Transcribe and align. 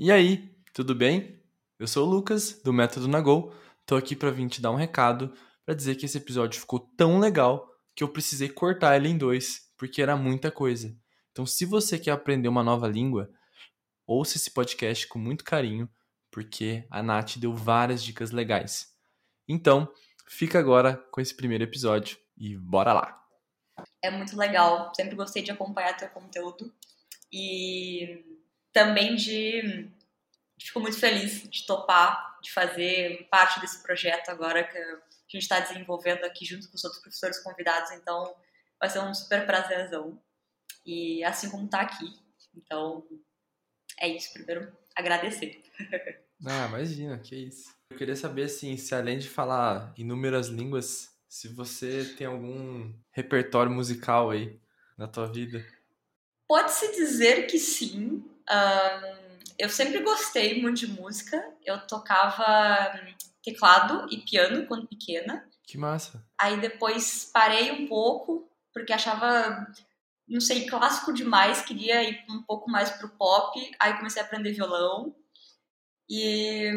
E 0.00 0.12
aí, 0.12 0.48
tudo 0.72 0.94
bem? 0.94 1.42
Eu 1.76 1.88
sou 1.88 2.06
o 2.06 2.08
Lucas, 2.08 2.62
do 2.62 2.72
Método 2.72 3.08
Nagol. 3.08 3.52
Tô 3.84 3.96
aqui 3.96 4.14
para 4.14 4.30
vir 4.30 4.48
te 4.48 4.60
dar 4.60 4.70
um 4.70 4.76
recado 4.76 5.34
para 5.66 5.74
dizer 5.74 5.96
que 5.96 6.06
esse 6.06 6.16
episódio 6.16 6.60
ficou 6.60 6.78
tão 6.78 7.18
legal 7.18 7.68
que 7.96 8.04
eu 8.04 8.08
precisei 8.08 8.48
cortar 8.48 8.94
ele 8.94 9.08
em 9.08 9.18
dois, 9.18 9.72
porque 9.76 10.00
era 10.00 10.16
muita 10.16 10.52
coisa. 10.52 10.96
Então, 11.32 11.44
se 11.44 11.64
você 11.64 11.98
quer 11.98 12.12
aprender 12.12 12.46
uma 12.46 12.62
nova 12.62 12.86
língua, 12.86 13.28
ouça 14.06 14.36
esse 14.36 14.52
podcast 14.52 15.04
com 15.08 15.18
muito 15.18 15.42
carinho, 15.42 15.90
porque 16.30 16.86
a 16.92 17.02
Nath 17.02 17.36
deu 17.36 17.52
várias 17.52 18.00
dicas 18.00 18.30
legais. 18.30 18.94
Então, 19.48 19.92
fica 20.28 20.60
agora 20.60 20.96
com 21.10 21.20
esse 21.20 21.34
primeiro 21.34 21.64
episódio 21.64 22.16
e 22.36 22.56
bora 22.56 22.92
lá! 22.92 23.20
É 24.00 24.12
muito 24.12 24.36
legal, 24.36 24.92
sempre 24.94 25.16
gostei 25.16 25.42
de 25.42 25.50
acompanhar 25.50 25.96
teu 25.96 26.08
conteúdo 26.10 26.72
e 27.32 28.37
também 28.78 29.16
de. 29.16 29.90
Fico 30.60 30.80
muito 30.80 30.98
feliz 30.98 31.48
de 31.48 31.66
topar, 31.66 32.38
de 32.40 32.52
fazer 32.52 33.26
parte 33.30 33.60
desse 33.60 33.82
projeto 33.82 34.28
agora 34.28 34.62
que 34.64 34.78
a 34.78 35.00
gente 35.28 35.42
está 35.42 35.58
desenvolvendo 35.60 36.24
aqui 36.24 36.44
junto 36.44 36.68
com 36.68 36.76
os 36.76 36.84
outros 36.84 37.02
professores 37.02 37.38
convidados, 37.40 37.90
então 37.92 38.34
vai 38.78 38.88
ser 38.88 39.00
um 39.00 39.12
super 39.12 39.44
prazerzão. 39.46 40.20
E 40.86 41.22
assim 41.24 41.50
como 41.50 41.68
tá 41.68 41.80
aqui. 41.80 42.06
Então, 42.56 43.06
é 44.00 44.08
isso. 44.08 44.32
Primeiro, 44.32 44.72
agradecer. 44.94 45.60
Ah, 46.46 46.68
imagina, 46.68 47.18
que 47.18 47.34
isso. 47.34 47.74
Eu 47.90 47.96
queria 47.98 48.14
saber, 48.14 48.44
assim, 48.44 48.76
se 48.76 48.94
além 48.94 49.18
de 49.18 49.28
falar 49.28 49.92
inúmeras 49.98 50.46
línguas, 50.46 51.12
se 51.28 51.48
você 51.48 52.14
tem 52.16 52.28
algum 52.28 52.94
repertório 53.10 53.72
musical 53.72 54.30
aí 54.30 54.56
na 54.96 55.08
tua 55.08 55.26
vida. 55.26 55.66
Pode-se 56.46 56.94
dizer 56.94 57.48
que 57.48 57.58
sim. 57.58 58.22
Um, 58.50 59.38
eu 59.58 59.68
sempre 59.68 60.00
gostei 60.00 60.60
muito 60.60 60.78
de 60.78 60.86
música. 60.86 61.42
Eu 61.64 61.86
tocava 61.86 62.92
teclado 63.42 64.06
e 64.10 64.18
piano 64.18 64.66
quando 64.66 64.86
pequena. 64.86 65.48
Que 65.64 65.76
massa. 65.76 66.24
Aí 66.40 66.60
depois 66.60 67.30
parei 67.32 67.72
um 67.72 67.86
pouco, 67.86 68.50
porque 68.72 68.92
achava, 68.92 69.66
não 70.26 70.40
sei, 70.40 70.66
clássico 70.66 71.12
demais, 71.12 71.62
queria 71.62 72.02
ir 72.02 72.24
um 72.30 72.42
pouco 72.42 72.70
mais 72.70 72.90
pro 72.90 73.08
pop. 73.10 73.58
Aí 73.78 73.96
comecei 73.96 74.22
a 74.22 74.24
aprender 74.24 74.52
violão. 74.52 75.14
E 76.08 76.70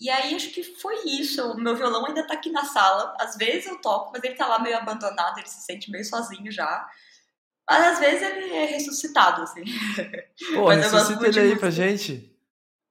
e 0.00 0.08
aí 0.08 0.34
acho 0.34 0.50
que 0.50 0.62
foi 0.62 0.96
isso. 1.06 1.44
O 1.52 1.60
meu 1.60 1.74
violão 1.74 2.06
ainda 2.06 2.26
tá 2.26 2.34
aqui 2.34 2.50
na 2.50 2.64
sala. 2.64 3.16
Às 3.18 3.36
vezes 3.36 3.66
eu 3.66 3.80
toco, 3.80 4.12
mas 4.12 4.22
ele 4.22 4.36
tá 4.36 4.46
lá 4.46 4.60
meio 4.60 4.76
abandonado, 4.76 5.38
ele 5.38 5.48
se 5.48 5.62
sente 5.62 5.90
meio 5.90 6.04
sozinho 6.04 6.52
já. 6.52 6.88
Mas 7.68 7.86
às 7.86 7.98
vezes 7.98 8.22
ele 8.22 8.52
é 8.54 8.64
ressuscitado, 8.66 9.42
assim. 9.42 9.62
Pô, 10.54 10.66
mas 10.68 10.90
ressuscita 10.90 11.28
ele 11.28 11.40
aí 11.40 11.56
pra 11.56 11.70
gente. 11.70 12.34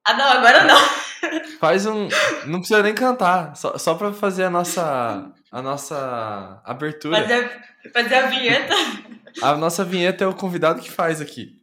Ah, 0.06 0.14
não, 0.14 0.26
agora 0.26 0.64
não. 0.64 0.80
Faz 1.60 1.86
um. 1.86 2.08
Não 2.46 2.60
precisa 2.60 2.84
nem 2.84 2.94
cantar, 2.94 3.56
só, 3.56 3.78
só 3.78 3.96
pra 3.96 4.14
fazer 4.14 4.46
a 4.46 4.50
nossa. 4.50 5.34
A 5.52 5.62
nossa 5.62 6.62
abertura. 6.66 7.22
Fazer, 7.22 7.62
fazer 7.94 8.16
a 8.16 8.28
vinheta. 8.28 8.74
A 9.40 9.56
nossa 9.56 9.84
vinheta 9.86 10.24
é 10.24 10.28
o 10.28 10.34
convidado 10.34 10.82
que 10.82 10.90
faz 10.90 11.22
aqui. 11.22 11.62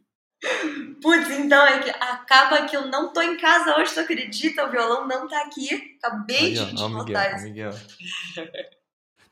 Putz, 1.01 1.29
então 1.31 1.65
é 1.65 1.79
que 1.79 1.89
acaba 1.89 2.65
que 2.65 2.77
eu 2.77 2.87
não 2.87 3.11
tô 3.11 3.21
em 3.21 3.35
casa 3.35 3.77
hoje, 3.77 3.93
tu 3.93 3.99
acredita? 3.99 4.65
O 4.65 4.71
violão 4.71 5.05
não 5.05 5.27
tá 5.27 5.41
aqui. 5.41 5.97
Acabei 6.01 6.53
de 6.53 6.81
ó, 6.81 6.87
Miguel, 6.87 7.41
Miguel. 7.41 7.71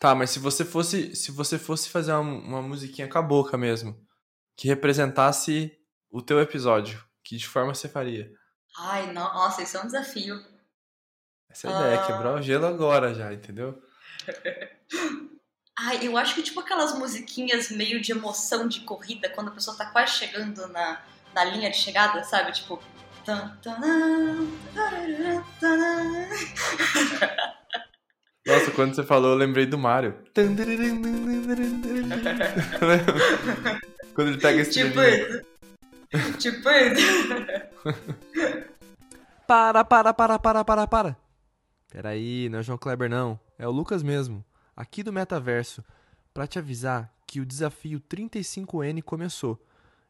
Tá, 0.03 0.13
mas 0.13 0.31
se 0.31 0.39
você 0.39 0.65
fosse, 0.65 1.15
se 1.15 1.31
você 1.31 1.57
fosse 1.57 1.89
fazer 1.89 2.11
uma, 2.11 2.19
uma 2.19 2.61
musiquinha 2.61 3.07
com 3.07 3.17
a 3.17 3.21
boca 3.21 3.57
mesmo, 3.57 3.97
que 4.53 4.67
representasse 4.67 5.71
o 6.11 6.21
teu 6.21 6.41
episódio, 6.41 7.01
que 7.23 7.37
de 7.37 7.47
forma 7.47 7.73
você 7.73 7.87
faria? 7.87 8.29
Ai, 8.77 9.13
nossa, 9.13 9.63
isso 9.63 9.77
é 9.77 9.79
um 9.79 9.85
desafio. 9.85 10.45
Essa 11.49 11.69
é 11.69 11.71
a 11.71 11.79
ideia, 11.79 12.05
quebrar 12.05 12.33
o 12.33 12.41
gelo 12.41 12.65
agora 12.65 13.13
já, 13.13 13.31
entendeu? 13.31 13.81
Ai, 15.79 16.05
eu 16.05 16.17
acho 16.17 16.35
que 16.35 16.43
tipo 16.43 16.59
aquelas 16.59 16.99
musiquinhas 16.99 17.71
meio 17.71 18.01
de 18.01 18.11
emoção 18.11 18.67
de 18.67 18.81
corrida, 18.81 19.29
quando 19.29 19.51
a 19.51 19.53
pessoa 19.53 19.77
tá 19.77 19.85
quase 19.85 20.15
chegando 20.15 20.67
na, 20.67 21.01
na 21.33 21.45
linha 21.45 21.71
de 21.71 21.77
chegada, 21.77 22.25
sabe? 22.25 22.51
Tipo. 22.51 22.77
Nossa, 28.45 28.71
quando 28.71 28.93
você 28.93 29.03
falou, 29.03 29.31
eu 29.31 29.37
lembrei 29.37 29.65
do 29.65 29.77
Mario. 29.77 30.15
quando 34.13 34.27
ele 34.29 34.37
pega 34.37 34.61
esse 34.61 34.71
Tipo 34.71 35.01
isso. 35.01 35.45
Tipo 36.37 36.69
isso. 36.69 37.33
para, 39.47 39.85
para, 39.85 40.13
para, 40.13 40.37
para, 40.39 40.63
para, 40.65 40.87
para. 40.87 41.17
Peraí, 41.89 42.49
não 42.49 42.57
é 42.57 42.61
o 42.61 42.63
João 42.63 42.77
Kleber 42.77 43.09
não. 43.09 43.39
É 43.57 43.67
o 43.67 43.71
Lucas 43.71 44.03
mesmo, 44.03 44.43
aqui 44.75 45.03
do 45.03 45.13
Metaverso, 45.13 45.83
para 46.33 46.45
te 46.45 46.59
avisar 46.59 47.13
que 47.25 47.39
o 47.39 47.45
desafio 47.45 48.01
35N 48.01 49.01
começou 49.03 49.57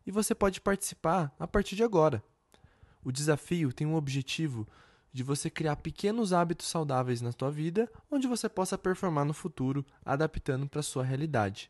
e 0.06 0.12
você 0.12 0.34
pode 0.34 0.60
participar 0.60 1.34
a 1.40 1.48
partir 1.48 1.76
de 1.76 1.84
agora. 1.84 2.24
O 3.04 3.12
desafio 3.12 3.72
tem 3.72 3.86
um 3.86 3.96
objetivo 3.96 4.68
de 5.14 5.22
você 5.22 5.50
criar 5.50 5.76
pequenos 5.76 6.34
hábitos 6.34 6.68
saudáveis 6.68 7.22
na 7.22 7.32
sua 7.32 7.52
vida, 7.52 7.88
onde 8.10 8.28
você 8.28 8.50
possa 8.50 8.78
performar 8.78 9.24
no 9.24 9.34
futuro, 9.34 9.86
adaptando 10.04 10.68
para 10.68 10.82
sua 10.82 11.04
realidade. 11.04 11.70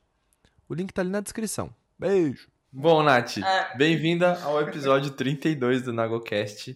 O 0.70 0.74
link 0.74 0.92
está 0.92 1.02
ali 1.02 1.12
na 1.12 1.20
descrição. 1.20 1.70
Beijo. 2.00 2.48
Bom, 2.72 3.04
Nath, 3.04 3.38
ah. 3.44 3.74
bem-vinda 3.78 4.42
ao 4.44 4.62
episódio 4.62 5.12
32 5.12 5.84
do 5.84 5.92
Nagocast. 5.92 6.76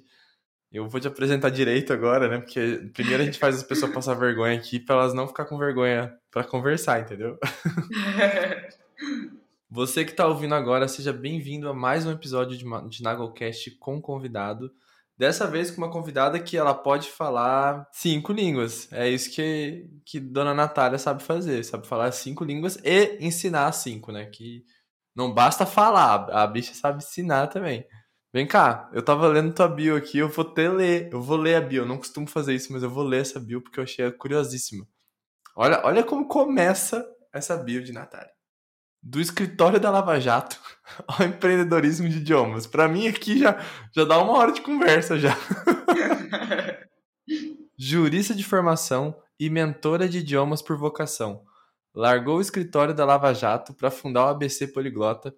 Eu 0.72 0.90
vou 0.90 1.00
te 1.00 1.08
apresentar 1.08 1.50
direito 1.50 1.94
agora, 1.94 2.28
né? 2.28 2.40
Porque 2.40 2.92
primeiro 2.94 3.24
a 3.24 3.26
gente 3.26 3.40
faz 3.40 3.56
as 3.56 3.64
pessoas 3.64 3.94
passar 3.94 4.14
vergonha 4.16 4.58
aqui 4.58 4.80
para 4.80 4.96
elas 4.98 5.14
não 5.14 5.28
ficar 5.28 5.46
com 5.46 5.58
vergonha 5.58 6.14
para 6.30 6.44
conversar, 6.44 7.00
entendeu? 7.00 7.40
Você 9.72 10.04
que 10.04 10.12
está 10.12 10.28
ouvindo 10.28 10.54
agora, 10.54 10.88
seja 10.88 11.14
bem-vindo 11.14 11.70
a 11.70 11.74
mais 11.74 12.06
um 12.06 12.12
episódio 12.12 12.58
de, 12.58 12.66
de 12.90 13.02
Naglecast 13.02 13.72
com 13.80 14.02
convidado. 14.02 14.72
Dessa 15.18 15.48
vez 15.48 15.72
com 15.72 15.78
uma 15.78 15.90
convidada 15.90 16.40
que 16.40 16.56
ela 16.56 16.76
pode 16.76 17.10
falar 17.10 17.88
cinco 17.92 18.32
línguas. 18.32 18.92
É 18.92 19.10
isso 19.10 19.32
que, 19.32 19.90
que 20.06 20.20
Dona 20.20 20.54
Natália 20.54 21.00
sabe 21.00 21.24
fazer. 21.24 21.64
Sabe 21.64 21.88
falar 21.88 22.12
cinco 22.12 22.44
línguas 22.44 22.78
e 22.84 23.18
ensinar 23.20 23.72
cinco, 23.72 24.12
né? 24.12 24.28
Que 24.28 24.64
não 25.16 25.34
basta 25.34 25.66
falar, 25.66 26.30
a 26.32 26.46
bicha 26.46 26.76
sabe 26.76 27.00
ensinar 27.00 27.48
também. 27.48 27.84
Vem 28.32 28.46
cá, 28.46 28.90
eu 28.94 29.04
tava 29.04 29.28
lendo 29.28 29.54
tua 29.54 29.68
bio 29.68 29.96
aqui, 29.96 30.20
eu 30.20 30.30
vou 30.30 30.46
ter 30.46 30.70
ler, 30.70 31.10
eu 31.12 31.22
vou 31.22 31.38
ler 31.38 31.56
a 31.56 31.62
bio. 31.62 31.84
Eu 31.84 31.88
não 31.88 31.98
costumo 31.98 32.28
fazer 32.28 32.54
isso, 32.54 32.72
mas 32.72 32.84
eu 32.84 32.90
vou 32.90 33.04
ler 33.04 33.22
essa 33.22 33.40
bio 33.40 33.62
porque 33.62 33.80
eu 33.80 33.84
achei 33.84 34.12
curiosíssima. 34.12 34.88
Olha, 35.56 35.82
olha 35.84 36.04
como 36.04 36.28
começa 36.28 37.04
essa 37.34 37.58
bio 37.58 37.84
de 37.84 37.92
Natália 37.92 38.37
do 39.08 39.22
escritório 39.22 39.80
da 39.80 39.90
Lava 39.90 40.20
Jato 40.20 40.60
ao 41.08 41.26
empreendedorismo 41.26 42.10
de 42.10 42.18
idiomas. 42.18 42.68
Para 42.68 42.90
mim 42.90 43.08
aqui 43.08 43.40
já, 43.40 43.58
já 43.96 44.04
dá 44.04 44.22
uma 44.22 44.34
hora 44.34 44.52
de 44.52 44.60
conversa 44.60 45.18
já. 45.18 45.36
Jurista 47.80 48.36
de 48.36 48.44
formação 48.44 49.16
e 49.40 49.50
mentora 49.50 50.10
de 50.10 50.18
idiomas 50.18 50.62
por 50.62 50.78
vocação. 50.78 51.46
Largou 51.96 52.38
o 52.38 52.42
escritório 52.42 52.94
da 52.94 53.06
Lava 53.06 53.34
Jato 53.34 53.74
para 53.74 53.90
fundar 53.90 54.26
o 54.26 54.30
ABC 54.30 54.68
Poliglota, 54.68 55.34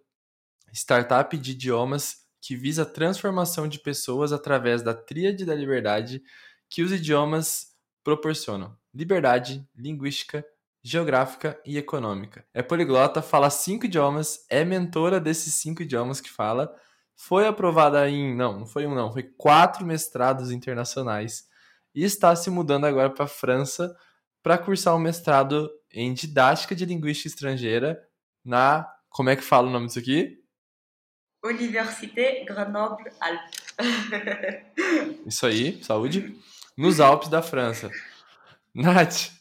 startup 0.74 1.38
de 1.38 1.52
idiomas 1.52 2.22
que 2.42 2.56
visa 2.56 2.82
a 2.84 2.88
transformação 2.88 3.68
de 3.68 3.80
pessoas 3.80 4.34
através 4.34 4.82
da 4.82 4.96
tríade 4.96 5.46
da 5.46 5.54
liberdade 5.54 6.24
que 6.70 6.82
os 6.82 6.92
idiomas 6.92 7.68
proporcionam: 8.04 8.76
liberdade, 8.94 9.64
linguística 9.76 10.44
geográfica 10.90 11.62
e 11.64 11.78
econômica. 11.78 12.44
É 12.52 12.64
poliglota, 12.64 13.22
fala 13.22 13.50
cinco 13.50 13.86
idiomas, 13.86 14.46
é 14.50 14.66
mentora 14.66 15.20
desses 15.20 15.54
cinco 15.54 15.84
idiomas 15.84 16.20
que 16.20 16.32
fala. 16.32 16.74
Foi 17.16 17.46
aprovada 17.46 18.10
em. 18.10 18.36
Não, 18.36 18.60
não 18.60 18.66
foi 18.66 18.88
um, 18.88 18.96
não. 18.96 19.12
Foi 19.12 19.24
quatro 19.24 19.86
mestrados 19.86 20.52
internacionais. 20.52 21.48
E 21.94 22.04
está 22.04 22.36
se 22.36 22.50
mudando 22.50 22.86
agora 22.86 23.10
para 23.10 23.26
a 23.26 23.28
França 23.28 23.96
para 24.42 24.58
cursar 24.58 24.96
um 24.96 25.00
mestrado 25.00 25.70
em 25.92 26.14
didática 26.14 26.74
de 26.74 26.86
linguística 26.86 27.28
estrangeira 27.28 28.02
na. 28.44 28.90
Como 29.10 29.30
é 29.30 29.36
que 29.36 29.44
fala 29.44 29.68
o 29.68 29.72
nome 29.72 29.88
disso 29.88 30.00
aqui? 30.00 30.40
Université 31.44 32.46
Grenoble-Alpes. 32.46 33.76
Isso 35.26 35.46
aí, 35.46 35.84
saúde. 35.84 36.36
Nos 36.78 37.00
Alpes 37.00 37.30
da 37.30 37.42
França. 37.42 37.90
Nath, 38.74 39.39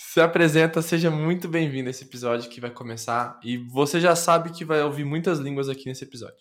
se 0.00 0.20
apresenta, 0.20 0.80
seja 0.80 1.10
muito 1.10 1.48
bem-vindo 1.48 1.88
a 1.88 1.90
esse 1.90 2.04
episódio 2.04 2.48
que 2.48 2.60
vai 2.60 2.70
começar. 2.70 3.36
E 3.42 3.56
você 3.56 4.00
já 4.00 4.14
sabe 4.14 4.52
que 4.52 4.64
vai 4.64 4.80
ouvir 4.80 5.04
muitas 5.04 5.40
línguas 5.40 5.68
aqui 5.68 5.86
nesse 5.86 6.04
episódio. 6.04 6.38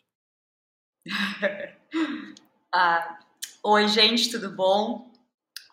ah, 2.72 3.18
oi, 3.64 3.88
gente, 3.88 4.30
tudo 4.30 4.56
bom? 4.56 5.12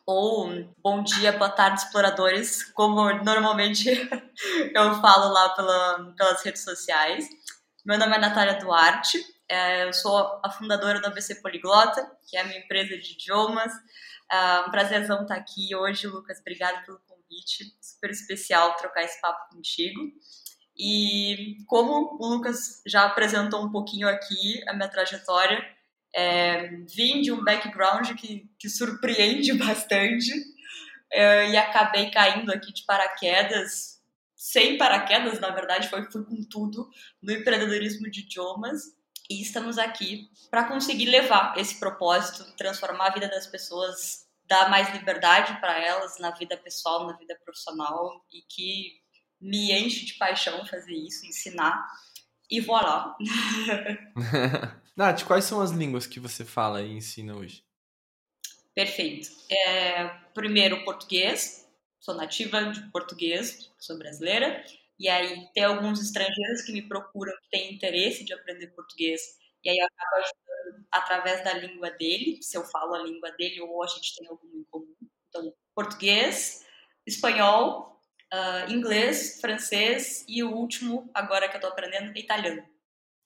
Ou 0.06 0.66
bom 0.82 1.02
dia, 1.02 1.32
boa 1.32 1.50
tarde, 1.50 1.80
exploradores, 1.80 2.64
como 2.72 3.12
normalmente 3.22 3.90
eu 4.74 4.94
falo 5.02 5.30
lá 5.30 5.50
pela, 5.50 6.14
pelas 6.16 6.42
redes 6.42 6.64
sociais. 6.64 7.28
Meu 7.84 7.98
nome 7.98 8.16
é 8.16 8.18
Natália 8.18 8.58
Duarte, 8.58 9.22
É, 9.46 9.86
eu 9.86 9.92
sou 9.92 10.40
a 10.42 10.50
fundadora 10.50 11.02
da 11.02 11.08
ABC 11.08 11.34
Poliglota, 11.42 12.10
que 12.26 12.38
é 12.38 12.40
a 12.40 12.44
minha 12.44 12.60
empresa 12.60 12.96
de 12.96 13.12
idiomas. 13.12 13.74
É 14.32 14.60
um 14.60 14.70
prazerzão 14.70 15.20
estar 15.20 15.34
aqui 15.34 15.76
hoje, 15.76 16.06
Lucas. 16.06 16.38
Obrigada 16.40 16.80
pelo 16.86 16.98
convite. 17.00 17.13
Super 17.80 18.10
especial 18.10 18.76
trocar 18.76 19.02
esse 19.02 19.20
papo 19.20 19.54
contigo. 19.54 20.00
E 20.76 21.56
como 21.66 22.18
o 22.20 22.26
Lucas 22.26 22.82
já 22.86 23.04
apresentou 23.04 23.64
um 23.64 23.70
pouquinho 23.70 24.08
aqui 24.08 24.62
a 24.68 24.72
minha 24.72 24.88
trajetória, 24.88 25.64
é, 26.14 26.68
vim 26.94 27.20
de 27.20 27.32
um 27.32 27.42
background 27.44 28.12
que, 28.14 28.48
que 28.58 28.68
surpreende 28.68 29.52
bastante 29.58 30.32
é, 31.12 31.50
e 31.50 31.56
acabei 31.56 32.10
caindo 32.10 32.50
aqui 32.50 32.72
de 32.72 32.84
paraquedas, 32.84 34.00
sem 34.34 34.76
paraquedas, 34.76 35.40
na 35.40 35.50
verdade, 35.50 35.88
foi 35.88 36.04
fui 36.10 36.24
com 36.24 36.42
tudo 36.44 36.90
no 37.22 37.32
empreendedorismo 37.32 38.10
de 38.10 38.20
idiomas 38.20 38.94
e 39.30 39.40
estamos 39.40 39.78
aqui 39.78 40.28
para 40.50 40.64
conseguir 40.64 41.06
levar 41.06 41.56
esse 41.56 41.78
propósito, 41.78 42.44
transformar 42.56 43.06
a 43.06 43.14
vida 43.14 43.28
das 43.28 43.46
pessoas, 43.46 44.23
dar 44.46 44.70
mais 44.70 44.92
liberdade 44.92 45.58
para 45.60 45.78
elas 45.78 46.18
na 46.18 46.30
vida 46.30 46.56
pessoal, 46.56 47.06
na 47.06 47.16
vida 47.16 47.38
profissional 47.44 48.24
e 48.32 48.42
que 48.42 49.00
me 49.40 49.72
enche 49.72 50.06
de 50.06 50.14
paixão 50.14 50.66
fazer 50.66 50.94
isso, 50.94 51.26
ensinar 51.26 51.86
e 52.50 52.60
voilá. 52.60 53.16
Nath, 54.96 55.24
quais 55.24 55.44
são 55.44 55.60
as 55.60 55.70
línguas 55.70 56.06
que 56.06 56.20
você 56.20 56.44
fala 56.44 56.82
e 56.82 56.92
ensina 56.92 57.34
hoje? 57.34 57.64
Perfeito. 58.74 59.28
É, 59.50 60.08
primeiro, 60.34 60.84
português. 60.84 61.64
Sou 62.00 62.14
nativa 62.14 62.70
de 62.70 62.82
português, 62.90 63.72
sou 63.78 63.96
brasileira. 63.96 64.62
E 64.98 65.08
aí 65.08 65.48
tem 65.54 65.64
alguns 65.64 66.00
estrangeiros 66.00 66.62
que 66.62 66.72
me 66.72 66.82
procuram 66.82 67.32
que 67.42 67.50
têm 67.50 67.74
interesse 67.74 68.24
de 68.24 68.32
aprender 68.32 68.68
português. 68.68 69.20
E 69.64 69.70
aí 69.70 69.78
eu 69.78 69.86
acabo 69.86 70.16
ajudando 70.16 70.86
através 70.92 71.44
da 71.44 71.54
língua 71.54 71.90
dele, 71.90 72.42
se 72.42 72.56
eu 72.56 72.64
falo 72.64 72.94
a 72.94 73.02
língua 73.02 73.30
dele 73.32 73.60
ou 73.60 73.82
a 73.82 73.86
gente 73.86 74.14
tem 74.16 74.28
algum 74.28 74.46
em 74.46 74.64
comum. 74.70 74.94
Então, 75.28 75.52
português, 75.74 76.64
espanhol, 77.06 78.00
uh, 78.32 78.70
inglês, 78.70 79.40
francês 79.40 80.24
e 80.28 80.42
o 80.42 80.52
último, 80.52 81.10
agora 81.14 81.48
que 81.48 81.56
eu 81.56 81.60
tô 81.60 81.66
aprendendo, 81.66 82.16
é 82.16 82.20
italiano. 82.20 82.62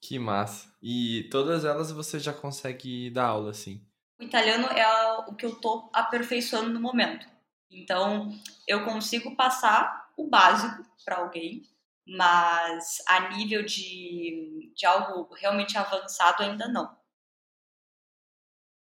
Que 0.01 0.19
massa. 0.19 0.73
E 0.81 1.29
todas 1.31 1.65
elas 1.65 1.91
você 1.91 2.21
já 2.21 2.33
consegue 2.33 3.11
dar 3.11 3.27
aula, 3.27 3.51
assim? 3.51 3.85
O 4.21 4.25
italiano 4.25 4.67
é 4.67 5.13
o 5.29 5.35
que 5.35 5.47
eu 5.47 5.57
tô 5.57 5.91
aperfeiçoando 5.93 6.71
no 6.71 6.81
momento. 6.81 7.27
Então, 7.71 8.33
eu 8.67 8.85
consigo 8.85 9.37
passar 9.37 10.09
o 10.17 10.29
básico 10.29 10.83
para 11.05 11.19
alguém, 11.19 11.63
mas 12.09 13.03
a 13.07 13.29
nível 13.37 13.63
de, 13.65 14.73
de 14.75 14.87
algo 14.87 15.33
realmente 15.35 15.77
avançado 15.77 16.43
ainda 16.43 16.67
não. 16.67 16.97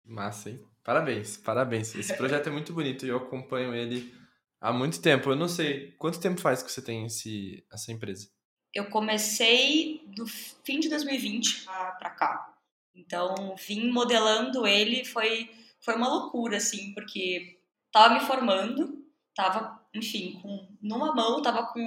Massa, 0.04 0.50
hein? 0.50 0.60
Parabéns, 0.82 1.36
parabéns. 1.36 1.94
Esse 1.94 2.14
projeto 2.16 2.48
é 2.48 2.52
muito 2.52 2.72
bonito 2.72 3.06
e 3.06 3.08
eu 3.08 3.16
acompanho 3.16 3.74
ele 3.74 4.12
há 4.60 4.72
muito 4.72 5.00
tempo. 5.00 5.30
Eu 5.30 5.36
não 5.36 5.48
sei, 5.48 5.92
quanto 5.92 6.20
tempo 6.20 6.40
faz 6.40 6.62
que 6.62 6.70
você 6.70 6.82
tem 6.82 7.06
esse, 7.06 7.64
essa 7.72 7.92
empresa? 7.92 8.28
Eu 8.74 8.90
comecei 8.90 10.04
do 10.08 10.26
fim 10.26 10.80
de 10.80 10.88
2020 10.88 11.64
para 11.64 12.10
cá. 12.10 12.54
Então, 12.94 13.54
vim 13.56 13.90
modelando 13.90 14.66
ele, 14.66 15.04
foi, 15.04 15.50
foi 15.80 15.94
uma 15.94 16.08
loucura, 16.08 16.58
assim, 16.58 16.92
porque 16.92 17.60
tava 17.90 18.14
me 18.14 18.20
formando, 18.20 19.04
tava, 19.34 19.80
enfim, 19.94 20.38
com, 20.42 20.68
numa 20.82 21.14
mão 21.14 21.40
tava 21.40 21.66
com 21.72 21.80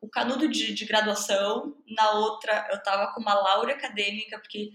o 0.00 0.08
canudo 0.08 0.48
de, 0.48 0.72
de 0.72 0.84
graduação, 0.84 1.76
na 1.88 2.12
outra 2.12 2.68
eu 2.70 2.82
tava 2.82 3.12
com 3.12 3.20
uma 3.20 3.34
laura 3.34 3.72
acadêmica, 3.72 4.38
porque 4.38 4.70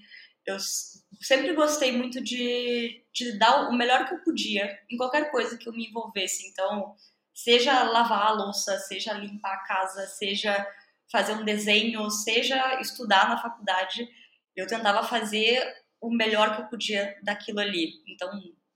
eu 0.46 0.58
sempre 1.22 1.54
gostei 1.54 1.92
muito 1.92 2.22
de, 2.22 3.04
de 3.14 3.38
dar 3.38 3.70
o 3.70 3.74
melhor 3.74 4.06
que 4.06 4.14
eu 4.14 4.24
podia 4.24 4.80
em 4.90 4.98
qualquer 4.98 5.32
coisa 5.32 5.58
que 5.58 5.68
eu 5.68 5.74
me 5.74 5.88
envolvesse. 5.88 6.48
Então, 6.48 6.96
seja 7.34 7.84
lavar 7.84 8.28
a 8.28 8.34
louça, 8.34 8.78
seja 8.80 9.14
limpar 9.14 9.54
a 9.54 9.66
casa, 9.66 10.06
seja 10.08 10.68
fazer 11.12 11.34
um 11.34 11.46
desenho, 11.46 12.10
seja 12.10 12.80
estudar 12.82 13.30
na 13.30 13.42
faculdade, 13.42 14.08
eu 14.56 14.68
tentava 14.68 15.04
fazer 15.04 15.64
o 16.02 16.10
melhor 16.10 16.56
que 16.56 16.62
eu 16.64 16.68
podia 16.68 17.18
daquilo 17.24 17.60
ali. 17.60 17.94
Então, 18.08 18.30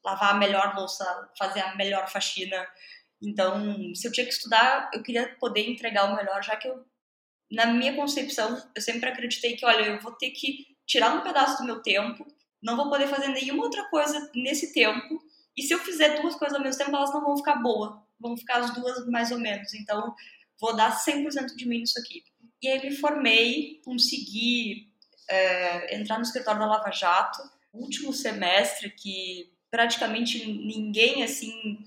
lavar 0.04 0.36
a 0.36 0.38
melhor 0.38 0.76
louça, 0.76 1.30
fazer 1.38 1.60
a 1.60 1.76
melhor 1.76 2.08
faxina. 2.10 2.66
Então, 3.22 3.94
se 3.96 4.08
eu 4.08 4.12
tinha 4.12 4.25
que 4.25 4.34
estudar, 4.34 4.90
eu 4.94 5.02
queria 5.02 5.36
poder 5.40 5.69
entregar 5.69 6.12
o 6.12 6.16
melhor, 6.16 6.44
já 6.44 6.56
que 6.56 6.68
eu, 6.68 6.86
na 7.52 7.66
minha 7.66 7.96
concepção, 7.96 8.62
eu 8.75 8.81
sempre 8.81 9.10
acreditei 9.10 9.56
que, 9.56 9.66
olha, 9.66 9.86
eu 9.86 10.00
vou 10.00 10.12
ter 10.12 10.31
que 10.31 10.68
tirar 10.86 11.16
um 11.16 11.22
pedaço 11.22 11.58
do 11.58 11.66
meu 11.66 11.81
tempo, 11.81 12.25
não 12.62 12.75
vou 12.75 12.90
poder 12.90 13.08
fazer 13.08 13.28
nenhuma 13.30 13.64
outra 13.64 13.90
coisa 13.90 14.31
nesse 14.36 14.74
tempo, 14.74 15.22
e 15.58 15.64
se 15.64 15.74
eu 15.74 15.80
fizer 15.80 16.22
duas 16.22 16.36
coisas 16.36 16.56
ao 16.56 16.64
mesmo 16.64 16.78
tempo, 16.78 16.96
elas 16.96 17.12
não 17.12 17.22
vão 17.22 17.36
ficar 17.36 17.56
boas, 17.56 18.00
vão 18.19 18.38
ficar 18.38 18.58
as 18.58 18.74
duas 18.75 19.06
mais 19.08 19.31
ou 19.31 19.40
menos. 19.40 19.74
Então, 19.74 20.16
vou 20.60 20.75
dar 20.75 20.96
100% 20.96 21.56
de 21.56 21.68
mim 21.68 21.80
nisso 21.80 22.00
aqui. 22.00 22.24
E 22.62 22.68
aí 22.68 22.81
me 22.81 22.96
formei, 22.96 23.81
consegui 23.84 24.92
é, 25.30 26.00
entrar 26.00 26.18
no 26.18 26.24
escritório 26.24 26.60
da 26.60 26.68
Lava 26.68 26.92
Jato, 26.92 27.42
último 27.74 28.14
semestre 28.14 28.90
que 28.92 29.52
praticamente 29.69 30.46
ninguém, 30.46 31.24
assim, 31.24 31.80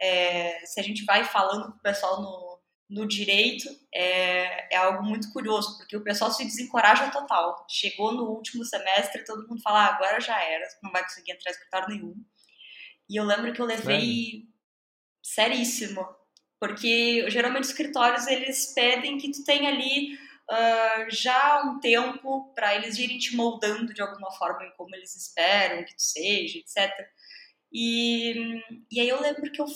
é, 0.00 0.60
se 0.64 0.80
a 0.80 0.82
gente 0.82 1.04
vai 1.04 1.24
falando 1.24 1.72
com 1.72 1.78
o 1.78 1.82
pessoal 1.82 2.22
no, 2.22 2.58
no 2.88 3.06
direito, 3.06 3.68
é, 3.94 4.74
é 4.74 4.76
algo 4.76 5.02
muito 5.02 5.32
curioso, 5.32 5.76
porque 5.76 5.96
o 5.96 6.02
pessoal 6.02 6.30
se 6.30 6.44
desencoraja 6.44 7.10
total. 7.10 7.66
Chegou 7.68 8.12
no 8.12 8.24
último 8.24 8.64
semestre, 8.64 9.24
todo 9.24 9.46
mundo 9.46 9.62
fala, 9.62 9.84
ah, 9.84 9.94
agora 9.94 10.20
já 10.20 10.42
era, 10.42 10.66
não 10.82 10.90
vai 10.90 11.02
conseguir 11.02 11.32
entrar 11.32 11.50
em 11.50 11.54
escritório 11.54 11.88
nenhum. 11.88 12.14
E 13.08 13.16
eu 13.16 13.24
lembro 13.24 13.52
que 13.52 13.60
eu 13.60 13.66
levei 13.66 14.46
Sério? 15.22 15.56
seríssimo, 15.56 16.06
porque 16.60 17.28
geralmente 17.30 17.64
os 17.64 17.70
escritórios 17.70 18.26
eles 18.26 18.72
pedem 18.74 19.18
que 19.18 19.30
tu 19.30 19.44
tenha 19.44 19.68
ali 19.70 20.14
uh, 20.14 21.10
já 21.10 21.62
um 21.64 21.78
tempo 21.80 22.52
para 22.54 22.74
eles 22.74 22.98
irem 22.98 23.18
te 23.18 23.36
moldando 23.36 23.92
de 23.92 24.02
alguma 24.02 24.30
forma 24.32 24.64
em 24.64 24.72
como 24.76 24.94
eles 24.94 25.14
esperam 25.14 25.84
que 25.84 25.94
tu 25.94 26.02
seja, 26.02 26.58
etc. 26.58 26.90
E, 27.72 28.62
e 28.90 29.00
aí 29.00 29.08
eu 29.08 29.20
lembro 29.20 29.50
que 29.52 29.60
eu, 29.60 29.66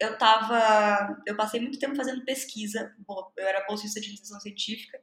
eu 0.00 0.18
tava. 0.18 1.20
Eu 1.26 1.36
passei 1.36 1.60
muito 1.60 1.78
tempo 1.78 1.96
fazendo 1.96 2.24
pesquisa, 2.24 2.94
eu 3.36 3.46
era 3.46 3.66
bolsista 3.66 4.00
de 4.00 4.08
iniciação 4.08 4.40
científica, 4.40 5.00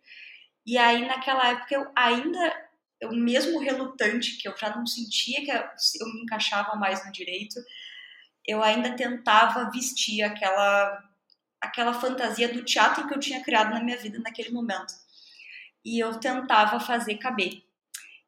e 0.65 0.77
aí 0.77 1.05
naquela 1.05 1.47
época 1.49 1.75
eu 1.75 1.91
ainda. 1.95 2.69
Eu 3.01 3.13
mesmo 3.13 3.59
relutante, 3.59 4.37
que 4.37 4.47
eu 4.47 4.57
já 4.57 4.75
não 4.75 4.85
sentia 4.85 5.39
que 5.45 5.49
eu 5.49 6.13
me 6.13 6.23
encaixava 6.23 6.75
mais 6.75 7.05
no 7.05 7.13
direito, 7.13 7.55
eu 8.45 8.61
ainda 8.61 8.93
tentava 8.93 9.71
vestir 9.71 10.21
aquela 10.21 11.01
aquela 11.61 11.93
fantasia 11.93 12.51
do 12.51 12.63
teatro 12.63 13.07
que 13.07 13.13
eu 13.13 13.19
tinha 13.19 13.43
criado 13.43 13.71
na 13.71 13.83
minha 13.83 13.97
vida 13.97 14.19
naquele 14.19 14.51
momento. 14.51 14.93
E 15.83 15.99
eu 15.99 16.19
tentava 16.19 16.79
fazer 16.79 17.15
caber. 17.15 17.63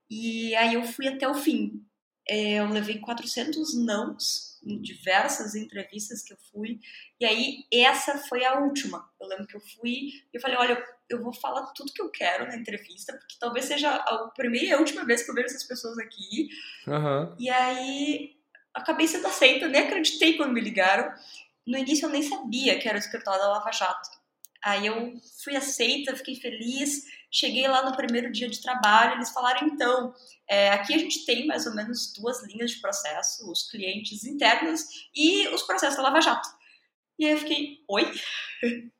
E 0.09 0.53
aí 0.55 0.73
eu 0.73 0.83
fui 0.83 1.07
até 1.07 1.27
o 1.27 1.33
fim. 1.33 1.85
É, 2.31 2.53
eu 2.61 2.69
levei 2.69 2.97
400 2.97 3.73
nãos 3.85 4.57
em 4.65 4.81
diversas 4.81 5.53
entrevistas 5.53 6.23
que 6.23 6.31
eu 6.31 6.37
fui. 6.49 6.79
E 7.19 7.25
aí 7.25 7.65
essa 7.69 8.17
foi 8.19 8.45
a 8.45 8.57
última. 8.57 9.05
Eu 9.19 9.27
lembro 9.27 9.45
que 9.45 9.57
eu 9.57 9.59
fui 9.59 9.91
e 9.91 10.37
eu 10.37 10.39
falei, 10.39 10.55
olha, 10.55 10.81
eu 11.09 11.21
vou 11.21 11.33
falar 11.33 11.65
tudo 11.73 11.91
que 11.91 12.01
eu 12.01 12.09
quero 12.09 12.47
na 12.47 12.55
entrevista, 12.55 13.11
porque 13.17 13.35
talvez 13.37 13.65
seja 13.65 13.93
a 13.93 14.31
primeira 14.33 14.67
e 14.67 14.71
a 14.71 14.79
última 14.79 15.03
vez 15.03 15.23
que 15.23 15.29
eu 15.29 15.35
vejo 15.35 15.47
essas 15.47 15.65
pessoas 15.65 15.97
aqui. 15.97 16.47
Uhum. 16.87 17.35
E 17.37 17.49
aí 17.49 18.37
acabei 18.73 19.09
sendo 19.09 19.27
aceita, 19.27 19.67
nem 19.67 19.81
acreditei 19.81 20.37
quando 20.37 20.53
me 20.53 20.61
ligaram. 20.61 21.13
No 21.67 21.77
início 21.77 22.05
eu 22.05 22.11
nem 22.11 22.23
sabia 22.23 22.79
que 22.79 22.87
era 22.87 22.95
o 22.95 23.01
escritório 23.01 23.41
da 23.41 23.49
Lava 23.49 23.73
Jato. 23.73 24.09
Aí 24.63 24.87
eu 24.87 25.19
fui 25.43 25.57
aceita, 25.57 26.15
fiquei 26.15 26.35
feliz. 26.35 27.03
Cheguei 27.31 27.67
lá 27.67 27.89
no 27.89 27.95
primeiro 27.95 28.31
dia 28.31 28.49
de 28.49 28.61
trabalho, 28.61 29.13
eles 29.13 29.31
falaram 29.31 29.67
então, 29.67 30.13
é, 30.49 30.69
aqui 30.71 30.93
a 30.93 30.97
gente 30.97 31.25
tem 31.25 31.47
mais 31.47 31.65
ou 31.65 31.73
menos 31.73 32.13
duas 32.13 32.43
linhas 32.43 32.71
de 32.71 32.81
processo, 32.81 33.49
os 33.49 33.69
clientes 33.69 34.25
internos 34.25 34.85
e 35.15 35.47
os 35.49 35.63
processos 35.63 35.95
da 35.95 36.03
Lava 36.03 36.21
Jato. 36.21 36.49
E 37.17 37.25
aí 37.25 37.31
eu 37.31 37.37
fiquei, 37.37 37.77
oi? 37.87 38.11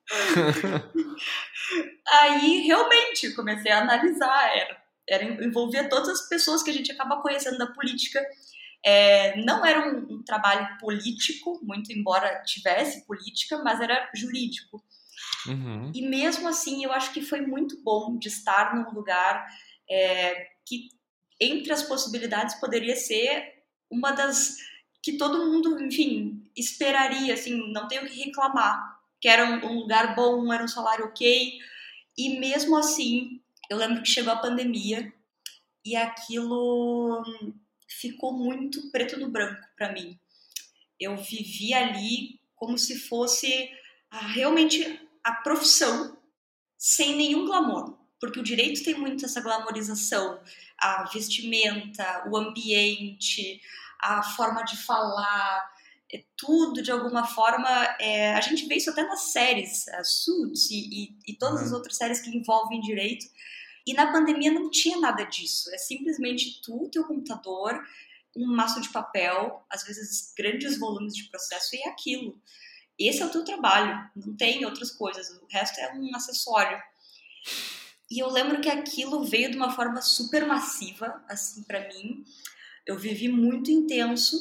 aí 2.22 2.62
realmente 2.62 3.34
comecei 3.34 3.72
a 3.72 3.82
analisar, 3.82 4.56
era, 4.56 4.82
era 5.10 5.24
envolvia 5.44 5.90
todas 5.90 6.10
as 6.10 6.30
pessoas 6.30 6.64
que 6.64 6.70
a 6.70 6.74
gente 6.74 6.92
acaba 6.92 7.22
conhecendo 7.22 7.58
da 7.58 7.68
política 7.68 8.26
é, 8.84 9.38
não 9.44 9.66
era 9.66 9.88
um, 9.88 10.16
um, 10.16 10.24
trabalho 10.24 10.78
político, 10.80 11.60
muito 11.64 11.92
embora 11.92 12.44
tivesse 12.44 13.06
política, 13.06 13.62
mas 13.64 13.80
era 13.80 14.10
jurídico. 14.16 14.84
Uhum. 15.48 15.92
E 15.94 16.02
mesmo 16.02 16.48
assim, 16.48 16.84
eu 16.84 16.92
acho 16.92 17.12
que 17.14 17.22
foi 17.22 17.42
muito 17.42 17.82
bom 17.82 18.18
de 18.18 18.28
estar 18.28 18.76
num 18.76 18.92
lugar 18.92 19.48
é, 19.90 20.48
que, 20.66 20.90
entre 21.40 21.74
as 21.74 21.84
possibilidades, 21.84 22.56
poderia 22.56 22.96
ser 22.96 23.64
uma 23.90 24.12
das 24.12 24.58
que 25.02 25.14
todo 25.14 25.52
mundo, 25.52 25.82
enfim, 25.84 26.48
esperaria, 26.56 27.34
assim, 27.34 27.72
não 27.72 27.88
tenho 27.88 28.08
que 28.08 28.24
reclamar, 28.24 29.00
que 29.20 29.28
era 29.28 29.46
um, 29.46 29.66
um 29.66 29.80
lugar 29.80 30.16
bom, 30.16 30.54
era 30.54 30.64
um 30.64 30.68
salário 30.68 31.06
ok. 31.06 31.58
E 32.18 32.40
mesmo 32.40 32.78
assim, 32.78 33.42
eu 33.70 33.78
lembro 33.78 34.04
que 34.04 34.10
chegou 34.10 34.32
a 34.32 34.38
pandemia 34.38 35.12
e 35.84 35.96
aquilo 35.96 37.24
ficou 37.88 38.32
muito 38.32 38.92
preto 38.92 39.20
no 39.20 39.30
branco 39.30 39.62
para 39.76 39.92
mim. 39.92 40.20
Eu 41.00 41.18
vivi 41.18 41.74
ali 41.74 42.40
como 42.56 42.78
se 42.78 43.00
fosse 43.00 43.72
a, 44.10 44.20
realmente 44.28 45.00
a 45.24 45.34
profissão 45.34 46.18
sem 46.78 47.16
nenhum 47.16 47.46
glamour, 47.46 47.98
porque 48.20 48.40
o 48.40 48.44
direito 48.44 48.84
tem 48.84 48.96
muito 48.96 49.26
essa 49.26 49.42
glamorização, 49.42 50.40
a 50.78 51.04
vestimenta, 51.04 52.24
o 52.30 52.38
ambiente, 52.38 53.62
a 54.00 54.24
forma 54.24 54.64
de 54.64 54.78
falar, 54.78 55.72
é 56.12 56.24
tudo 56.36 56.82
de 56.82 56.92
alguma 56.92 57.26
forma. 57.26 57.70
É, 58.00 58.34
a 58.34 58.42
gente 58.42 58.66
vê 58.68 58.76
isso 58.76 58.90
até 58.90 59.04
nas 59.04 59.32
séries, 59.32 59.88
a 59.90 60.04
Suits 60.04 60.70
e, 60.70 60.76
e, 60.76 61.18
e 61.28 61.34
todas 61.38 61.62
uhum. 61.62 61.68
as 61.68 61.72
outras 61.72 61.98
séries 61.98 62.20
que 62.20 62.36
envolvem 62.36 62.82
direito. 62.82 63.26
E 63.86 63.94
na 63.94 64.12
pandemia 64.12 64.52
não 64.52 64.70
tinha 64.70 65.00
nada 65.00 65.24
disso. 65.24 65.74
É 65.74 65.78
simplesmente 65.78 66.62
tu, 66.62 66.90
teu 66.92 67.04
computador, 67.06 67.82
um 68.36 68.46
maço 68.48 68.82
de 68.82 68.90
papel, 68.90 69.66
às 69.70 69.84
vezes 69.84 70.34
grandes 70.38 70.78
volumes 70.78 71.16
de 71.16 71.24
processo 71.26 71.76
e 71.76 71.80
é 71.80 71.90
aquilo. 71.90 72.40
Esse 73.00 73.22
é 73.22 73.26
o 73.26 73.32
teu 73.32 73.44
trabalho, 73.44 74.10
não 74.16 74.36
tem 74.36 74.66
outras 74.66 74.92
coisas, 74.92 75.30
o 75.42 75.48
resto 75.50 75.80
é 75.80 75.94
um 75.94 76.16
acessório. 76.16 76.80
E 78.10 78.20
eu 78.20 78.30
lembro 78.30 78.60
que 78.60 78.70
aquilo 78.70 79.24
veio 79.24 79.50
de 79.50 79.58
uma 79.58 79.72
forma 79.72 80.02
super 80.02 80.46
massiva, 80.46 81.24
assim, 81.30 81.64
para 81.64 81.88
mim. 81.88 82.26
Eu 82.86 82.98
vivi 82.98 83.28
muito 83.30 83.72
intenso 83.72 84.38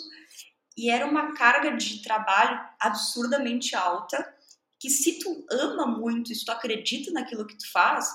e 0.76 0.90
era 0.90 1.07
uma 1.07 1.35
carga 1.35 1.76
de 1.76 2.02
trabalho 2.02 2.61
absurdamente 2.80 3.76
alta, 3.76 4.35
que 4.78 4.90
se 4.90 5.19
tu 5.19 5.47
ama 5.50 5.87
muito, 5.87 6.35
se 6.35 6.45
tu 6.45 6.50
acredita 6.50 7.12
naquilo 7.12 7.47
que 7.47 7.57
tu 7.57 7.71
faz, 7.71 8.11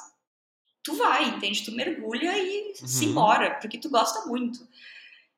tu 0.84 0.96
vai, 0.96 1.30
entende? 1.30 1.63
Tu 1.63 1.72
mergulha 1.72 2.38
e 2.38 2.75
uhum. 2.82 2.88
se 2.88 3.06
embora, 3.06 3.56
porque 3.62 3.77
tu 3.77 3.89
gosta 3.89 4.27
muito. 4.27 4.68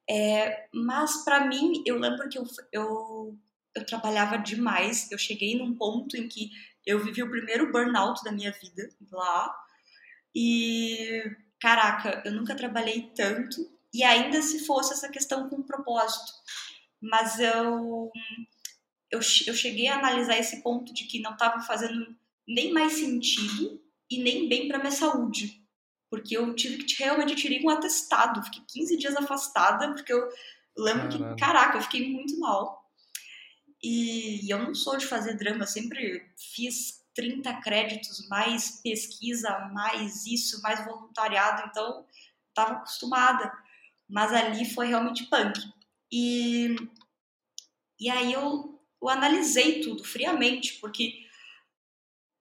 É, 0.10 0.68
mas 0.74 1.24
para 1.24 1.46
mim, 1.46 1.84
eu 1.86 2.00
lembro 2.00 2.30
que 2.30 2.38
eu, 2.38 2.48
eu, 2.72 3.38
eu 3.78 3.86
trabalhava 3.86 4.38
demais. 4.38 5.12
Eu 5.12 5.18
cheguei 5.18 5.58
num 5.58 5.76
ponto 5.76 6.18
em 6.18 6.28
que 6.28 6.50
eu 6.86 7.04
vivi 7.04 7.22
o 7.24 7.30
primeiro 7.30 7.72
burnout 7.72 8.24
da 8.24 8.32
minha 8.32 8.52
vida 8.52 8.90
lá. 9.12 9.56
E, 10.36 11.24
caraca, 11.60 12.22
eu 12.26 12.32
nunca 12.32 12.56
trabalhei 12.56 13.12
tanto. 13.16 13.70
E 13.94 14.04
ainda 14.04 14.42
se 14.42 14.66
fosse 14.66 14.94
essa 14.94 15.10
questão 15.10 15.50
com 15.50 15.64
propósito. 15.64 16.32
Mas 17.02 17.40
eu, 17.40 18.12
eu, 19.12 19.20
eu 19.48 19.54
cheguei 19.54 19.88
a 19.88 19.98
analisar 19.98 20.38
esse 20.38 20.62
ponto 20.62 20.94
de 20.94 21.06
que 21.06 21.20
não 21.20 21.34
estava 21.34 21.62
fazendo 21.62 22.16
nem 22.48 22.72
mais 22.72 22.94
sentido 22.94 23.82
e 24.10 24.22
nem 24.22 24.48
bem 24.48 24.68
para 24.68 24.80
minha 24.80 24.92
saúde 24.92 25.68
porque 26.10 26.38
eu 26.38 26.56
tive 26.56 26.84
que 26.84 27.04
realmente 27.04 27.36
tirei 27.36 27.62
um 27.64 27.70
atestado, 27.70 28.44
fiquei 28.44 28.62
15 28.68 28.98
dias 28.98 29.16
afastada, 29.16 29.94
porque 29.94 30.12
eu 30.12 30.28
lembro 30.78 31.10
Caramba. 31.10 31.36
que, 31.36 31.40
caraca, 31.40 31.78
eu 31.78 31.82
fiquei 31.82 32.12
muito 32.12 32.40
mal. 32.40 32.77
E, 33.84 34.52
eu 34.52 34.60
não 34.60 34.74
sou 34.74 34.98
de 34.98 35.06
fazer 35.06 35.36
drama, 35.36 35.66
sempre 35.66 36.30
fiz 36.36 37.06
30 37.14 37.62
créditos, 37.62 38.28
mais 38.28 38.82
pesquisa, 38.82 39.60
mais 39.74 40.26
isso, 40.26 40.62
mais 40.62 40.84
voluntariado, 40.86 41.70
então 41.70 42.06
estava 42.50 42.74
acostumada. 42.74 43.52
Mas 44.10 44.34
ali 44.34 44.66
foi 44.66 44.88
realmente 44.88 45.26
punk. 45.26 45.60
E, 46.12 46.76
e 48.00 48.10
aí 48.10 48.34
eu, 48.34 48.80
eu 49.02 49.10
analisei 49.10 49.82
tudo 49.82 50.04
friamente, 50.04 50.76
porque 50.76 51.26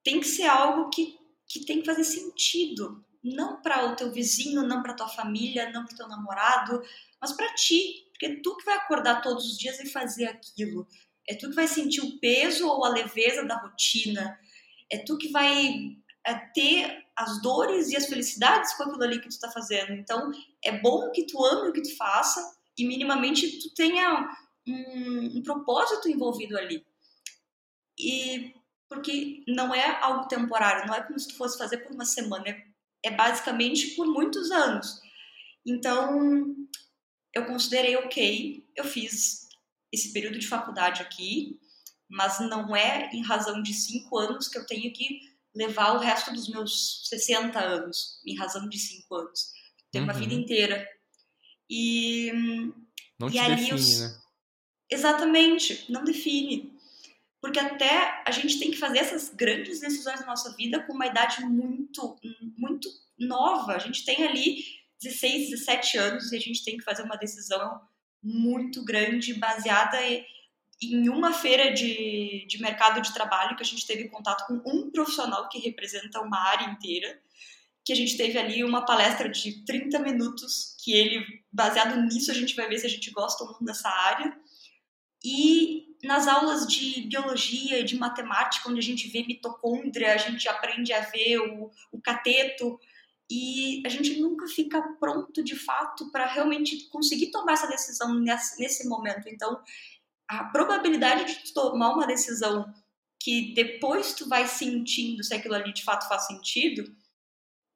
tem 0.05 0.21
que 0.21 0.27
ser 0.27 0.47
algo 0.47 0.89
que, 0.91 1.19
que 1.47 1.65
tem 1.65 1.81
que 1.81 1.87
fazer 1.87 2.05
sentido 2.05 3.05
não 3.35 3.61
para 3.61 3.87
o 3.87 3.97
teu 3.97 4.13
vizinho, 4.13 4.63
não 4.63 4.83
para 4.83 4.95
tua 4.95 5.09
família, 5.09 5.71
não 5.71 5.85
para 5.85 5.97
teu 5.97 6.09
namorado, 6.09 6.83
mas 7.21 7.33
para 7.33 7.53
ti, 7.55 8.07
porque 8.11 8.27
é 8.27 8.41
tu 8.41 8.57
que 8.57 8.65
vai 8.65 8.77
acordar 8.77 9.21
todos 9.21 9.45
os 9.45 9.59
dias 9.59 9.81
e 9.81 9.91
fazer 9.91 10.27
aquilo. 10.27 10.87
É 11.29 11.35
tu 11.35 11.49
que 11.49 11.57
vai 11.57 11.67
sentir 11.67 12.01
o 12.01 12.19
peso 12.19 12.69
ou 12.69 12.85
a 12.85 12.89
leveza 12.89 13.45
da 13.45 13.57
rotina. 13.57 14.39
É 14.91 14.99
tu 14.99 15.19
que 15.19 15.29
vai 15.29 15.97
é, 16.25 16.35
ter 16.55 17.05
as 17.17 17.41
dores 17.43 17.91
e 17.91 17.97
as 17.97 18.07
felicidades 18.07 18.75
com 18.75 18.85
aquilo 18.85 19.03
ali 19.03 19.21
que 19.21 19.29
tu 19.29 19.33
está 19.33 19.51
fazendo. 19.51 19.93
Então, 19.93 20.31
é 20.63 20.79
bom 20.79 21.11
que 21.11 21.27
tu 21.27 21.45
ame 21.45 21.69
o 21.69 21.73
que 21.73 21.83
tu 21.83 21.97
faça 21.97 22.41
e 22.79 22.87
minimamente 22.87 23.59
tu 23.61 23.75
tenha 23.75 24.29
um, 24.67 25.39
um 25.39 25.43
propósito 25.43 26.09
envolvido 26.09 26.57
ali. 26.57 26.87
E 27.99 28.55
porque 28.89 29.43
não 29.49 29.75
é 29.75 29.99
algo 30.01 30.29
temporário, 30.29 30.87
não 30.87 30.95
é 30.95 31.03
como 31.03 31.19
se 31.19 31.29
tu 31.29 31.37
fosse 31.37 31.59
fazer 31.59 31.79
por 31.79 31.93
uma 31.93 32.05
semana, 32.05 32.49
é 32.49 32.67
é 33.07 33.11
basicamente 33.11 33.95
por 33.95 34.07
muitos 34.07 34.51
anos. 34.51 35.01
Então, 35.65 36.57
eu 37.33 37.47
considerei 37.47 37.97
ok, 37.97 38.69
eu 38.75 38.85
fiz 38.85 39.46
esse 39.97 40.13
período 40.13 40.39
de 40.39 40.47
faculdade 40.47 41.03
aqui, 41.03 41.59
mas 42.09 42.39
não 42.41 42.75
é 42.77 43.11
em 43.13 43.23
razão 43.23 43.63
de 43.63 43.75
cinco 43.75 44.17
anos 44.19 44.49
que 44.49 44.59
eu 44.59 44.67
tenho 44.67 44.93
que 44.93 45.21
levar 45.55 45.93
o 45.93 45.99
resto 45.99 46.33
dos 46.33 46.49
meus 46.49 47.09
60 47.09 47.59
anos, 47.59 48.21
em 48.27 48.37
razão 48.37 48.69
de 48.69 48.79
cinco 48.79 49.15
anos. 49.15 49.53
Tem 49.91 50.03
uhum. 50.03 50.09
uma 50.09 50.15
vida 50.15 50.35
inteira. 50.35 50.87
E, 51.69 52.31
não 53.19 53.29
e 53.29 53.33
te 53.33 53.49
define, 53.49 53.71
eu... 53.71 54.01
né? 54.01 54.21
Exatamente, 54.91 55.91
não 55.91 56.05
define. 56.05 56.77
Porque 57.41 57.59
até 57.59 58.23
a 58.27 58.31
gente 58.31 58.59
tem 58.59 58.71
que 58.71 58.77
fazer 58.77 58.99
essas 58.99 59.31
grandes 59.35 59.81
decisões 59.81 60.21
na 60.21 60.27
nossa 60.27 60.55
vida 60.57 60.83
com 60.83 60.93
uma 60.93 61.07
idade 61.07 61.41
muito, 61.45 62.19
muito 62.57 62.89
nova. 63.19 63.73
A 63.73 63.79
gente 63.79 64.05
tem 64.05 64.27
ali 64.27 64.63
16, 65.03 65.51
17 65.51 65.99
anos 65.99 66.33
e 66.33 66.37
a 66.37 66.41
gente 66.41 66.65
tem 66.65 66.77
que 66.77 66.85
fazer 66.85 67.03
uma 67.03 67.17
decisão 67.17 67.81
muito 68.23 68.85
grande, 68.85 69.35
baseada 69.35 69.99
em 70.83 71.09
uma 71.09 71.33
feira 71.33 71.73
de, 71.73 72.47
de 72.49 72.61
mercado 72.61 73.01
de 73.01 73.15
trabalho 73.15 73.57
que 73.57 73.63
a 73.63 73.67
gente 73.67 73.87
teve 73.87 74.09
contato 74.09 74.47
com 74.47 74.61
um 74.69 74.91
profissional 74.91 75.49
que 75.49 75.59
representa 75.59 76.21
uma 76.21 76.39
área 76.39 76.67
inteira, 76.67 77.19
que 77.85 77.93
a 77.93 77.97
gente 77.97 78.17
teve 78.17 78.37
ali 78.39 78.65
uma 78.65 78.85
palestra 78.85 79.29
de 79.29 79.65
30 79.65 79.99
minutos, 80.01 80.77
que 80.83 80.93
ele, 80.93 81.25
baseado 81.53 82.01
nisso, 82.03 82.31
a 82.31 82.35
gente 82.35 82.55
vai 82.57 82.69
ver 82.69 82.79
se 82.79 82.87
a 82.87 82.91
gente 82.91 83.11
gosta 83.11 83.45
ou 83.45 83.53
não 83.53 83.63
dessa 83.63 83.89
área. 83.89 84.37
E 85.25 85.97
nas 86.03 86.27
aulas 86.27 86.67
de 86.67 87.03
biologia 87.03 87.81
e 87.81 87.85
de 87.85 87.97
matemática, 87.97 88.69
onde 88.69 88.81
a 88.81 88.83
gente 88.83 89.09
vê 89.09 89.23
mitocôndria, 89.23 90.13
a 90.13 90.17
gente 90.17 90.49
aprende 90.49 90.93
a 90.93 91.01
ver 91.01 91.39
o, 91.39 91.71
o 91.93 92.01
cateto, 92.01 92.79
e 93.31 93.83
a 93.85 93.89
gente 93.89 94.21
nunca 94.21 94.47
fica 94.47 94.81
pronto 95.01 95.43
de 95.43 95.57
fato 95.57 96.11
para 96.11 96.27
realmente 96.27 96.89
conseguir 96.89 97.31
tomar 97.31 97.55
essa 97.55 97.67
decisão 97.67 98.15
nesse, 98.15 98.61
nesse 98.61 98.89
momento. 98.89 99.29
Então, 99.29 99.61
a 100.29 100.45
probabilidade 100.45 101.25
de 101.25 101.45
tu 101.45 101.55
tomar 101.55 101.93
uma 101.95 102.07
decisão 102.07 102.73
que 103.21 103.55
depois 103.55 104.15
tu 104.15 104.29
vai 104.29 104.47
sentindo 104.47 105.25
se 105.25 105.35
aquilo 105.35 105.55
ali 105.55 105.73
de 105.73 105.83
fato 105.83 106.09
faz 106.09 106.27
sentido, 106.27 106.85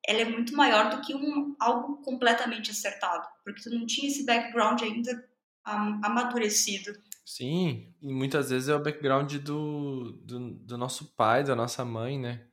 ela 0.07 0.21
é 0.21 0.25
muito 0.25 0.55
maior 0.55 0.91
do 0.91 1.01
que 1.01 1.15
um, 1.15 1.57
algo 1.59 1.97
completamente 2.03 2.71
acertado, 2.71 3.27
porque 3.45 3.63
tu 3.63 3.71
não 3.71 3.87
tinha 3.87 4.09
esse 4.09 4.25
background 4.25 4.83
ainda 4.83 5.29
amadurecido. 5.65 6.93
Sim, 7.25 7.95
e 8.01 8.13
muitas 8.13 8.51
vezes 8.51 8.69
é 8.69 8.75
o 8.75 8.83
background 8.83 9.37
do, 9.37 10.13
do, 10.25 10.51
do 10.51 10.79
nosso 10.79 11.15
pai, 11.15 11.45
da 11.45 11.55
nossa 11.55 11.85
mãe, 11.85 12.19
né? 12.19 12.50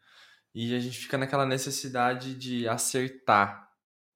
E 0.60 0.74
a 0.74 0.80
gente 0.80 0.98
fica 0.98 1.20
naquela 1.20 1.46
necessidade 1.46 2.34
de 2.34 2.68
acertar. 2.68 3.70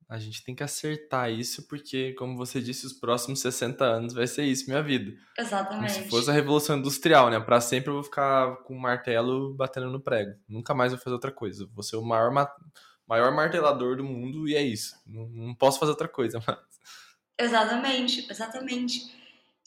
A 0.09 0.17
gente 0.17 0.43
tem 0.43 0.55
que 0.55 0.63
acertar 0.63 1.29
isso 1.29 1.67
porque, 1.67 2.13
como 2.13 2.35
você 2.35 2.59
disse, 2.59 2.83
os 2.87 2.93
próximos 2.93 3.41
60 3.41 3.85
anos 3.85 4.11
vai 4.11 4.25
ser 4.25 4.45
isso, 4.45 4.65
minha 4.65 4.81
vida. 4.81 5.15
Exatamente. 5.37 5.93
Como 5.93 6.03
se 6.03 6.09
fosse 6.09 6.31
a 6.31 6.33
Revolução 6.33 6.79
Industrial, 6.79 7.29
né? 7.29 7.39
Para 7.39 7.61
sempre 7.61 7.91
eu 7.91 7.93
vou 7.93 8.03
ficar 8.03 8.55
com 8.63 8.75
um 8.75 8.79
martelo 8.79 9.53
batendo 9.53 9.91
no 9.91 10.01
prego. 10.01 10.31
Nunca 10.49 10.73
mais 10.73 10.91
vou 10.91 10.99
fazer 10.99 11.13
outra 11.13 11.31
coisa. 11.31 11.69
Vou 11.75 11.83
ser 11.83 11.97
o 11.97 12.03
maior, 12.03 12.33
maior 13.07 13.31
martelador 13.31 13.97
do 13.97 14.03
mundo 14.03 14.49
e 14.49 14.55
é 14.55 14.63
isso. 14.63 14.95
Não, 15.05 15.27
não 15.29 15.53
posso 15.53 15.77
fazer 15.77 15.91
outra 15.91 16.07
coisa 16.07 16.41
mais. 16.47 16.57
Exatamente, 17.37 18.25
exatamente. 18.27 19.15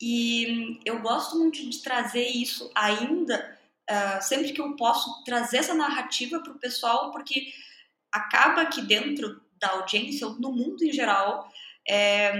E 0.00 0.80
eu 0.84 1.00
gosto 1.00 1.38
muito 1.38 1.70
de 1.70 1.82
trazer 1.82 2.26
isso 2.26 2.68
ainda, 2.74 3.56
uh, 3.90 4.22
sempre 4.22 4.52
que 4.52 4.60
eu 4.60 4.76
posso, 4.76 5.22
trazer 5.24 5.58
essa 5.58 5.74
narrativa 5.74 6.40
para 6.40 6.52
o 6.52 6.58
pessoal, 6.58 7.10
porque 7.10 7.52
acaba 8.12 8.66
que 8.66 8.82
dentro 8.82 9.42
da 9.58 9.70
audiência, 9.70 10.26
no 10.28 10.52
mundo 10.52 10.84
em 10.84 10.92
geral, 10.92 11.50
é, 11.86 12.32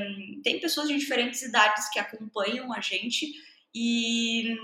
tem 0.43 0.61
pessoas 0.61 0.89
de 0.89 0.97
diferentes 0.97 1.43
idades 1.43 1.89
que 1.91 1.99
acompanham 1.99 2.73
a 2.73 2.81
gente 2.81 3.35
e 3.75 4.57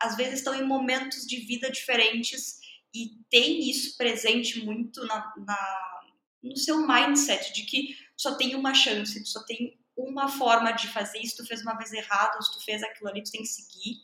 às 0.00 0.16
vezes 0.16 0.34
estão 0.34 0.54
em 0.54 0.62
momentos 0.62 1.26
de 1.26 1.38
vida 1.38 1.70
diferentes 1.70 2.58
e 2.94 3.18
tem 3.30 3.68
isso 3.68 3.96
presente 3.96 4.64
muito 4.64 5.04
na, 5.06 5.32
na, 5.38 6.00
no 6.42 6.56
seu 6.56 6.86
mindset 6.86 7.52
de 7.52 7.62
que 7.62 7.96
só 8.16 8.34
tem 8.36 8.54
uma 8.54 8.74
chance, 8.74 9.24
só 9.26 9.42
tem 9.44 9.78
uma 9.96 10.28
forma 10.28 10.72
de 10.72 10.88
fazer 10.88 11.18
isso, 11.18 11.36
tu 11.36 11.46
fez 11.46 11.62
uma 11.62 11.76
vez 11.76 11.92
errado, 11.92 12.42
se 12.42 12.52
tu 12.52 12.64
fez 12.64 12.82
aquilo 12.82 13.08
ali, 13.08 13.22
tu 13.22 13.32
tem 13.32 13.42
que 13.42 13.48
seguir. 13.48 13.96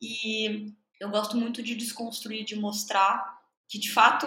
E 0.00 0.72
eu 1.00 1.08
gosto 1.10 1.36
muito 1.36 1.62
de 1.62 1.74
desconstruir, 1.74 2.44
de 2.44 2.56
mostrar 2.56 3.38
que 3.68 3.78
de 3.78 3.90
fato 3.90 4.26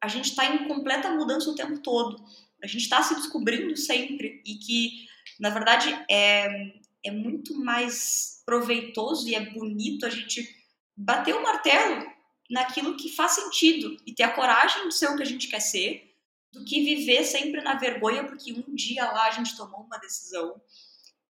a 0.00 0.08
gente 0.08 0.30
está 0.30 0.44
em 0.44 0.68
completa 0.68 1.10
mudança 1.10 1.50
o 1.50 1.54
tempo 1.54 1.78
todo. 1.78 2.22
a 2.62 2.66
gente 2.66 2.82
está 2.82 3.02
se 3.02 3.14
descobrindo 3.14 3.76
sempre 3.76 4.42
e 4.44 4.54
que, 4.56 5.06
na 5.38 5.50
verdade, 5.50 5.88
é, 6.10 6.72
é 7.04 7.10
muito 7.10 7.54
mais 7.54 8.42
proveitoso 8.46 9.28
e 9.28 9.34
é 9.34 9.50
bonito 9.52 10.06
a 10.06 10.10
gente 10.10 10.48
bater 10.96 11.34
o 11.34 11.42
martelo 11.42 12.06
naquilo 12.50 12.96
que 12.96 13.14
faz 13.14 13.32
sentido 13.32 13.96
e 14.06 14.14
ter 14.14 14.22
a 14.22 14.32
coragem 14.32 14.88
de 14.88 14.94
ser 14.94 15.08
o 15.08 15.16
que 15.16 15.22
a 15.22 15.26
gente 15.26 15.48
quer 15.48 15.60
ser, 15.60 16.14
do 16.52 16.64
que 16.64 16.84
viver 16.84 17.24
sempre 17.24 17.60
na 17.62 17.74
vergonha 17.74 18.24
porque 18.24 18.52
um 18.52 18.74
dia 18.74 19.10
lá 19.10 19.26
a 19.26 19.30
gente 19.30 19.56
tomou 19.56 19.80
uma 19.80 19.98
decisão 19.98 20.60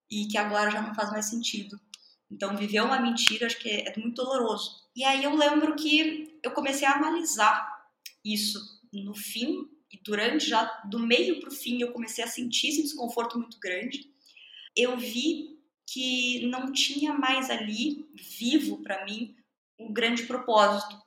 e 0.10 0.28
que 0.28 0.38
agora 0.38 0.70
já 0.70 0.82
não 0.82 0.94
faz 0.94 1.12
mais 1.12 1.26
sentido. 1.26 1.80
Então, 2.34 2.58
viver 2.58 2.82
uma 2.82 3.00
mentira 3.00 3.46
acho 3.46 3.60
que 3.60 3.70
é 3.70 3.94
muito 3.96 4.16
doloroso. 4.16 4.82
E 4.96 5.04
aí 5.04 5.24
eu 5.24 5.36
lembro 5.36 5.76
que 5.76 6.40
eu 6.42 6.50
comecei 6.50 6.88
a 6.88 6.96
analisar 6.96 7.88
isso 8.26 8.60
no 8.92 9.14
fim 9.14 9.70
e 9.92 10.00
durante 10.04 10.48
já 10.50 10.66
do 10.90 10.98
meio 10.98 11.40
para 11.40 11.50
o 11.50 11.54
fim 11.54 11.80
eu 11.80 11.92
comecei 11.92 12.24
a 12.24 12.28
sentir 12.28 12.70
esse 12.70 12.82
desconforto 12.82 13.38
muito 13.38 13.60
grande. 13.60 14.12
Eu 14.76 14.98
vi 14.98 15.60
que 15.86 16.48
não 16.48 16.72
tinha 16.72 17.14
mais 17.14 17.52
ali 17.52 18.04
vivo 18.16 18.82
para 18.82 19.06
mim 19.06 19.36
um 19.80 19.94
grande 19.94 20.24
propósito, 20.24 21.00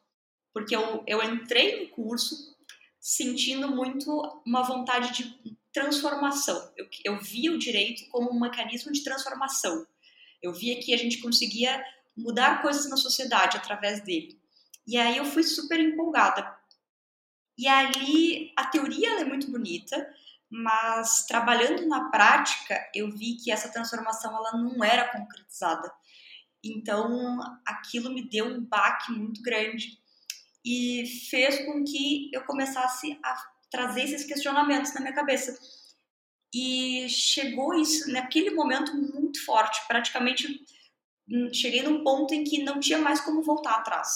porque 0.54 0.76
eu, 0.76 1.02
eu 1.08 1.20
entrei 1.24 1.82
no 1.82 1.90
curso 1.90 2.56
sentindo 3.00 3.68
muito 3.68 4.10
uma 4.46 4.62
vontade 4.62 5.12
de 5.12 5.56
transformação. 5.72 6.72
Eu, 6.76 6.86
eu 7.04 7.20
via 7.20 7.52
o 7.52 7.58
direito 7.58 8.08
como 8.10 8.30
um 8.30 8.38
mecanismo 8.38 8.92
de 8.92 9.02
transformação. 9.02 9.86
Eu 10.42 10.52
via 10.52 10.80
que 10.80 10.92
a 10.94 10.96
gente 10.96 11.18
conseguia 11.18 11.84
mudar 12.16 12.62
coisas 12.62 12.88
na 12.88 12.96
sociedade 12.96 13.56
através 13.56 14.02
dele. 14.02 14.38
E 14.86 14.96
aí 14.96 15.16
eu 15.16 15.24
fui 15.24 15.42
super 15.42 15.80
empolgada. 15.80 16.56
E 17.58 17.66
ali 17.66 18.52
a 18.56 18.66
teoria 18.66 19.20
é 19.20 19.24
muito 19.24 19.50
bonita, 19.50 20.08
mas 20.48 21.24
trabalhando 21.26 21.86
na 21.86 22.10
prática 22.10 22.88
eu 22.94 23.10
vi 23.10 23.34
que 23.36 23.50
essa 23.50 23.70
transformação 23.70 24.36
ela 24.36 24.52
não 24.52 24.84
era 24.84 25.08
concretizada. 25.08 25.90
Então 26.62 27.38
aquilo 27.66 28.12
me 28.12 28.28
deu 28.28 28.46
um 28.46 28.64
baque 28.64 29.12
muito 29.12 29.42
grande 29.42 29.98
e 30.64 31.06
fez 31.30 31.64
com 31.64 31.84
que 31.84 32.30
eu 32.32 32.44
começasse 32.44 33.18
a 33.22 33.36
trazer 33.70 34.02
esses 34.02 34.24
questionamentos 34.24 34.92
na 34.94 35.00
minha 35.00 35.14
cabeça. 35.14 35.58
E 36.58 37.06
chegou 37.10 37.74
isso 37.74 38.10
naquele 38.10 38.50
momento 38.50 38.96
muito 38.96 39.44
forte, 39.44 39.86
praticamente 39.86 40.64
hum, 41.28 41.52
cheguei 41.52 41.82
num 41.82 42.02
ponto 42.02 42.32
em 42.32 42.44
que 42.44 42.62
não 42.62 42.80
tinha 42.80 42.96
mais 42.96 43.20
como 43.20 43.42
voltar 43.42 43.74
atrás. 43.74 44.08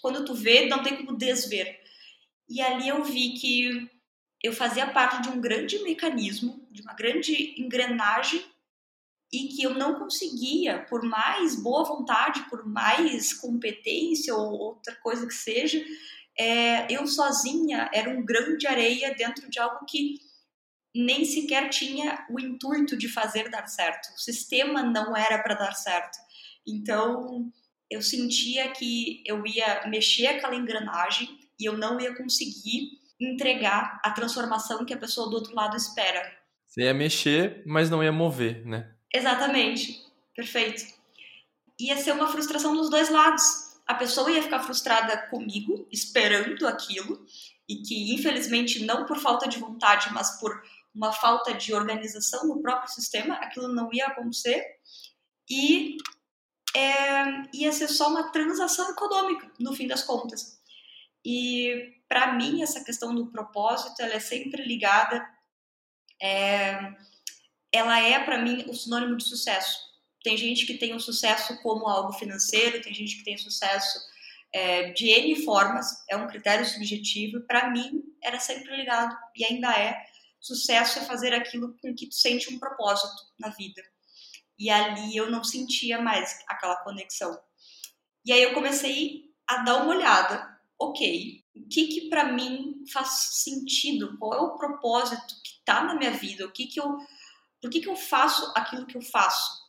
Quando 0.00 0.24
tu 0.24 0.32
vê, 0.32 0.64
não 0.64 0.82
tem 0.82 0.96
como 0.96 1.18
desver. 1.18 1.78
E 2.48 2.62
ali 2.62 2.88
eu 2.88 3.04
vi 3.04 3.34
que 3.34 3.86
eu 4.42 4.54
fazia 4.54 4.86
parte 4.86 5.20
de 5.20 5.28
um 5.28 5.42
grande 5.42 5.78
mecanismo, 5.80 6.66
de 6.70 6.80
uma 6.80 6.94
grande 6.94 7.60
engrenagem 7.60 8.42
e 9.30 9.48
que 9.48 9.62
eu 9.62 9.74
não 9.74 9.98
conseguia, 9.98 10.86
por 10.88 11.02
mais 11.02 11.54
boa 11.54 11.84
vontade, 11.84 12.48
por 12.48 12.66
mais 12.66 13.34
competência 13.34 14.34
ou 14.34 14.58
outra 14.58 14.96
coisa 15.02 15.26
que 15.26 15.34
seja, 15.34 15.84
é, 16.34 16.90
eu 16.90 17.06
sozinha 17.06 17.90
era 17.92 18.08
um 18.08 18.24
grão 18.24 18.56
de 18.56 18.66
areia 18.66 19.14
dentro 19.14 19.50
de 19.50 19.58
algo 19.58 19.84
que 19.84 20.26
nem 20.94 21.24
sequer 21.24 21.68
tinha 21.68 22.26
o 22.30 22.40
intuito 22.40 22.96
de 22.96 23.08
fazer 23.08 23.50
dar 23.50 23.66
certo. 23.66 24.08
O 24.14 24.20
sistema 24.20 24.82
não 24.82 25.16
era 25.16 25.42
para 25.42 25.54
dar 25.54 25.72
certo. 25.72 26.18
Então, 26.66 27.50
eu 27.90 28.02
sentia 28.02 28.70
que 28.70 29.22
eu 29.26 29.46
ia 29.46 29.86
mexer 29.88 30.26
aquela 30.26 30.54
engrenagem 30.54 31.28
e 31.58 31.64
eu 31.64 31.76
não 31.76 32.00
ia 32.00 32.14
conseguir 32.14 32.98
entregar 33.20 34.00
a 34.04 34.10
transformação 34.10 34.84
que 34.84 34.94
a 34.94 34.98
pessoa 34.98 35.28
do 35.28 35.36
outro 35.36 35.54
lado 35.54 35.76
espera. 35.76 36.22
Você 36.66 36.82
ia 36.82 36.94
mexer, 36.94 37.62
mas 37.66 37.90
não 37.90 38.04
ia 38.04 38.12
mover, 38.12 38.64
né? 38.66 38.94
Exatamente. 39.12 40.00
Perfeito. 40.36 40.84
Ia 41.80 41.96
ser 41.96 42.12
uma 42.12 42.28
frustração 42.28 42.76
dos 42.76 42.90
dois 42.90 43.08
lados. 43.08 43.42
A 43.86 43.94
pessoa 43.94 44.30
ia 44.30 44.42
ficar 44.42 44.60
frustrada 44.60 45.16
comigo, 45.28 45.88
esperando 45.90 46.66
aquilo, 46.66 47.24
e 47.68 47.76
que 47.76 48.14
infelizmente 48.14 48.84
não 48.84 49.06
por 49.06 49.18
falta 49.18 49.48
de 49.48 49.58
vontade, 49.58 50.12
mas 50.12 50.38
por 50.38 50.62
uma 50.94 51.12
falta 51.12 51.54
de 51.54 51.74
organização 51.74 52.46
no 52.46 52.60
próprio 52.60 52.92
sistema, 52.92 53.34
aquilo 53.36 53.68
não 53.68 53.88
ia 53.92 54.06
acontecer. 54.06 54.64
E 55.48 55.96
é, 56.74 57.42
ia 57.54 57.72
ser 57.72 57.88
só 57.88 58.08
uma 58.08 58.30
transação 58.30 58.90
econômica, 58.90 59.50
no 59.58 59.74
fim 59.74 59.86
das 59.86 60.02
contas. 60.02 60.58
E 61.24 61.98
para 62.08 62.32
mim 62.32 62.62
essa 62.62 62.82
questão 62.82 63.14
do 63.14 63.30
propósito 63.30 64.00
ela 64.00 64.14
é 64.14 64.20
sempre 64.20 64.64
ligada 64.64 65.28
é, 66.20 66.94
ela 67.70 68.00
é 68.00 68.18
para 68.24 68.38
mim 68.38 68.64
o 68.66 68.74
sinônimo 68.74 69.16
de 69.16 69.24
sucesso 69.24 69.78
tem 70.24 70.36
gente 70.36 70.66
que 70.66 70.74
tem 70.74 70.94
o 70.94 71.00
sucesso 71.00 71.60
como 71.62 71.86
algo 71.86 72.12
financeiro 72.14 72.80
tem 72.80 72.94
gente 72.94 73.18
que 73.18 73.24
tem 73.24 73.36
sucesso 73.36 74.00
é, 74.52 74.90
de 74.92 75.10
n 75.10 75.44
formas 75.44 75.86
é 76.08 76.16
um 76.16 76.26
critério 76.26 76.64
subjetivo 76.64 77.42
para 77.42 77.70
mim 77.70 78.02
era 78.22 78.40
sempre 78.40 78.74
ligado 78.74 79.14
e 79.36 79.44
ainda 79.44 79.70
é 79.78 80.02
sucesso 80.40 80.98
é 80.98 81.04
fazer 81.04 81.34
aquilo 81.34 81.76
com 81.80 81.94
que 81.94 82.08
tu 82.08 82.14
sente 82.14 82.52
um 82.52 82.58
propósito 82.58 83.22
na 83.38 83.50
vida. 83.50 83.82
E 84.58 84.70
ali 84.70 85.16
eu 85.16 85.30
não 85.30 85.44
sentia 85.44 86.00
mais 86.00 86.38
aquela 86.48 86.76
conexão. 86.76 87.38
E 88.24 88.32
aí 88.32 88.42
eu 88.42 88.54
comecei 88.54 89.24
a 89.46 89.58
dar 89.58 89.82
uma 89.82 89.94
olhada 89.94 90.58
ok 90.78 91.44
o 91.58 91.68
que 91.68 91.86
que 91.88 92.08
para 92.08 92.32
mim 92.32 92.84
faz 92.92 93.08
sentido, 93.42 94.16
qual 94.18 94.34
é 94.34 94.40
o 94.40 94.56
propósito 94.56 95.34
que 95.42 95.50
está 95.58 95.82
na 95.82 95.94
minha 95.94 96.12
vida, 96.12 96.46
o 96.46 96.52
que 96.52 96.66
que 96.66 96.80
eu, 96.80 96.96
por 97.60 97.70
que 97.70 97.80
que 97.80 97.88
eu 97.88 97.96
faço 97.96 98.52
aquilo 98.56 98.86
que 98.86 98.96
eu 98.96 99.02
faço. 99.02 99.66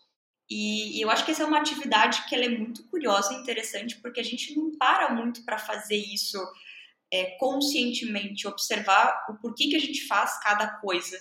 E, 0.50 0.98
e 0.98 1.02
eu 1.02 1.10
acho 1.10 1.26
que 1.26 1.32
essa 1.32 1.44
é 1.44 1.46
uma 1.46 1.60
atividade 1.60 2.26
que 2.28 2.36
ela 2.36 2.46
é 2.46 2.50
muito 2.50 2.84
curiosa 2.88 3.34
e 3.34 3.38
interessante 3.38 3.98
porque 3.98 4.20
a 4.20 4.24
gente 4.24 4.56
não 4.56 4.76
para 4.78 5.14
muito 5.14 5.44
para 5.44 5.58
fazer 5.58 5.98
isso 5.98 6.40
é, 7.12 7.38
conscientemente, 7.38 8.48
observar 8.48 9.26
o 9.30 9.36
porquê 9.36 9.68
que 9.68 9.76
a 9.76 9.80
gente 9.80 10.06
faz 10.08 10.40
cada 10.40 10.68
coisa. 10.80 11.20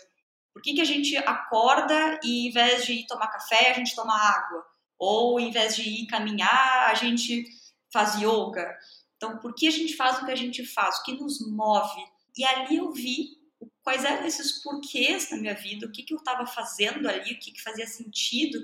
Por 0.53 0.63
que, 0.63 0.75
que 0.75 0.81
a 0.81 0.85
gente 0.85 1.17
acorda 1.17 2.19
e, 2.23 2.49
em 2.49 2.51
vez 2.51 2.85
de 2.85 2.95
ir 2.95 3.07
tomar 3.07 3.29
café, 3.29 3.71
a 3.71 3.75
gente 3.75 3.95
toma 3.95 4.15
água? 4.15 4.65
Ou, 4.99 5.39
em 5.39 5.51
vez 5.51 5.77
de 5.77 5.83
ir 5.83 6.07
caminhar, 6.07 6.91
a 6.91 6.95
gente 6.95 7.45
faz 7.93 8.17
yoga? 8.17 8.77
Então, 9.17 9.39
por 9.39 9.55
que 9.55 9.69
a 9.69 9.71
gente 9.71 9.95
faz 9.95 10.21
o 10.21 10.27
que 10.27 10.33
a 10.33 10.37
gente 10.37 10.67
faz? 10.67 10.99
O 10.99 11.03
que 11.05 11.13
nos 11.13 11.41
move? 11.47 12.03
E 12.37 12.45
ali 12.45 12.77
eu 12.77 12.93
vi 12.93 13.39
quais 13.83 14.05
eram 14.05 14.27
esses 14.27 14.63
porquês 14.63 15.31
na 15.31 15.39
minha 15.39 15.55
vida, 15.55 15.87
o 15.87 15.91
que, 15.91 16.03
que 16.03 16.13
eu 16.13 16.19
estava 16.19 16.47
fazendo 16.47 17.09
ali, 17.09 17.33
o 17.33 17.39
que, 17.39 17.53
que 17.53 17.63
fazia 17.63 17.87
sentido 17.87 18.59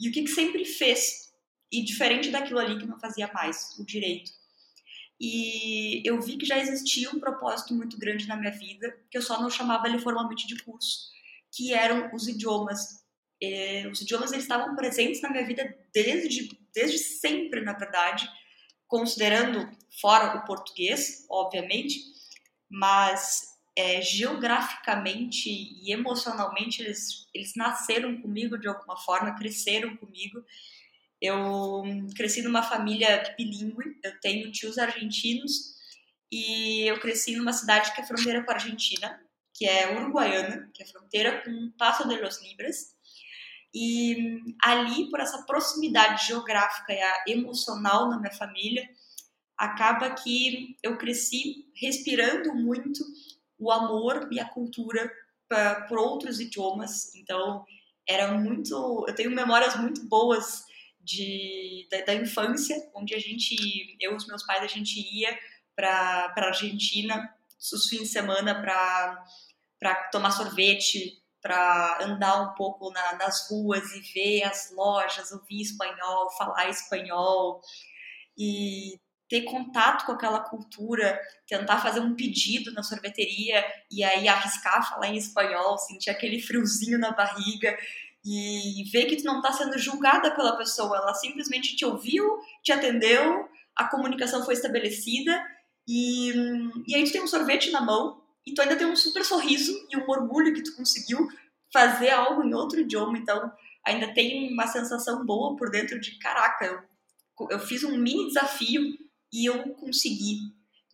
e 0.00 0.08
o 0.08 0.12
que, 0.12 0.22
que 0.22 0.30
sempre 0.30 0.64
fez. 0.64 1.32
E 1.70 1.82
diferente 1.82 2.30
daquilo 2.30 2.58
ali 2.58 2.78
que 2.78 2.86
não 2.86 2.98
fazia 2.98 3.30
mais, 3.32 3.76
o 3.78 3.84
direito. 3.84 4.30
E 5.20 6.02
eu 6.04 6.20
vi 6.20 6.36
que 6.36 6.46
já 6.46 6.58
existia 6.58 7.10
um 7.10 7.20
propósito 7.20 7.74
muito 7.74 7.98
grande 7.98 8.26
na 8.26 8.36
minha 8.36 8.52
vida, 8.52 8.96
que 9.10 9.16
eu 9.16 9.22
só 9.22 9.40
não 9.40 9.48
chamava 9.48 9.88
ele 9.88 9.98
formalmente 9.98 10.46
de 10.46 10.62
curso, 10.64 11.10
que 11.52 11.72
eram 11.72 12.10
os 12.14 12.26
idiomas. 12.26 13.04
E 13.40 13.86
os 13.86 14.00
idiomas 14.00 14.32
eles 14.32 14.44
estavam 14.44 14.74
presentes 14.74 15.20
na 15.22 15.30
minha 15.30 15.46
vida 15.46 15.76
desde, 15.92 16.58
desde 16.74 16.98
sempre, 16.98 17.60
na 17.60 17.72
verdade 17.72 18.28
considerando 18.94 19.68
fora 20.00 20.38
o 20.38 20.44
português, 20.44 21.26
obviamente, 21.28 21.98
mas 22.70 23.42
é, 23.76 24.00
geograficamente 24.00 25.48
e 25.50 25.92
emocionalmente 25.92 26.80
eles, 26.80 27.28
eles 27.34 27.54
nasceram 27.56 28.20
comigo 28.20 28.56
de 28.56 28.68
alguma 28.68 28.96
forma, 28.96 29.34
cresceram 29.34 29.96
comigo. 29.96 30.44
Eu 31.24 31.82
cresci 32.14 32.42
numa 32.42 32.62
família 32.62 33.34
bilíngue, 33.38 33.98
eu 34.04 34.20
tenho 34.20 34.52
tios 34.52 34.76
argentinos 34.76 35.74
e 36.30 36.82
eu 36.86 37.00
cresci 37.00 37.34
numa 37.34 37.54
cidade 37.54 37.94
que 37.94 38.02
é 38.02 38.06
fronteira 38.06 38.44
com 38.44 38.50
a 38.50 38.54
Argentina, 38.54 39.18
que 39.54 39.64
é 39.64 39.98
Uruguaiana, 39.98 40.70
que 40.74 40.82
é 40.82 40.86
fronteira 40.86 41.42
com 41.42 41.72
Paso 41.78 42.06
de 42.06 42.20
los 42.20 42.42
Libres. 42.42 42.94
E 43.72 44.38
ali, 44.62 45.08
por 45.08 45.18
essa 45.18 45.42
proximidade 45.46 46.26
geográfica 46.26 46.92
e 46.92 47.32
emocional 47.32 48.10
na 48.10 48.18
minha 48.18 48.34
família, 48.34 48.86
acaba 49.56 50.10
que 50.10 50.76
eu 50.82 50.98
cresci 50.98 51.72
respirando 51.80 52.54
muito 52.54 53.02
o 53.58 53.72
amor 53.72 54.28
e 54.30 54.38
a 54.38 54.44
cultura 54.44 55.10
pra, 55.48 55.86
por 55.86 55.98
outros 55.98 56.38
idiomas. 56.38 57.14
Então, 57.14 57.64
era 58.06 58.36
muito. 58.36 59.06
Eu 59.08 59.14
tenho 59.14 59.30
memórias 59.30 59.74
muito 59.76 60.06
boas 60.06 60.64
de, 61.04 61.86
da, 61.90 62.00
da 62.02 62.14
infância, 62.14 62.76
onde 62.94 63.14
a 63.14 63.18
gente, 63.18 63.54
eu 64.00 64.12
e 64.12 64.16
os 64.16 64.26
meus 64.26 64.44
pais, 64.44 64.62
a 64.62 64.66
gente 64.66 64.98
ia 64.98 65.38
para 65.76 66.32
a 66.36 66.46
Argentina 66.46 67.32
os 67.58 67.88
fins 67.88 68.02
de 68.02 68.08
semana 68.08 68.60
para 68.60 69.94
tomar 70.10 70.30
sorvete, 70.30 71.22
para 71.40 71.98
andar 72.02 72.42
um 72.42 72.54
pouco 72.54 72.90
na, 72.90 73.14
nas 73.16 73.48
ruas 73.50 73.84
e 73.92 74.00
ver 74.12 74.44
as 74.44 74.70
lojas, 74.72 75.32
ouvir 75.32 75.60
espanhol, 75.60 76.30
falar 76.36 76.68
espanhol. 76.68 77.60
E 78.36 78.98
ter 79.28 79.42
contato 79.42 80.04
com 80.04 80.12
aquela 80.12 80.40
cultura, 80.40 81.18
tentar 81.46 81.80
fazer 81.80 82.00
um 82.00 82.14
pedido 82.14 82.72
na 82.72 82.82
sorveteria 82.82 83.64
e 83.90 84.04
aí 84.04 84.28
arriscar 84.28 84.88
falar 84.88 85.08
em 85.08 85.16
espanhol, 85.16 85.78
sentir 85.78 86.10
aquele 86.10 86.40
friozinho 86.40 86.98
na 86.98 87.10
barriga 87.10 87.76
e 88.24 88.84
ver 88.90 89.06
que 89.06 89.16
tu 89.16 89.24
não 89.24 89.36
está 89.36 89.52
sendo 89.52 89.78
julgada 89.78 90.34
pela 90.34 90.56
pessoa, 90.56 90.96
ela 90.96 91.14
simplesmente 91.14 91.76
te 91.76 91.84
ouviu, 91.84 92.38
te 92.62 92.72
atendeu, 92.72 93.48
a 93.76 93.84
comunicação 93.88 94.44
foi 94.44 94.54
estabelecida 94.54 95.44
e, 95.86 96.32
e 96.86 96.94
aí 96.94 97.04
tu 97.04 97.12
tem 97.12 97.22
um 97.22 97.26
sorvete 97.26 97.70
na 97.70 97.82
mão 97.82 98.22
e 98.46 98.54
tu 98.54 98.62
ainda 98.62 98.76
tem 98.76 98.86
um 98.86 98.96
super 98.96 99.24
sorriso 99.24 99.72
e 99.90 99.96
um 99.96 100.08
orgulho 100.08 100.54
que 100.54 100.62
tu 100.62 100.74
conseguiu 100.74 101.28
fazer 101.72 102.10
algo 102.10 102.42
em 102.42 102.54
outro 102.54 102.80
idioma, 102.80 103.18
então 103.18 103.52
ainda 103.84 104.14
tem 104.14 104.52
uma 104.52 104.66
sensação 104.66 105.24
boa 105.26 105.56
por 105.56 105.70
dentro 105.70 106.00
de 106.00 106.18
caraca, 106.18 106.64
eu, 106.64 107.48
eu 107.50 107.58
fiz 107.58 107.84
um 107.84 107.98
mini 107.98 108.28
desafio 108.28 108.96
e 109.32 109.44
eu 109.46 109.74
consegui. 109.74 110.38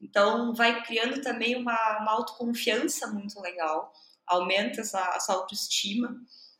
Então 0.00 0.54
vai 0.54 0.82
criando 0.82 1.20
também 1.20 1.54
uma, 1.54 1.98
uma 2.00 2.12
autoconfiança 2.12 3.06
muito 3.08 3.38
legal, 3.40 3.92
aumenta 4.26 4.80
essa, 4.80 5.12
essa 5.14 5.32
autoestima. 5.34 6.16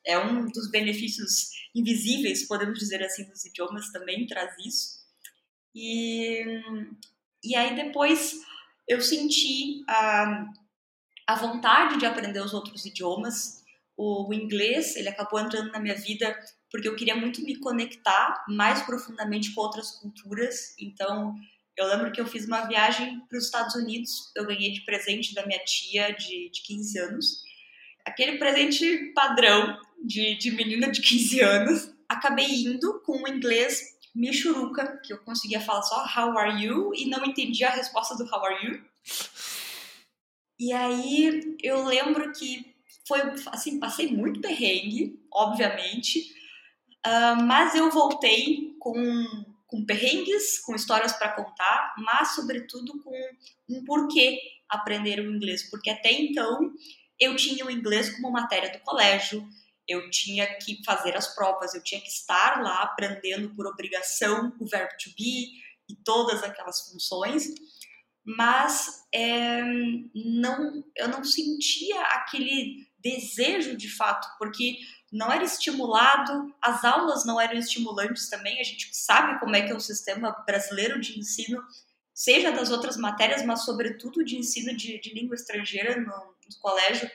É 0.07 0.19
um 0.19 0.47
dos 0.47 0.71
benefícios 0.71 1.51
invisíveis, 1.75 2.47
podemos 2.47 2.79
dizer 2.79 3.03
assim, 3.03 3.29
dos 3.29 3.45
idiomas 3.45 3.91
também 3.93 4.27
traz 4.27 4.55
isso. 4.65 5.01
E, 5.75 6.43
e 7.45 7.55
aí 7.55 7.77
depois 7.77 8.41
eu 8.89 9.01
senti 9.01 9.85
a, 9.89 10.47
a 11.27 11.35
vontade 11.37 11.99
de 11.99 12.07
aprender 12.07 12.41
os 12.41 12.53
outros 12.53 12.85
idiomas. 12.85 13.63
O, 13.97 14.31
o 14.31 14.35
inglês, 14.35 14.97
ele 14.97 15.09
acabou 15.09 15.39
entrando 15.39 15.71
na 15.71 15.79
minha 15.79 15.95
vida 15.95 16.35
porque 16.71 16.89
eu 16.89 16.97
queria 16.97 17.17
muito 17.17 17.43
me 17.43 17.57
conectar 17.57 18.45
mais 18.49 18.83
profundamente 18.83 19.53
com 19.53 19.61
outras 19.61 19.93
culturas. 19.99 20.75
Então, 20.79 21.35
eu 21.77 21.87
lembro 21.87 22.13
que 22.13 22.21
eu 22.21 22.27
fiz 22.27 22.47
uma 22.47 22.67
viagem 22.67 23.21
para 23.29 23.39
os 23.39 23.47
Estados 23.47 23.75
Unidos, 23.75 24.31
eu 24.37 24.47
ganhei 24.47 24.73
de 24.73 24.85
presente 24.85 25.35
da 25.35 25.47
minha 25.47 25.59
tia 25.65 26.13
de, 26.13 26.51
de 26.51 26.63
15 26.63 26.99
anos. 26.99 27.43
Aquele 28.11 28.39
presente 28.39 29.13
padrão 29.15 29.79
de, 30.03 30.37
de 30.37 30.51
menina 30.51 30.91
de 30.91 31.01
15 31.01 31.41
anos. 31.41 31.95
Acabei 32.09 32.65
indo 32.65 33.01
com 33.05 33.23
o 33.23 33.29
inglês 33.29 33.99
michuruca, 34.13 35.01
que 35.05 35.13
eu 35.13 35.19
conseguia 35.19 35.61
falar 35.61 35.83
só 35.83 36.05
how 36.05 36.37
are 36.37 36.61
you 36.61 36.93
e 36.93 37.07
não 37.07 37.25
entendia 37.25 37.69
a 37.69 37.75
resposta 37.75 38.17
do 38.17 38.25
how 38.25 38.45
are 38.45 38.67
you. 38.67 38.85
E 40.59 40.73
aí 40.73 41.57
eu 41.63 41.85
lembro 41.85 42.33
que 42.33 42.75
foi 43.07 43.21
assim, 43.47 43.79
passei 43.79 44.09
muito 44.09 44.41
perrengue, 44.41 45.21
obviamente, 45.33 46.19
uh, 47.07 47.41
mas 47.45 47.77
eu 47.77 47.91
voltei 47.91 48.75
com, 48.81 49.25
com 49.69 49.87
perrengues, 49.87 50.59
com 50.59 50.75
histórias 50.75 51.13
para 51.13 51.33
contar, 51.33 51.95
mas 51.99 52.35
sobretudo 52.35 53.01
com 53.03 53.17
um 53.69 53.85
porquê 53.85 54.41
aprender 54.69 55.21
o 55.21 55.35
inglês, 55.35 55.71
porque 55.71 55.91
até 55.91 56.13
então 56.13 56.73
eu 57.21 57.37
tinha 57.37 57.65
o 57.67 57.71
inglês 57.71 58.11
como 58.17 58.33
matéria 58.33 58.73
do 58.73 58.81
colégio, 58.81 59.47
eu 59.87 60.09
tinha 60.11 60.47
que 60.59 60.83
fazer 60.85 61.17
as 61.17 61.35
provas, 61.35 61.75
eu 61.75 61.83
tinha 61.83 62.01
que 62.01 62.09
estar 62.09 62.63
lá 62.63 62.83
aprendendo 62.83 63.55
por 63.55 63.67
obrigação 63.67 64.55
o 64.59 64.67
verbo 64.67 64.93
to 65.03 65.11
be 65.17 65.51
e 65.89 65.97
todas 66.05 66.43
aquelas 66.43 66.89
funções, 66.89 67.45
mas 68.25 69.05
é, 69.13 69.63
não, 70.15 70.85
eu 70.97 71.09
não 71.09 71.25
sentia 71.25 72.01
aquele 72.03 72.89
desejo 72.99 73.77
de 73.77 73.91
fato, 73.91 74.29
porque 74.39 74.79
não 75.13 75.33
era 75.33 75.43
estimulado, 75.43 76.55
as 76.63 76.85
aulas 76.85 77.25
não 77.25 77.41
eram 77.41 77.59
estimulantes 77.59 78.29
também, 78.29 78.61
a 78.61 78.65
gente 78.65 78.95
sabe 78.95 79.41
como 79.41 79.57
é 79.57 79.63
que 79.63 79.73
é 79.73 79.75
o 79.75 79.81
sistema 79.81 80.31
brasileiro 80.47 81.01
de 81.01 81.19
ensino, 81.19 81.61
seja 82.21 82.53
das 82.53 82.71
outras 82.71 82.99
matérias, 82.99 83.43
mas 83.47 83.65
sobretudo 83.65 84.23
de 84.23 84.37
ensino 84.37 84.77
de, 84.77 85.01
de 85.01 85.15
língua 85.15 85.35
estrangeira 85.35 85.99
no, 85.99 86.05
no 86.05 86.61
colégio 86.61 87.11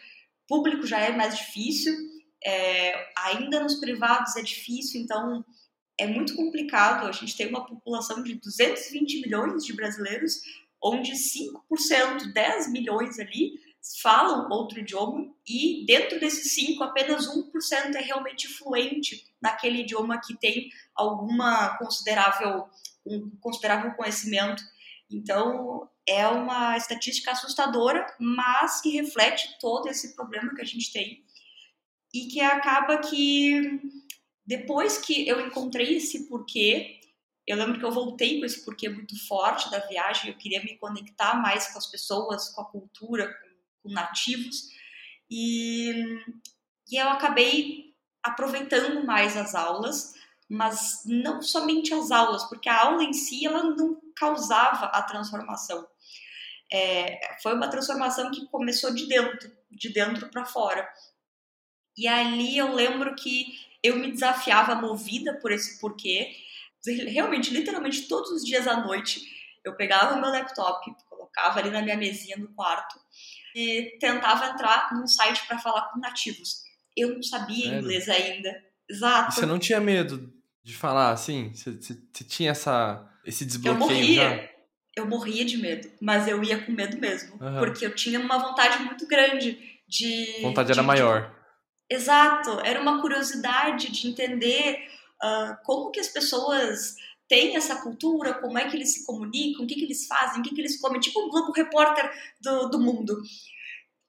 público 0.48 0.88
já 0.88 1.00
é 1.00 1.15
mais 1.15 1.38
difícil, 1.38 1.96
é, 2.44 3.08
ainda 3.15 3.60
nos 3.60 3.76
privados 3.76 4.36
é 4.36 4.41
difícil, 4.41 5.00
então 5.00 5.46
é 5.96 6.08
muito 6.08 6.36
complicado. 6.36 7.06
A 7.06 7.12
gente 7.12 7.38
tem 7.38 7.48
uma 7.48 7.63
população 7.63 8.24
de 8.24 8.34
220 8.34 9.22
milhões 9.22 9.63
de 9.63 9.74
brasileiros, 9.74 10.41
onde 10.82 11.12
5%, 11.12 12.34
10 12.34 12.72
milhões 12.72 13.20
ali, 13.20 13.60
falam 14.02 14.50
outro 14.50 14.80
idioma 14.80 15.32
e 15.48 15.86
dentro 15.86 16.20
desses 16.20 16.52
5, 16.54 16.84
apenas 16.84 17.28
1% 17.28 17.94
é 17.94 18.02
realmente 18.02 18.48
fluente 18.48 19.24
naquele 19.39 19.82
idioma 19.82 20.20
que 20.20 20.36
tem 20.36 20.72
alguma 20.96 21.78
considerável 21.78 22.68
um 23.06 23.30
considerável 23.39 23.94
conhecimento. 23.94 24.63
Então, 25.10 25.89
é 26.08 26.28
uma 26.28 26.78
estatística 26.78 27.32
assustadora, 27.32 28.06
mas 28.20 28.82
que 28.82 28.89
reflete 28.89 29.58
todo 29.60 29.88
esse 29.89 30.15
problema 30.15 30.54
que 30.54 30.62
a 30.62 30.65
gente 30.65 30.91
tem 30.91 31.24
e 32.13 32.28
que 32.28 32.39
acaba 32.39 32.98
que 33.00 33.82
depois 34.46 34.98
que 34.98 35.28
eu 35.28 35.46
encontrei 35.46 35.98
esse 35.98 36.30
porquê, 36.30 37.00
eu 37.48 37.58
lembro 37.58 37.80
que 37.80 37.86
eu 37.86 37.91
voltei 37.91 38.39
com 38.39 38.46
esse 38.46 38.63
porquê 38.63 38.88
muito 38.88 39.18
forte 39.28 39.70
da 39.72 39.80
viagem, 39.80 40.30
eu 40.30 40.38
queria 40.38 40.63
me 40.63 40.78
conectar 40.78 41.36
mais 41.41 41.68
com 41.68 41.78
as 41.78 41.88
pessoas, 41.88 42.50
com 42.50 42.62
a 42.62 42.65
cultura, 42.65 43.36
com, 43.82 43.89
nativos, 43.89 44.70
e, 45.30 45.91
e 46.89 46.96
eu 46.96 47.10
acabei 47.10 47.94
aproveitando 48.24 49.06
mais 49.06 49.36
as 49.36 49.54
aulas, 49.54 50.13
mas 50.49 51.01
não 51.05 51.41
somente 51.41 51.93
as 51.93 52.12
aulas, 52.12 52.43
porque 52.45 52.69
a 52.69 52.84
aula 52.84 53.03
em 53.03 53.13
si 53.13 53.45
ela 53.45 53.63
não 53.63 53.99
causava 54.15 54.86
a 54.86 55.01
transformação. 55.01 55.88
É, 56.71 57.19
foi 57.41 57.53
uma 57.53 57.67
transformação 57.67 58.31
que 58.31 58.47
começou 58.47 58.93
de 58.93 59.08
dentro, 59.08 59.51
de 59.69 59.89
dentro 59.89 60.29
para 60.29 60.45
fora. 60.45 60.88
E 61.97 62.08
ali 62.08 62.58
eu 62.58 62.73
lembro 62.73 63.15
que 63.15 63.45
eu 63.81 63.97
me 63.97 64.12
desafiava 64.12 64.75
movida 64.75 65.39
por 65.39 65.51
esse 65.51 65.79
porquê. 65.79 66.36
Realmente, 66.86 67.51
literalmente, 67.51 68.08
todos 68.08 68.31
os 68.31 68.43
dias 68.43 68.67
à 68.67 68.86
noite, 68.86 69.21
eu 69.63 69.75
pegava 69.75 70.15
o 70.15 70.21
meu 70.21 70.29
laptop, 70.29 70.91
colocava 71.10 71.60
ali 71.60 71.69
na 71.69 71.81
minha 71.81 71.97
mesinha 71.97 72.38
no 72.38 72.53
quarto 72.53 72.99
e 73.55 73.97
tentava 73.99 74.47
entrar 74.47 74.93
num 74.93 75.08
site 75.08 75.45
para 75.47 75.58
falar 75.58 75.89
com 75.89 75.99
nativos. 75.99 76.63
Eu 76.95 77.15
não 77.15 77.23
sabia 77.23 77.65
Sério? 77.65 77.79
inglês 77.79 78.10
ainda. 78.10 78.63
Exato. 78.89 79.31
E 79.31 79.36
você 79.36 79.45
não 79.45 79.58
tinha 79.58 79.79
medo 79.79 80.35
de 80.65 80.75
falar 80.75 81.12
assim? 81.12 81.54
Você, 81.54 81.95
tinha 82.28 82.49
essa, 82.49 83.08
esse 83.23 83.45
desbloqueio 83.45 83.84
eu 83.84 83.88
morria. 83.88 84.15
já? 84.15 84.49
Eu 84.97 85.06
morria 85.08 85.45
de 85.45 85.58
medo, 85.58 85.91
mas 86.01 86.28
eu 86.28 86.43
ia 86.43 86.65
com 86.65 86.71
medo 86.71 86.97
mesmo. 86.97 87.34
Uhum. 87.34 87.60
Porque 87.60 87.86
eu 87.86 87.93
tinha 87.93 88.19
uma 88.19 88.39
vontade 88.39 88.84
muito 88.84 89.06
grande 89.06 89.60
de. 89.88 90.41
vontade 90.41 90.67
de, 90.67 90.73
era 90.73 90.82
maior. 90.82 91.36
Exato, 91.88 92.60
era 92.62 92.82
uma 92.82 92.99
curiosidade 92.99 93.91
de 93.91 94.08
entender 94.08 94.88
uh, 95.23 95.56
como 95.63 95.91
que 95.91 95.99
as 95.99 96.08
pessoas 96.08 96.95
têm 97.28 97.56
essa 97.56 97.75
cultura, 97.75 98.34
como 98.34 98.58
é 98.58 98.67
que 98.67 98.75
eles 98.75 98.91
se 98.91 99.06
comunicam, 99.06 99.63
o 99.63 99.67
que, 99.67 99.75
que 99.75 99.84
eles 99.84 100.08
fazem, 100.08 100.39
o 100.39 100.43
que, 100.43 100.56
que 100.56 100.62
eles 100.62 100.82
comem, 100.82 100.99
tipo 100.99 101.19
o 101.19 101.30
Globo 101.30 101.51
Repórter 101.51 102.12
do, 102.41 102.69
do 102.69 102.80
mundo. 102.80 103.21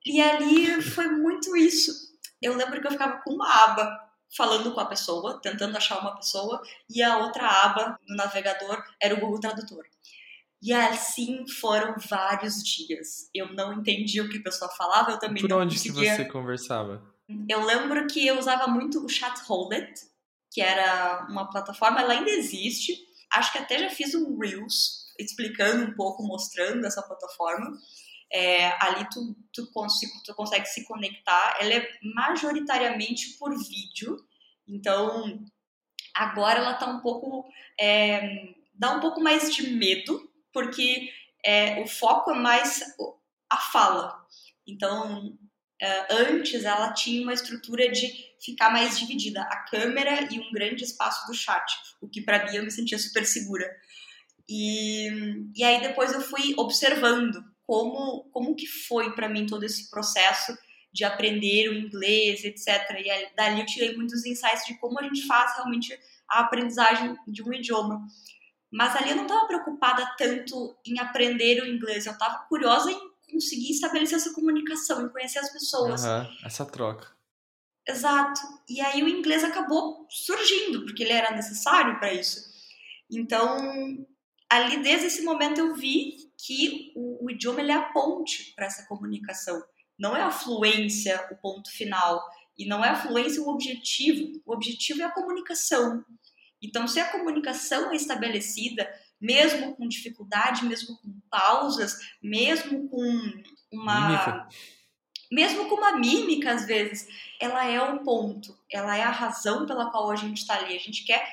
E 0.07 0.23
ali 0.23 0.81
foi 0.81 1.09
muito 1.09 1.55
isso. 1.55 1.93
Eu 2.41 2.57
lembro 2.57 2.81
que 2.81 2.87
eu 2.87 2.93
ficava 2.93 3.21
com 3.23 3.35
uma 3.35 3.65
aba 3.65 4.06
falando 4.35 4.73
com 4.73 4.81
a 4.81 4.87
pessoa, 4.87 5.41
tentando 5.41 5.77
achar 5.77 6.01
uma 6.01 6.17
pessoa, 6.17 6.61
e 6.89 7.03
a 7.03 7.19
outra 7.19 7.47
aba 7.47 7.99
no 8.09 8.17
navegador 8.17 8.83
era 9.01 9.15
o 9.15 9.21
Google 9.21 9.41
Tradutor. 9.41 9.85
E 10.63 10.73
assim 10.73 11.47
foram 11.61 11.95
vários 12.09 12.63
dias. 12.63 13.29
Eu 13.35 13.53
não 13.53 13.75
entendia 13.75 14.25
o 14.25 14.29
que 14.29 14.39
a 14.39 14.43
pessoa 14.43 14.71
falava, 14.71 15.13
eu 15.13 15.19
também 15.19 15.43
Por 15.43 15.51
não 15.51 15.61
onde 15.61 15.77
conseguia... 15.77 16.11
que 16.11 16.17
você 16.17 16.25
conversava? 16.25 17.03
Eu 17.49 17.65
lembro 17.65 18.07
que 18.07 18.27
eu 18.27 18.39
usava 18.39 18.67
muito 18.67 19.05
o 19.05 19.09
Chatholded, 19.09 19.93
que 20.51 20.61
era 20.61 21.27
uma 21.29 21.51
plataforma, 21.51 22.01
ela 22.01 22.15
ainda 22.15 22.31
existe. 22.31 22.97
Acho 23.33 23.53
que 23.53 23.59
até 23.59 23.79
já 23.79 23.91
fiz 23.91 24.15
um 24.15 24.39
Reels 24.39 25.07
explicando 25.19 25.91
um 25.91 25.95
pouco, 25.95 26.23
mostrando 26.23 26.87
essa 26.87 27.03
plataforma. 27.03 27.73
É, 28.33 28.67
ali 28.85 29.09
tu, 29.11 29.37
tu, 29.53 29.71
tu 30.25 30.35
consegue 30.35 30.67
se 30.67 30.85
conectar. 30.85 31.57
Ela 31.61 31.75
é 31.75 31.89
majoritariamente 32.15 33.37
por 33.39 33.57
vídeo, 33.57 34.17
então 34.67 35.45
agora 36.15 36.59
ela 36.59 36.75
tá 36.75 36.87
um 36.87 37.01
pouco. 37.01 37.49
É, 37.79 38.55
dá 38.75 38.97
um 38.97 39.01
pouco 39.01 39.21
mais 39.21 39.55
de 39.55 39.71
medo, 39.71 40.31
porque 40.53 41.11
é, 41.45 41.81
o 41.83 41.87
foco 41.87 42.31
é 42.33 42.39
mais 42.39 42.83
a 43.51 43.57
fala. 43.57 44.27
Então, 44.67 45.39
Uh, 45.83 46.07
antes 46.31 46.65
ela 46.65 46.95
tinha 46.95 47.23
uma 47.23 47.35
estrutura 47.35 47.91
de 47.91 48.11
ficar 48.41 48.71
mais 48.71 48.99
dividida, 48.99 49.43
a 49.43 49.57
câmera 49.57 50.27
e 50.33 50.41
um 50.41 50.51
grande 50.51 50.83
espaço 50.83 51.27
do 51.27 51.35
chat, 51.35 51.71
o 52.01 52.09
que 52.09 52.23
para 52.23 52.47
mim 52.47 52.57
eu 52.57 52.65
me 52.65 52.71
sentia 52.71 52.99
super 52.99 53.27
segura. 53.27 53.71
E, 54.49 55.09
e 55.55 55.63
aí 55.63 55.83
depois 55.83 56.13
eu 56.13 56.23
fui 56.23 56.55
observando 56.57 57.45
como, 57.67 58.31
como 58.31 58.55
que 58.55 58.67
foi 58.67 59.15
para 59.15 59.29
mim 59.29 59.47
todo 59.47 59.65
esse 59.65 59.91
processo 59.91 60.57
de 60.93 61.05
aprender 61.05 61.69
o 61.69 61.75
inglês, 61.75 62.45
etc. 62.45 62.69
E 62.99 63.35
dali 63.37 63.61
eu 63.61 63.67
tirei 63.67 63.95
muitos 63.97 64.25
insights 64.25 64.65
de 64.67 64.79
como 64.79 64.99
a 64.99 65.03
gente 65.03 65.27
faz 65.27 65.55
realmente 65.57 65.99
a 66.29 66.41
aprendizagem 66.41 67.17
de 67.27 67.43
um 67.43 67.53
idioma. 67.53 68.07
Mas 68.71 68.97
ali 68.97 69.11
eu 69.11 69.17
não 69.17 69.25
estava 69.25 69.47
preocupada 69.47 70.15
tanto 70.17 70.77
em 70.87 70.99
aprender 70.99 71.63
o 71.63 71.67
inglês, 71.67 72.07
eu 72.07 72.13
estava 72.13 72.39
curiosa 72.49 72.91
em 72.91 72.99
conseguir 73.31 73.73
estabelecer 73.73 74.17
essa 74.17 74.33
comunicação, 74.33 75.05
em 75.05 75.09
conhecer 75.09 75.39
as 75.39 75.53
pessoas. 75.53 76.05
Uhum, 76.05 76.27
essa 76.45 76.65
troca. 76.65 77.15
Exato. 77.87 78.41
E 78.69 78.81
aí 78.81 79.03
o 79.03 79.09
inglês 79.09 79.45
acabou 79.45 80.07
surgindo, 80.09 80.85
porque 80.85 81.05
ele 81.05 81.13
era 81.13 81.35
necessário 81.35 81.99
para 81.99 82.13
isso. 82.13 82.41
Então, 83.11 84.07
ali 84.49 84.83
desde 84.83 85.07
esse 85.07 85.23
momento 85.23 85.59
eu 85.59 85.75
vi 85.75 86.17
que 86.39 86.93
o, 86.95 87.27
o 87.27 87.31
idioma 87.31 87.61
ele 87.61 87.73
é 87.73 87.75
a 87.75 87.91
ponte 87.93 88.53
para 88.55 88.67
essa 88.67 88.87
comunicação. 88.87 89.63
Não 89.99 90.17
é 90.17 90.23
a 90.23 90.31
fluência 90.31 91.27
o 91.31 91.37
ponto 91.37 91.71
final. 91.71 92.23
E 92.59 92.67
não 92.67 92.85
é 92.85 92.91
a 92.91 92.97
fluência 92.97 93.43
o 93.43 93.49
objetivo. 93.49 94.41
O 94.47 94.53
objetivo 94.53 95.03
é 95.03 95.05
a 95.05 95.11
comunicação. 95.11 96.05
Então, 96.63 96.89
se 96.89 96.99
a 96.99 97.11
comunicação 97.13 97.93
é 97.93 97.97
estabelecida, 97.97 98.89
mesmo 99.21 99.75
com 99.77 99.87
dificuldade, 99.87 100.65
mesmo 100.65 100.97
com 100.99 101.21
pausas, 101.31 101.99
mesmo 102.23 102.89
com 102.89 103.43
uma. 103.73 104.09
Mímica. 104.09 104.49
Mesmo 105.31 105.69
com 105.69 105.75
uma 105.75 105.99
mímica, 105.99 106.53
às 106.53 106.65
vezes, 106.67 107.09
ela 107.41 107.67
é 107.67 107.81
o 107.81 107.99
ponto, 108.05 108.57
ela 108.71 108.97
é 108.97 109.03
a 109.03 109.11
razão 109.11 109.67
pela 109.67 109.91
qual 109.91 110.09
a 110.11 110.15
gente 110.15 110.39
está 110.39 110.55
ali. 110.57 110.77
A 110.77 110.79
gente 110.79 111.05
quer 111.05 111.27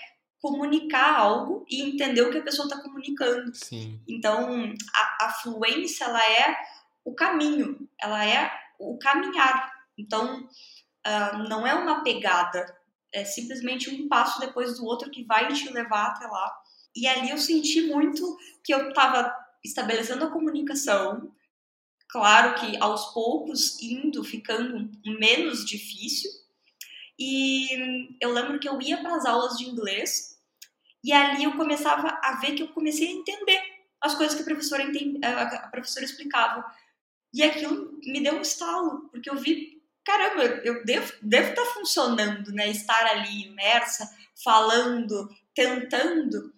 comunicar 0.43 1.15
algo 1.15 1.65
e 1.69 1.82
entender 1.82 2.21
o 2.21 2.29
que 2.29 2.39
a 2.39 2.43
pessoa 2.43 2.67
está 2.67 2.77
comunicando. 2.82 3.56
Sim. 3.56 3.97
Então, 4.06 4.73
a, 4.93 5.25
a 5.27 5.29
fluência, 5.41 6.03
ela 6.03 6.21
é 6.21 6.58
o 7.06 7.15
caminho, 7.15 7.88
ela 7.97 8.25
é 8.25 8.51
o 8.77 8.97
caminhar. 8.97 9.71
Então, 9.97 10.41
uh, 10.43 11.38
não 11.47 11.65
é 11.65 11.73
uma 11.73 12.03
pegada, 12.03 12.65
é 13.13 13.23
simplesmente 13.23 13.89
um 13.89 14.10
passo 14.10 14.38
depois 14.41 14.77
do 14.77 14.86
outro 14.86 15.10
que 15.10 15.23
vai 15.23 15.47
te 15.53 15.71
levar 15.71 16.08
até 16.08 16.27
lá. 16.27 16.53
E 16.93 17.08
ali 17.08 17.29
eu 17.29 17.38
senti 17.38 17.88
muito 17.88 18.38
que 18.65 18.73
eu 18.73 18.89
estava 18.89 19.34
estabelecendo 19.63 20.25
a 20.25 20.29
comunicação, 20.29 21.32
claro 22.10 22.56
que 22.56 22.75
aos 22.82 23.13
poucos 23.13 23.82
indo 23.82 24.25
ficando 24.25 24.91
menos 25.06 25.63
difícil. 25.63 26.29
E 27.17 28.17
eu 28.19 28.34
lembro 28.34 28.60
que 28.60 28.67
eu 28.67 28.82
ia 28.82 28.97
para 28.97 29.15
as 29.15 29.25
aulas 29.25 29.58
de 29.58 29.69
inglês 29.69 30.33
e 31.03 31.11
ali 31.11 31.43
eu 31.43 31.57
começava 31.57 32.19
a 32.21 32.37
ver 32.39 32.53
que 32.53 32.63
eu 32.63 32.69
comecei 32.69 33.07
a 33.07 33.11
entender 33.11 33.61
as 34.01 34.15
coisas 34.15 34.35
que 34.35 34.41
a 34.41 34.45
professora, 34.45 34.83
a 35.23 35.67
professora 35.67 36.05
explicava. 36.05 36.65
E 37.33 37.41
aquilo 37.41 37.99
me 38.05 38.21
deu 38.21 38.35
um 38.35 38.41
estalo, 38.41 39.09
porque 39.09 39.29
eu 39.29 39.35
vi, 39.35 39.81
caramba, 40.05 40.43
eu 40.63 40.85
devo, 40.85 41.11
devo 41.21 41.49
estar 41.49 41.63
tá 41.63 41.71
funcionando, 41.71 42.51
né? 42.51 42.69
Estar 42.69 43.05
ali 43.07 43.47
imersa, 43.47 44.09
falando, 44.43 45.29
tentando. 45.55 46.53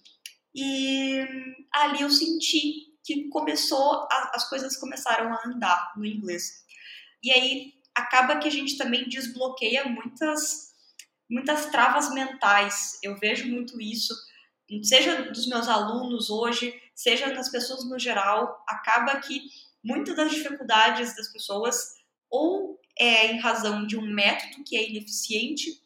E 0.53 1.25
ali 1.73 2.01
eu 2.01 2.09
senti 2.09 2.93
que 3.03 3.29
começou, 3.29 4.07
a, 4.11 4.31
as 4.33 4.49
coisas 4.49 4.75
começaram 4.77 5.31
a 5.33 5.41
andar 5.45 5.93
no 5.95 6.05
inglês. 6.05 6.63
E 7.23 7.31
aí 7.31 7.73
acaba 7.95 8.37
que 8.37 8.47
a 8.47 8.51
gente 8.51 8.77
também 8.77 9.07
desbloqueia 9.07 9.85
muitas, 9.85 10.73
muitas 11.29 11.67
travas 11.67 12.13
mentais. 12.13 12.97
Eu 13.01 13.17
vejo 13.17 13.47
muito 13.47 13.79
isso, 13.79 14.13
seja 14.83 15.31
dos 15.31 15.47
meus 15.47 15.67
alunos 15.67 16.29
hoje, 16.29 16.73
seja 16.93 17.33
nas 17.33 17.49
pessoas 17.49 17.83
no 17.85 17.99
geral. 17.99 18.63
Acaba 18.67 19.17
que 19.17 19.41
muitas 19.83 20.15
das 20.15 20.31
dificuldades 20.31 21.15
das 21.15 21.31
pessoas 21.31 21.95
ou 22.29 22.79
é 22.97 23.27
em 23.27 23.39
razão 23.39 23.85
de 23.85 23.97
um 23.97 24.13
método 24.13 24.63
que 24.63 24.75
é 24.77 24.89
ineficiente 24.89 25.81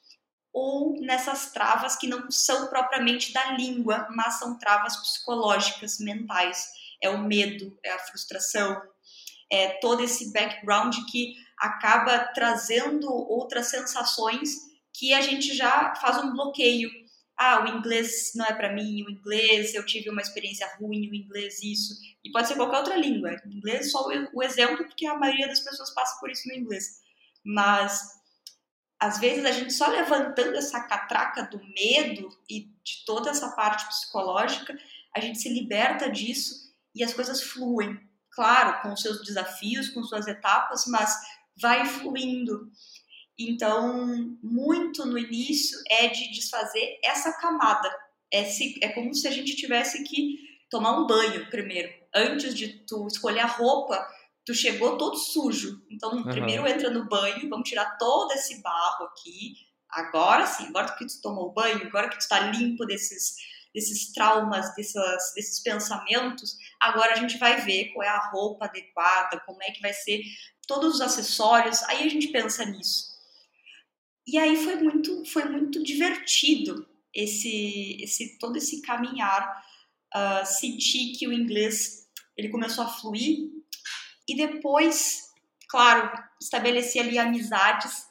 ou 0.53 0.99
nessas 1.01 1.51
travas 1.51 1.95
que 1.95 2.07
não 2.07 2.29
são 2.31 2.67
propriamente 2.67 3.31
da 3.33 3.51
língua, 3.53 4.07
mas 4.11 4.39
são 4.39 4.57
travas 4.57 4.97
psicológicas, 4.97 5.99
mentais. 5.99 6.71
É 7.01 7.09
o 7.09 7.17
medo, 7.17 7.77
é 7.83 7.91
a 7.91 7.99
frustração, 7.99 8.81
é 9.49 9.69
todo 9.79 10.03
esse 10.03 10.33
background 10.33 10.95
que 11.09 11.33
acaba 11.57 12.19
trazendo 12.33 13.09
outras 13.09 13.67
sensações 13.67 14.69
que 14.93 15.13
a 15.13 15.21
gente 15.21 15.55
já 15.55 15.95
faz 15.95 16.17
um 16.17 16.33
bloqueio 16.33 16.89
ah, 17.41 17.63
o 17.63 17.67
inglês 17.69 18.33
não 18.35 18.45
é 18.45 18.53
para 18.53 18.73
mim, 18.73 19.01
o 19.03 19.09
inglês 19.09 19.73
eu 19.73 19.85
tive 19.85 20.09
uma 20.09 20.21
experiência 20.21 20.69
ruim, 20.77 21.09
o 21.09 21.15
inglês 21.15 21.63
isso. 21.63 21.93
E 22.21 22.29
pode 22.31 22.49
ser 22.49 22.55
qualquer 22.55 22.79
outra 22.79 22.97
língua. 22.97 23.33
O 23.45 23.49
inglês 23.49 23.91
só 23.91 24.05
o 24.33 24.43
exemplo, 24.43 24.85
porque 24.85 25.05
a 25.05 25.17
maioria 25.17 25.47
das 25.47 25.61
pessoas 25.61 25.89
passa 25.91 26.19
por 26.19 26.29
isso 26.29 26.49
no 26.49 26.53
inglês. 26.53 27.01
Mas, 27.41 28.19
às 28.99 29.19
vezes, 29.19 29.45
a 29.45 29.51
gente 29.51 29.71
só 29.71 29.87
levantando 29.87 30.57
essa 30.57 30.81
catraca 30.81 31.43
do 31.43 31.59
medo 31.73 32.29
e 32.49 32.69
de 32.83 33.05
toda 33.05 33.29
essa 33.29 33.49
parte 33.51 33.87
psicológica, 33.87 34.77
a 35.15 35.21
gente 35.21 35.39
se 35.39 35.47
liberta 35.47 36.09
disso 36.09 36.73
e 36.93 37.05
as 37.05 37.13
coisas 37.13 37.41
fluem. 37.41 37.97
Claro, 38.31 38.81
com 38.81 38.97
seus 38.97 39.23
desafios, 39.23 39.87
com 39.87 40.03
suas 40.03 40.27
etapas, 40.27 40.83
mas 40.87 41.17
vai 41.55 41.85
fluindo. 41.85 42.69
Então, 43.39 44.37
muito 44.43 45.05
no 45.05 45.17
início 45.17 45.79
é 45.89 46.09
de 46.09 46.29
desfazer 46.31 46.99
essa 47.01 47.31
camada. 47.39 47.89
É, 48.29 48.43
se, 48.43 48.77
é 48.83 48.89
como 48.89 49.13
se 49.15 49.27
a 49.27 49.31
gente 49.31 49.55
tivesse 49.55 50.03
que 50.03 50.37
tomar 50.69 50.99
um 50.99 51.07
banho 51.07 51.49
primeiro. 51.49 51.89
Antes 52.13 52.53
de 52.53 52.67
tu 52.85 53.07
escolher 53.07 53.39
a 53.39 53.45
roupa, 53.45 54.05
tu 54.45 54.53
chegou 54.53 54.97
todo 54.97 55.15
sujo. 55.15 55.81
Então, 55.89 56.11
uhum. 56.11 56.23
primeiro 56.23 56.67
entra 56.67 56.89
no 56.89 57.07
banho, 57.07 57.49
vamos 57.49 57.69
tirar 57.69 57.97
todo 57.97 58.31
esse 58.33 58.61
barro 58.61 59.05
aqui. 59.05 59.53
Agora 59.89 60.45
sim, 60.45 60.67
agora 60.67 60.95
que 60.95 61.05
tu 61.05 61.21
tomou 61.21 61.47
o 61.47 61.53
banho, 61.53 61.81
agora 61.87 62.09
que 62.09 62.17
tu 62.17 62.21
está 62.21 62.39
limpo 62.41 62.85
desses, 62.85 63.35
desses 63.73 64.11
traumas, 64.11 64.75
dessas, 64.75 65.33
desses 65.33 65.63
pensamentos, 65.63 66.57
agora 66.79 67.13
a 67.13 67.15
gente 67.15 67.37
vai 67.37 67.61
ver 67.61 67.93
qual 67.93 68.03
é 68.03 68.09
a 68.09 68.29
roupa 68.29 68.65
adequada, 68.65 69.41
como 69.45 69.63
é 69.63 69.71
que 69.71 69.81
vai 69.81 69.93
ser 69.93 70.21
todos 70.67 70.95
os 70.95 71.01
acessórios. 71.01 71.81
Aí 71.83 72.05
a 72.05 72.09
gente 72.09 72.27
pensa 72.27 72.65
nisso. 72.65 73.08
E 74.31 74.37
aí 74.37 74.55
foi 74.57 74.75
muito, 74.75 75.25
foi 75.25 75.45
muito 75.45 75.81
divertido 75.81 76.87
esse, 77.11 77.97
esse 77.99 78.37
todo 78.37 78.57
esse 78.57 78.79
caminhar, 78.83 79.65
uh, 80.15 80.45
sentir 80.45 81.13
que 81.17 81.27
o 81.27 81.33
inglês 81.33 82.07
ele 82.37 82.49
começou 82.49 82.83
a 82.83 82.87
fluir 82.87 83.49
e 84.27 84.35
depois, 84.35 85.29
claro, 85.67 86.11
estabelecer 86.39 87.01
ali 87.01 87.17
amizades 87.17 88.07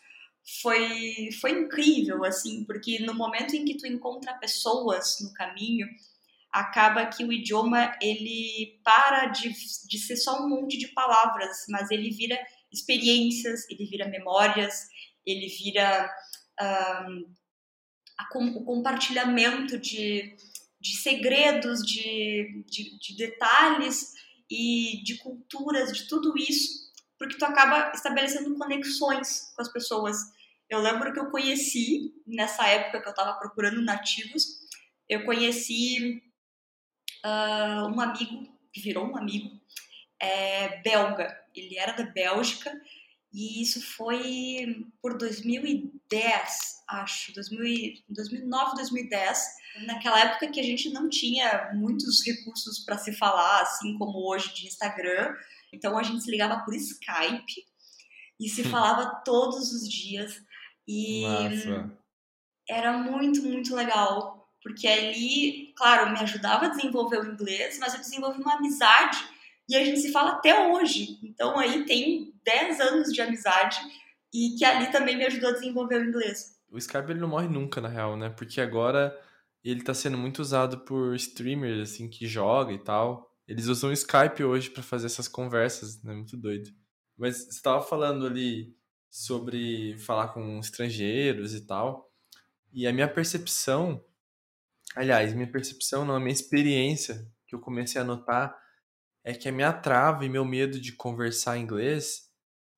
foi 0.60 1.28
foi 1.40 1.52
incrível 1.52 2.24
assim, 2.24 2.64
porque 2.64 2.98
no 3.00 3.14
momento 3.14 3.54
em 3.54 3.64
que 3.64 3.76
tu 3.76 3.86
encontra 3.86 4.34
pessoas 4.38 5.18
no 5.20 5.32
caminho, 5.34 5.86
acaba 6.52 7.06
que 7.06 7.24
o 7.24 7.32
idioma 7.32 7.96
ele 8.02 8.80
para 8.82 9.26
de, 9.26 9.50
de 9.86 9.98
ser 9.98 10.16
só 10.16 10.42
um 10.42 10.48
monte 10.48 10.76
de 10.78 10.88
palavras, 10.88 11.64
mas 11.68 11.92
ele 11.92 12.10
vira 12.10 12.36
experiências, 12.72 13.68
ele 13.70 13.84
vira 13.86 14.08
memórias, 14.08 14.88
ele 15.30 15.48
vira 15.48 16.10
um, 16.60 17.34
a, 18.18 18.38
o 18.38 18.64
compartilhamento 18.64 19.78
de, 19.78 20.36
de 20.80 20.96
segredos, 20.96 21.86
de, 21.86 22.64
de, 22.66 22.98
de 22.98 23.16
detalhes 23.16 24.14
e 24.50 25.02
de 25.04 25.18
culturas, 25.18 25.92
de 25.92 26.08
tudo 26.08 26.36
isso, 26.36 26.88
porque 27.18 27.36
tu 27.36 27.44
acaba 27.44 27.92
estabelecendo 27.94 28.56
conexões 28.56 29.52
com 29.54 29.62
as 29.62 29.72
pessoas. 29.72 30.16
Eu 30.68 30.80
lembro 30.80 31.12
que 31.12 31.18
eu 31.18 31.30
conheci, 31.30 32.14
nessa 32.26 32.66
época 32.66 33.00
que 33.00 33.08
eu 33.08 33.12
estava 33.12 33.38
procurando 33.38 33.82
nativos, 33.82 34.58
eu 35.08 35.24
conheci 35.24 36.22
uh, 37.24 37.86
um 37.88 38.00
amigo, 38.00 38.46
que 38.72 38.80
virou 38.80 39.06
um 39.06 39.16
amigo, 39.16 39.58
é, 40.20 40.80
belga. 40.82 41.36
Ele 41.54 41.78
era 41.78 41.92
da 41.92 42.04
Bélgica 42.04 42.72
e 43.38 43.62
isso 43.62 43.80
foi 43.94 44.84
por 45.00 45.16
2010, 45.16 46.82
acho, 46.88 47.32
2000, 47.32 48.02
2009, 48.08 48.74
2010, 48.74 49.46
naquela 49.86 50.18
época 50.18 50.50
que 50.50 50.58
a 50.58 50.62
gente 50.64 50.90
não 50.90 51.08
tinha 51.08 51.70
muitos 51.72 52.26
recursos 52.26 52.80
para 52.80 52.98
se 52.98 53.12
falar, 53.12 53.60
assim 53.62 53.96
como 53.96 54.28
hoje 54.28 54.52
de 54.54 54.66
Instagram. 54.66 55.36
Então 55.72 55.96
a 55.96 56.02
gente 56.02 56.24
se 56.24 56.30
ligava 56.32 56.64
por 56.64 56.74
Skype 56.74 57.64
e 58.40 58.48
se 58.48 58.64
falava 58.64 59.22
todos 59.24 59.70
os 59.72 59.88
dias. 59.88 60.42
E 60.88 61.22
Nossa. 61.22 61.96
era 62.68 62.98
muito, 62.98 63.40
muito 63.44 63.72
legal, 63.72 64.50
porque 64.64 64.88
ali, 64.88 65.72
claro, 65.76 66.10
me 66.10 66.18
ajudava 66.18 66.66
a 66.66 66.70
desenvolver 66.70 67.20
o 67.20 67.32
inglês, 67.32 67.78
mas 67.78 67.94
eu 67.94 68.00
desenvolvi 68.00 68.40
uma 68.40 68.56
amizade 68.56 69.37
e 69.68 69.76
a 69.76 69.84
gente 69.84 70.00
se 70.00 70.12
fala 70.12 70.32
até 70.32 70.68
hoje. 70.68 71.18
Então 71.22 71.58
aí 71.58 71.84
tem 71.84 72.32
10 72.44 72.80
anos 72.80 73.12
de 73.12 73.20
amizade 73.20 73.76
e 74.32 74.56
que 74.56 74.64
ali 74.64 74.90
também 74.90 75.16
me 75.16 75.24
ajudou 75.26 75.50
a 75.50 75.52
desenvolver 75.52 76.00
o 76.00 76.08
inglês. 76.08 76.56
O 76.70 76.78
Skype 76.78 77.10
ele 77.10 77.20
não 77.20 77.28
morre 77.28 77.48
nunca, 77.48 77.80
na 77.80 77.88
real, 77.88 78.16
né? 78.16 78.28
Porque 78.30 78.60
agora 78.60 79.18
ele 79.64 79.82
tá 79.82 79.94
sendo 79.94 80.18
muito 80.18 80.40
usado 80.40 80.80
por 80.80 81.14
streamers, 81.14 81.90
assim, 81.90 82.08
que 82.08 82.26
joga 82.26 82.72
e 82.72 82.78
tal. 82.78 83.34
Eles 83.46 83.66
usam 83.66 83.90
o 83.90 83.92
Skype 83.92 84.44
hoje 84.44 84.70
para 84.70 84.82
fazer 84.82 85.06
essas 85.06 85.28
conversas, 85.28 86.02
né? 86.02 86.14
Muito 86.14 86.36
doido. 86.36 86.70
Mas 87.16 87.46
você 87.46 87.62
tava 87.62 87.82
falando 87.82 88.26
ali 88.26 88.76
sobre 89.10 89.96
falar 89.98 90.28
com 90.28 90.58
estrangeiros 90.60 91.54
e 91.54 91.66
tal. 91.66 92.12
E 92.72 92.86
a 92.86 92.92
minha 92.92 93.08
percepção 93.08 94.04
aliás, 94.94 95.32
minha 95.34 95.50
percepção 95.50 96.04
não, 96.04 96.14
a 96.14 96.20
minha 96.20 96.32
experiência 96.32 97.26
que 97.46 97.54
eu 97.54 97.60
comecei 97.60 98.00
a 98.00 98.04
notar 98.04 98.56
é 99.28 99.34
que 99.34 99.46
a 99.46 99.52
minha 99.52 99.74
trava 99.74 100.24
e 100.24 100.28
meu 100.28 100.42
medo 100.42 100.80
de 100.80 100.90
conversar 100.90 101.58
inglês 101.58 102.30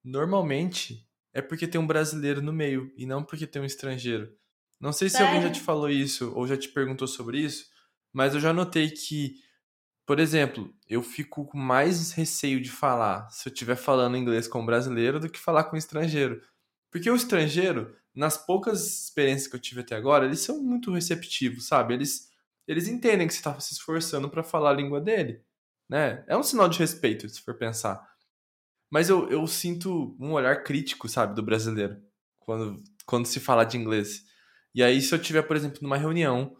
normalmente 0.03 1.09
é 1.33 1.41
porque 1.41 1.65
tem 1.65 1.81
um 1.81 1.87
brasileiro 1.87 2.43
no 2.43 2.53
meio 2.53 2.93
e 2.97 3.07
não 3.07 3.23
porque 3.23 3.47
tem 3.47 3.63
um 3.63 3.65
estrangeiro. 3.65 4.37
Não 4.81 4.93
sei 4.93 5.09
se 5.09 5.19
Sério? 5.19 5.29
alguém 5.29 5.43
já 5.43 5.53
te 5.53 5.61
falou 5.61 5.89
isso 5.89 6.33
ou 6.35 6.49
já 6.49 6.57
te 6.57 6.69
perguntou 6.69 7.07
sobre 7.07 7.39
isso, 7.39 7.67
mas 8.13 8.35
eu 8.35 8.41
já 8.41 8.53
notei 8.53 8.91
que, 8.91 9.37
por 10.05 10.19
exemplo, 10.19 10.75
eu 10.89 11.05
fico 11.05 11.47
com 11.47 11.57
mais 11.57 12.11
receio 12.11 12.61
de 12.61 12.69
falar 12.69 13.31
se 13.31 13.49
eu 13.49 13.53
estiver 13.53 13.77
falando 13.77 14.17
inglês 14.17 14.49
com 14.49 14.61
um 14.61 14.67
brasileiro 14.67 15.21
do 15.21 15.31
que 15.31 15.39
falar 15.39 15.63
com 15.63 15.77
um 15.77 15.79
estrangeiro. 15.79 16.43
Porque 16.91 17.09
o 17.09 17.15
estrangeiro, 17.15 17.97
nas 18.13 18.37
poucas 18.37 19.05
experiências 19.05 19.47
que 19.47 19.55
eu 19.55 19.61
tive 19.61 19.83
até 19.83 19.95
agora, 19.95 20.27
eles 20.27 20.41
são 20.41 20.61
muito 20.61 20.91
receptivos, 20.91 21.69
sabe? 21.69 21.95
Eles, 21.95 22.29
eles 22.67 22.89
entendem 22.89 23.29
que 23.29 23.35
você 23.35 23.39
está 23.39 23.61
se 23.61 23.73
esforçando 23.73 24.29
para 24.29 24.43
falar 24.43 24.71
a 24.71 24.75
língua 24.75 25.01
dele, 25.01 25.45
né? 25.91 26.25
É 26.29 26.37
um 26.37 26.43
sinal 26.43 26.69
de 26.69 26.79
respeito, 26.79 27.29
se 27.29 27.43
for 27.43 27.55
pensar. 27.55 28.01
Mas 28.89 29.09
eu, 29.09 29.29
eu 29.29 29.45
sinto 29.49 30.17
um 30.21 30.33
olhar 30.33 30.63
crítico, 30.63 31.09
sabe, 31.09 31.35
do 31.35 31.43
brasileiro, 31.43 32.01
quando, 32.39 32.81
quando 33.05 33.27
se 33.27 33.41
fala 33.41 33.65
de 33.65 33.77
inglês. 33.77 34.23
E 34.73 34.85
aí, 34.85 35.03
se 35.03 35.13
eu 35.13 35.19
tiver, 35.19 35.43
por 35.43 35.57
exemplo, 35.57 35.81
numa 35.83 35.97
reunião 35.97 36.57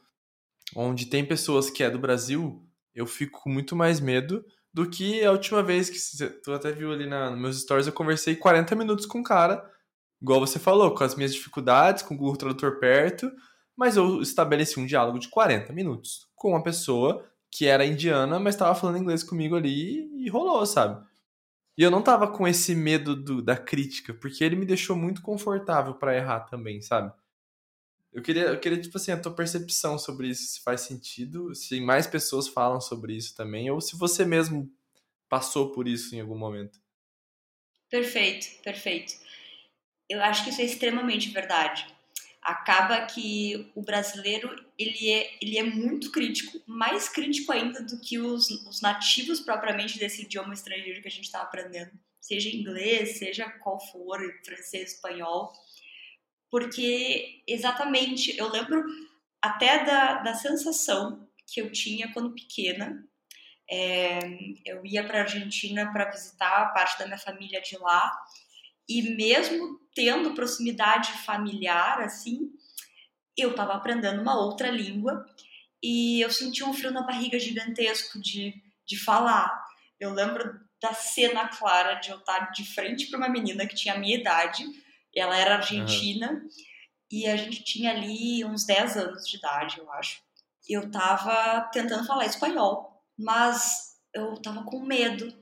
onde 0.75 1.07
tem 1.07 1.25
pessoas 1.25 1.71
que 1.71 1.85
é 1.85 1.91
do 1.91 1.99
Brasil, 1.99 2.69
eu 2.93 3.07
fico 3.07 3.41
com 3.41 3.51
muito 3.51 3.77
mais 3.77 4.01
medo 4.01 4.45
do 4.75 4.89
que 4.89 5.25
a 5.25 5.31
última 5.31 5.63
vez 5.63 5.89
que 5.89 6.27
tu 6.43 6.53
até 6.53 6.73
viu 6.73 6.93
ali 6.93 7.07
na, 7.07 7.31
nos 7.31 7.41
meus 7.41 7.61
stories, 7.61 7.87
eu 7.87 7.93
conversei 7.93 8.35
40 8.35 8.75
minutos 8.75 9.07
com 9.07 9.19
um 9.19 9.23
cara, 9.23 9.65
igual 10.21 10.41
você 10.41 10.59
falou, 10.59 10.93
com 10.95 11.05
as 11.05 11.15
minhas 11.15 11.35
dificuldades, 11.35 12.03
com 12.03 12.15
o 12.15 12.17
Google 12.17 12.37
Tradutor 12.37 12.79
perto, 12.79 13.31
mas 13.77 13.97
eu 13.97 14.21
estabeleci 14.21 14.79
um 14.79 14.87
diálogo 14.87 15.19
de 15.19 15.29
40 15.29 15.73
minutos 15.73 16.29
com 16.35 16.51
uma 16.51 16.63
pessoa 16.63 17.30
que 17.51 17.67
era 17.67 17.85
indiana, 17.85 18.39
mas 18.39 18.55
estava 18.55 18.75
falando 18.75 18.99
inglês 18.99 19.23
comigo 19.23 19.57
ali 19.57 20.09
e 20.25 20.29
rolou, 20.29 20.65
sabe? 20.65 21.05
E 21.77 21.83
eu 21.83 21.91
não 21.91 22.03
tava 22.03 22.29
com 22.29 22.47
esse 22.47 22.75
medo 22.75 23.17
do, 23.17 23.43
da 23.43 23.57
crítica, 23.57 24.13
porque 24.15 24.45
ele 24.45 24.57
me 24.57 24.67
deixou 24.67 24.95
muito 24.95 25.23
confortável 25.23 25.95
para 25.95 26.17
errar 26.17 26.41
também, 26.41 26.81
sabe? 26.81 27.13
Eu 28.13 28.23
queria, 28.23 28.45
eu 28.45 28.61
queria, 28.61 28.81
tipo 28.81 28.97
assim, 28.97 29.13
a 29.13 29.21
tua 29.21 29.35
percepção 29.35 29.99
sobre 29.99 30.29
isso, 30.29 30.43
se 30.43 30.61
faz 30.63 30.83
sentido, 30.83 31.55
se 31.55 31.81
mais 31.81 32.07
pessoas 32.07 32.49
falam 32.49 32.81
sobre 32.81 33.15
isso 33.15 33.37
também, 33.37 33.71
ou 33.71 33.81
se 33.81 33.97
você 33.97 34.25
mesmo 34.25 34.71
passou 35.29 35.71
por 35.71 35.87
isso 35.87 36.15
em 36.15 36.21
algum 36.21 36.37
momento. 36.37 36.81
Perfeito, 37.89 38.63
perfeito. 38.63 39.15
Eu 40.09 40.21
acho 40.23 40.45
que 40.45 40.51
isso 40.51 40.61
é 40.61 40.65
extremamente 40.65 41.31
verdade. 41.31 41.87
Acaba 42.51 43.07
que 43.07 43.71
o 43.77 43.83
brasileiro 43.83 44.49
ele 44.77 45.13
é, 45.13 45.39
ele 45.41 45.57
é 45.57 45.63
muito 45.63 46.11
crítico, 46.11 46.61
mais 46.67 47.09
crítico 47.09 47.53
ainda 47.53 47.81
do 47.83 48.01
que 48.01 48.19
os, 48.19 48.51
os 48.67 48.81
nativos 48.81 49.39
propriamente 49.39 49.99
desse 49.99 50.23
idioma 50.23 50.53
estrangeiro 50.53 51.01
que 51.01 51.07
a 51.07 51.11
gente 51.11 51.27
está 51.27 51.43
aprendendo, 51.43 51.93
seja 52.21 52.49
inglês, 52.49 53.19
seja 53.19 53.49
qual 53.49 53.79
for, 53.79 54.21
francês, 54.45 54.95
espanhol. 54.95 55.53
Porque 56.51 57.43
exatamente 57.47 58.37
eu 58.37 58.49
lembro 58.49 58.85
até 59.41 59.85
da, 59.85 60.15
da 60.17 60.35
sensação 60.35 61.29
que 61.47 61.61
eu 61.61 61.71
tinha 61.71 62.13
quando 62.13 62.35
pequena. 62.35 63.07
É, 63.71 64.19
eu 64.65 64.85
ia 64.85 65.05
para 65.05 65.19
a 65.19 65.23
Argentina 65.23 65.93
para 65.93 66.11
visitar 66.11 66.63
a 66.63 66.67
parte 66.71 66.99
da 66.99 67.07
minha 67.07 67.19
família 67.19 67.61
de 67.61 67.79
lá. 67.79 68.13
E 68.89 69.15
mesmo 69.15 69.80
tendo 69.95 70.35
proximidade 70.35 71.13
familiar 71.25 72.01
assim, 72.01 72.51
eu 73.37 73.51
estava 73.51 73.75
aprendendo 73.75 74.21
uma 74.21 74.39
outra 74.39 74.71
língua 74.71 75.25
e 75.83 76.21
eu 76.21 76.31
senti 76.31 76.63
um 76.63 76.73
frio 76.73 76.91
na 76.91 77.03
barriga 77.03 77.39
gigantesco 77.39 78.21
de, 78.21 78.55
de 78.87 78.99
falar. 78.99 79.51
Eu 79.99 80.13
lembro 80.13 80.61
da 80.81 80.93
cena 80.95 81.49
clara 81.49 81.95
de 81.95 82.11
eu 82.11 82.19
estar 82.19 82.51
de 82.53 82.65
frente 82.75 83.07
para 83.07 83.19
uma 83.19 83.29
menina 83.29 83.67
que 83.67 83.75
tinha 83.75 83.95
a 83.95 83.99
minha 83.99 84.17
idade 84.17 84.65
ela 85.15 85.37
era 85.37 85.57
argentina 85.57 86.31
uhum. 86.33 86.49
e 87.11 87.27
a 87.27 87.37
gente 87.37 87.65
tinha 87.65 87.91
ali 87.91 88.45
uns 88.45 88.65
10 88.65 88.97
anos 88.97 89.29
de 89.29 89.37
idade, 89.37 89.79
eu 89.79 89.91
acho. 89.93 90.23
Eu 90.69 90.91
tava 90.91 91.69
tentando 91.73 92.07
falar 92.07 92.27
espanhol, 92.27 93.03
mas 93.19 93.97
eu 94.15 94.41
tava 94.41 94.63
com 94.65 94.81
medo. 94.81 95.33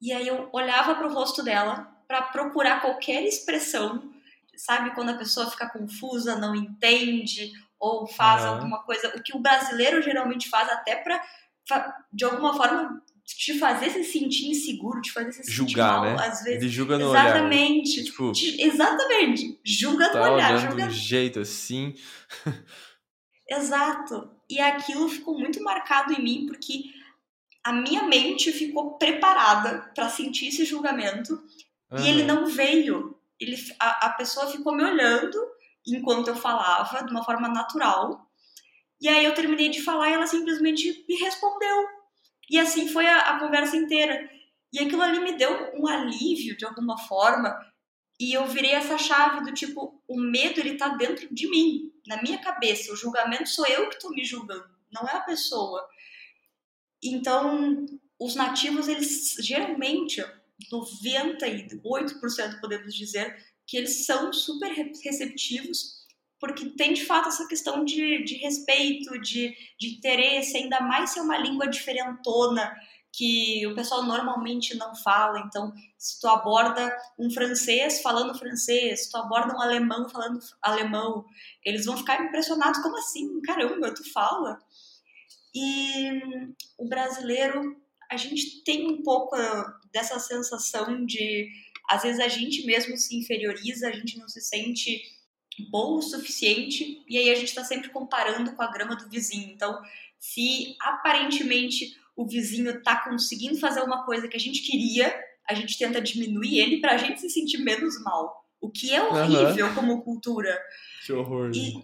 E 0.00 0.12
aí 0.12 0.28
eu 0.28 0.50
olhava 0.52 0.94
para 0.94 1.06
o 1.06 1.12
rosto 1.12 1.42
dela 1.42 1.90
para 2.10 2.22
procurar 2.22 2.80
qualquer 2.80 3.22
expressão, 3.22 4.12
sabe 4.56 4.92
quando 4.96 5.10
a 5.10 5.16
pessoa 5.16 5.48
fica 5.48 5.70
confusa, 5.70 6.34
não 6.34 6.56
entende 6.56 7.52
ou 7.78 8.04
faz 8.04 8.42
uhum. 8.42 8.48
alguma 8.48 8.82
coisa, 8.82 9.16
o 9.16 9.22
que 9.22 9.36
o 9.36 9.38
brasileiro 9.38 10.02
geralmente 10.02 10.48
faz 10.48 10.68
até 10.70 10.96
para 10.96 11.22
de 12.12 12.24
alguma 12.24 12.52
forma 12.56 13.00
te 13.24 13.56
fazer 13.60 13.90
se 13.90 14.02
sentir 14.02 14.48
inseguro, 14.48 15.00
te 15.00 15.12
fazer 15.12 15.32
se 15.32 15.44
sentir 15.44 15.52
Julgar, 15.52 16.00
mal, 16.00 16.04
né? 16.04 16.16
às 16.18 16.42
vezes. 16.42 16.62
Ele 16.62 16.68
julga 16.68 16.98
no 16.98 17.10
Exatamente. 17.10 18.00
olhar. 18.00 18.04
Tipo, 18.04 18.32
te, 18.32 18.60
exatamente. 18.60 19.60
Julga 19.64 20.10
tá 20.10 20.18
no 20.18 20.34
olhar. 20.34 20.58
Julga... 20.58 20.82
de 20.82 20.88
um 20.88 20.90
jeito 20.90 21.38
assim. 21.38 21.94
Exato. 23.48 24.28
E 24.50 24.58
aquilo 24.58 25.08
ficou 25.08 25.38
muito 25.38 25.62
marcado 25.62 26.12
em 26.12 26.20
mim 26.20 26.46
porque 26.46 26.82
a 27.62 27.72
minha 27.72 28.02
mente 28.02 28.50
ficou 28.50 28.98
preparada 28.98 29.92
para 29.94 30.08
sentir 30.08 30.48
esse 30.48 30.64
julgamento 30.64 31.40
uhum. 31.90 31.98
e 31.98 32.08
ele 32.08 32.24
não 32.24 32.46
veio. 32.46 33.18
Ele, 33.38 33.56
a, 33.78 34.06
a 34.06 34.10
pessoa 34.10 34.50
ficou 34.50 34.74
me 34.74 34.84
olhando 34.84 35.38
enquanto 35.86 36.28
eu 36.28 36.36
falava 36.36 37.04
de 37.04 37.10
uma 37.10 37.24
forma 37.24 37.48
natural. 37.48 38.26
E 39.00 39.08
aí 39.08 39.24
eu 39.24 39.34
terminei 39.34 39.70
de 39.70 39.82
falar 39.82 40.10
e 40.10 40.12
ela 40.12 40.26
simplesmente 40.26 41.04
me 41.08 41.16
respondeu 41.16 42.00
e 42.50 42.58
assim 42.58 42.88
foi 42.88 43.06
a, 43.06 43.20
a 43.20 43.38
conversa 43.38 43.76
inteira. 43.76 44.28
E 44.72 44.80
aquilo 44.80 45.02
ali 45.02 45.20
me 45.20 45.38
deu 45.38 45.72
um 45.74 45.86
alívio 45.86 46.56
de 46.56 46.64
alguma 46.64 46.98
forma. 46.98 47.56
E 48.18 48.36
eu 48.36 48.44
virei 48.46 48.72
essa 48.72 48.98
chave 48.98 49.44
do 49.44 49.54
tipo, 49.54 50.02
o 50.06 50.20
medo 50.20 50.58
ele 50.58 50.76
tá 50.76 50.88
dentro 50.88 51.32
de 51.32 51.48
mim, 51.48 51.92
na 52.06 52.20
minha 52.20 52.38
cabeça. 52.38 52.92
O 52.92 52.96
julgamento 52.96 53.48
sou 53.48 53.66
eu 53.66 53.88
que 53.88 54.00
tô 54.00 54.10
me 54.10 54.24
julgando, 54.24 54.68
não 54.92 55.08
é 55.08 55.12
a 55.12 55.20
pessoa. 55.20 55.88
Então, 57.02 57.86
os 58.18 58.34
nativos, 58.34 58.88
eles 58.88 59.36
geralmente, 59.38 60.22
98% 60.72 62.60
podemos 62.60 62.94
dizer, 62.94 63.36
que 63.66 63.76
eles 63.76 64.04
são 64.04 64.32
super 64.32 64.72
receptivos 65.04 66.00
porque 66.40 66.70
tem 66.70 66.94
de 66.94 67.04
fato 67.04 67.28
essa 67.28 67.46
questão 67.46 67.84
de, 67.84 68.24
de 68.24 68.36
respeito, 68.36 69.20
de, 69.20 69.54
de 69.78 69.96
interesse, 69.96 70.56
ainda 70.56 70.80
mais 70.80 71.10
se 71.10 71.18
é 71.18 71.22
uma 71.22 71.36
língua 71.36 71.68
diferentona 71.68 72.74
que 73.12 73.66
o 73.66 73.74
pessoal 73.74 74.04
normalmente 74.04 74.74
não 74.76 74.94
fala. 74.94 75.40
Então, 75.40 75.72
se 75.98 76.18
tu 76.18 76.26
aborda 76.28 76.96
um 77.18 77.30
francês 77.30 78.00
falando 78.00 78.38
francês, 78.38 79.04
se 79.04 79.10
tu 79.10 79.18
aborda 79.18 79.54
um 79.54 79.60
alemão 79.60 80.08
falando 80.08 80.40
alemão, 80.62 81.26
eles 81.62 81.84
vão 81.84 81.96
ficar 81.96 82.24
impressionados. 82.24 82.80
Como 82.80 82.96
assim? 82.96 83.40
Caramba, 83.42 83.92
tu 83.92 84.10
fala? 84.12 84.58
E 85.54 86.54
o 86.78 86.88
brasileiro, 86.88 87.76
a 88.10 88.16
gente 88.16 88.62
tem 88.64 88.90
um 88.90 89.02
pouco 89.02 89.36
dessa 89.92 90.18
sensação 90.18 91.06
de, 91.06 91.48
às 91.88 92.02
vezes 92.02 92.20
a 92.20 92.28
gente 92.28 92.66
mesmo 92.66 92.96
se 92.96 93.16
inferioriza, 93.16 93.88
a 93.88 93.92
gente 93.92 94.18
não 94.18 94.28
se 94.28 94.40
sente 94.40 95.00
bom 95.70 95.96
o 95.96 96.02
suficiente 96.02 97.02
e 97.08 97.18
aí 97.18 97.30
a 97.30 97.34
gente 97.34 97.48
está 97.48 97.62
sempre 97.62 97.90
comparando 97.90 98.52
com 98.52 98.62
a 98.62 98.70
grama 98.70 98.96
do 98.96 99.08
vizinho. 99.08 99.50
Então, 99.52 99.80
se 100.18 100.76
aparentemente 100.80 101.96
o 102.16 102.26
vizinho 102.26 102.70
está 102.70 102.96
conseguindo 102.96 103.58
fazer 103.58 103.80
uma 103.82 104.04
coisa 104.04 104.26
que 104.26 104.36
a 104.36 104.40
gente 104.40 104.62
queria, 104.62 105.14
a 105.48 105.54
gente 105.54 105.78
tenta 105.78 106.00
diminuir 106.00 106.58
ele 106.58 106.80
para 106.80 106.94
a 106.94 106.96
gente 106.96 107.20
se 107.20 107.30
sentir 107.30 107.58
menos 107.58 108.02
mal. 108.02 108.44
O 108.60 108.70
que 108.70 108.92
é 108.92 109.02
horrível 109.02 109.68
uhum. 109.68 109.74
como 109.74 110.02
cultura. 110.02 110.58
Que 111.06 111.12
horror. 111.12 111.50
E, 111.54 111.82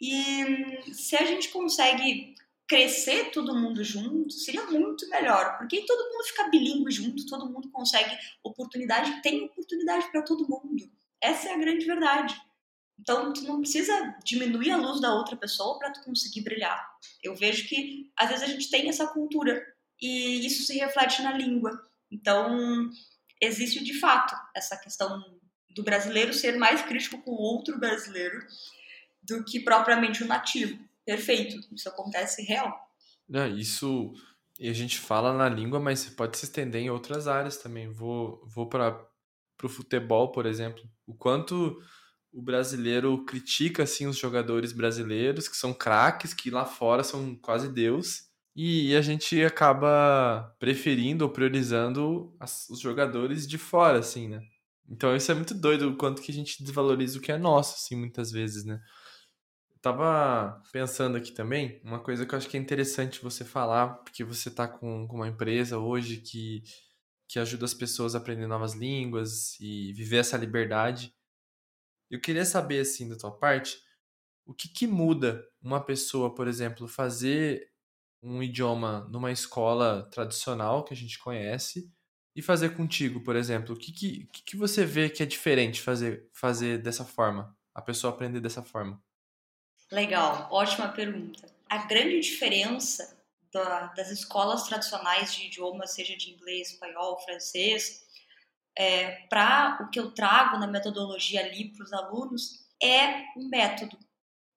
e 0.00 0.92
se 0.92 1.16
a 1.16 1.24
gente 1.24 1.48
consegue 1.48 2.33
crescer 2.66 3.30
todo 3.30 3.54
mundo 3.54 3.84
junto, 3.84 4.32
seria 4.32 4.64
muito 4.64 5.08
melhor, 5.08 5.58
porque 5.58 5.84
todo 5.84 6.10
mundo 6.10 6.24
fica 6.24 6.48
bilíngue 6.48 6.90
junto, 6.90 7.26
todo 7.26 7.50
mundo 7.50 7.70
consegue 7.70 8.16
oportunidade, 8.42 9.20
tem 9.22 9.44
oportunidade 9.44 10.10
para 10.10 10.22
todo 10.22 10.48
mundo. 10.48 10.90
Essa 11.20 11.48
é 11.48 11.54
a 11.54 11.58
grande 11.58 11.84
verdade. 11.84 12.34
Então, 12.98 13.32
tu 13.32 13.42
não 13.42 13.60
precisa 13.60 14.16
diminuir 14.24 14.70
a 14.70 14.76
luz 14.76 15.00
da 15.00 15.12
outra 15.12 15.36
pessoa 15.36 15.78
para 15.78 15.90
tu 15.90 16.02
conseguir 16.02 16.42
brilhar. 16.42 16.88
Eu 17.22 17.34
vejo 17.34 17.68
que 17.68 18.10
às 18.16 18.30
vezes 18.30 18.44
a 18.44 18.46
gente 18.46 18.70
tem 18.70 18.88
essa 18.88 19.06
cultura 19.06 19.64
e 20.00 20.46
isso 20.46 20.62
se 20.64 20.78
reflete 20.78 21.22
na 21.22 21.32
língua. 21.32 21.70
Então, 22.10 22.90
existe 23.40 23.82
de 23.82 23.98
fato 23.98 24.34
essa 24.54 24.76
questão 24.76 25.22
do 25.70 25.82
brasileiro 25.82 26.32
ser 26.32 26.56
mais 26.56 26.82
crítico 26.82 27.20
com 27.22 27.32
o 27.32 27.40
outro 27.40 27.78
brasileiro 27.78 28.46
do 29.22 29.44
que 29.44 29.60
propriamente 29.60 30.22
o 30.22 30.26
nativo. 30.26 30.78
Perfeito, 31.04 31.56
isso 31.72 31.88
acontece 31.88 32.42
real. 32.42 32.72
É, 33.32 33.48
isso 33.48 34.14
e 34.58 34.68
a 34.68 34.72
gente 34.72 34.98
fala 34.98 35.32
na 35.32 35.48
língua, 35.48 35.80
mas 35.80 36.08
pode 36.08 36.38
se 36.38 36.44
estender 36.44 36.82
em 36.82 36.90
outras 36.90 37.26
áreas 37.26 37.56
também. 37.56 37.90
Vou, 37.90 38.40
vou 38.46 38.68
para 38.68 39.04
o 39.62 39.68
futebol, 39.68 40.30
por 40.30 40.46
exemplo. 40.46 40.82
O 41.06 41.14
quanto 41.14 41.80
o 42.32 42.42
brasileiro 42.42 43.24
critica 43.24 43.84
assim 43.84 44.06
os 44.06 44.16
jogadores 44.18 44.72
brasileiros 44.72 45.48
que 45.48 45.56
são 45.56 45.72
craques, 45.72 46.34
que 46.34 46.50
lá 46.50 46.64
fora 46.64 47.02
são 47.04 47.34
quase 47.36 47.68
deus, 47.68 48.24
e 48.56 48.94
a 48.96 49.02
gente 49.02 49.42
acaba 49.42 50.54
preferindo 50.58 51.24
ou 51.24 51.30
priorizando 51.30 52.34
as, 52.38 52.68
os 52.70 52.80
jogadores 52.80 53.46
de 53.46 53.58
fora, 53.58 53.98
assim, 53.98 54.28
né? 54.28 54.40
Então 54.88 55.16
isso 55.16 55.30
é 55.32 55.34
muito 55.34 55.54
doido 55.54 55.90
o 55.90 55.96
quanto 55.96 56.22
que 56.22 56.30
a 56.30 56.34
gente 56.34 56.62
desvaloriza 56.62 57.18
o 57.18 57.20
que 57.20 57.32
é 57.32 57.38
nosso, 57.38 57.74
assim, 57.74 57.96
muitas 57.96 58.30
vezes, 58.30 58.64
né? 58.64 58.80
Tava 59.84 60.62
pensando 60.72 61.18
aqui 61.18 61.30
também, 61.30 61.78
uma 61.84 62.00
coisa 62.00 62.24
que 62.24 62.34
eu 62.34 62.38
acho 62.38 62.48
que 62.48 62.56
é 62.56 62.60
interessante 62.60 63.20
você 63.20 63.44
falar, 63.44 63.88
porque 63.96 64.24
você 64.24 64.50
tá 64.50 64.66
com, 64.66 65.06
com 65.06 65.16
uma 65.16 65.28
empresa 65.28 65.76
hoje 65.76 66.22
que, 66.22 66.62
que 67.28 67.38
ajuda 67.38 67.66
as 67.66 67.74
pessoas 67.74 68.14
a 68.14 68.18
aprender 68.18 68.46
novas 68.46 68.72
línguas 68.72 69.60
e 69.60 69.92
viver 69.92 70.16
essa 70.16 70.38
liberdade. 70.38 71.14
Eu 72.10 72.18
queria 72.18 72.46
saber, 72.46 72.80
assim, 72.80 73.10
da 73.10 73.16
tua 73.18 73.30
parte, 73.30 73.78
o 74.46 74.54
que, 74.54 74.68
que 74.70 74.86
muda 74.86 75.46
uma 75.60 75.84
pessoa, 75.84 76.34
por 76.34 76.48
exemplo, 76.48 76.88
fazer 76.88 77.70
um 78.22 78.42
idioma 78.42 79.06
numa 79.10 79.32
escola 79.32 80.08
tradicional 80.10 80.82
que 80.82 80.94
a 80.94 80.96
gente 80.96 81.18
conhece 81.18 81.92
e 82.34 82.40
fazer 82.40 82.74
contigo, 82.74 83.22
por 83.22 83.36
exemplo? 83.36 83.74
O 83.74 83.78
que, 83.78 83.92
que, 83.92 84.28
que 84.46 84.56
você 84.56 84.86
vê 84.86 85.10
que 85.10 85.22
é 85.22 85.26
diferente 85.26 85.82
fazer, 85.82 86.26
fazer 86.32 86.78
dessa 86.78 87.04
forma? 87.04 87.54
A 87.74 87.82
pessoa 87.82 88.14
aprender 88.14 88.40
dessa 88.40 88.62
forma? 88.62 88.98
Legal, 89.90 90.48
ótima 90.50 90.88
pergunta. 90.88 91.48
A 91.68 91.78
grande 91.86 92.20
diferença 92.20 93.16
da, 93.52 93.86
das 93.88 94.10
escolas 94.10 94.64
tradicionais 94.64 95.34
de 95.34 95.46
idiomas, 95.46 95.92
seja 95.92 96.16
de 96.16 96.30
inglês, 96.30 96.72
espanhol, 96.72 97.18
francês, 97.20 98.04
é, 98.76 99.26
para 99.28 99.78
o 99.82 99.90
que 99.90 100.00
eu 100.00 100.10
trago 100.10 100.58
na 100.58 100.66
metodologia 100.66 101.40
ali 101.40 101.68
para 101.68 101.84
os 101.84 101.92
alunos 101.92 102.66
é 102.82 103.24
o 103.36 103.48
método. 103.48 103.96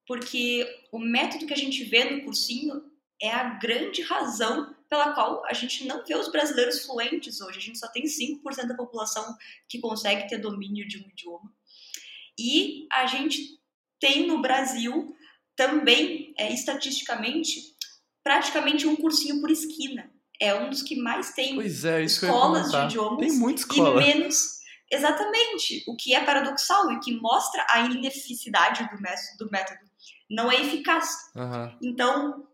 Porque 0.08 0.66
o 0.92 1.00
método 1.00 1.46
que 1.46 1.54
a 1.54 1.58
gente 1.58 1.84
vê 1.84 2.04
no 2.06 2.24
cursinho 2.24 2.92
é 3.22 3.30
a 3.30 3.44
grande 3.44 4.02
razão 4.02 4.76
pela 4.90 5.14
qual 5.14 5.46
a 5.46 5.54
gente 5.54 5.86
não 5.86 6.04
vê 6.06 6.16
os 6.16 6.32
brasileiros 6.32 6.86
fluentes 6.86 7.42
hoje. 7.42 7.58
A 7.58 7.62
gente 7.62 7.78
só 7.78 7.88
tem 7.90 8.06
5% 8.06 8.68
da 8.68 8.76
população 8.76 9.36
que 9.68 9.80
consegue 9.80 10.28
ter 10.30 10.38
domínio 10.38 10.88
de 10.88 10.98
um 10.98 11.08
idioma. 11.10 11.54
E 12.40 12.88
a 12.92 13.06
gente 13.06 13.60
tem 14.00 14.28
no 14.28 14.42
Brasil 14.42 15.16
também, 15.58 16.34
é, 16.38 16.54
estatisticamente, 16.54 17.76
praticamente 18.24 18.88
um 18.88 18.96
cursinho 18.96 19.42
por 19.42 19.50
esquina 19.52 20.10
é 20.40 20.54
um 20.54 20.70
dos 20.70 20.84
que 20.84 20.96
mais 20.96 21.34
tem 21.34 21.60
é, 21.60 22.04
escolas 22.04 22.70
de 22.70 22.78
idiomas 22.78 23.28
tem 23.28 23.40
muita 23.40 23.62
escola. 23.62 24.02
e 24.02 24.06
menos 24.06 24.58
exatamente 24.92 25.84
o 25.88 25.96
que 25.96 26.14
é 26.14 26.24
paradoxal 26.24 26.92
e 26.92 27.00
que 27.00 27.20
mostra 27.20 27.66
a 27.70 27.82
ineficidade 27.82 28.88
do 28.90 29.02
método, 29.02 29.38
do 29.40 29.52
método. 29.52 29.80
não 30.30 30.52
é 30.52 30.62
eficaz 30.62 31.10
uhum. 31.36 31.78
então 31.82 32.48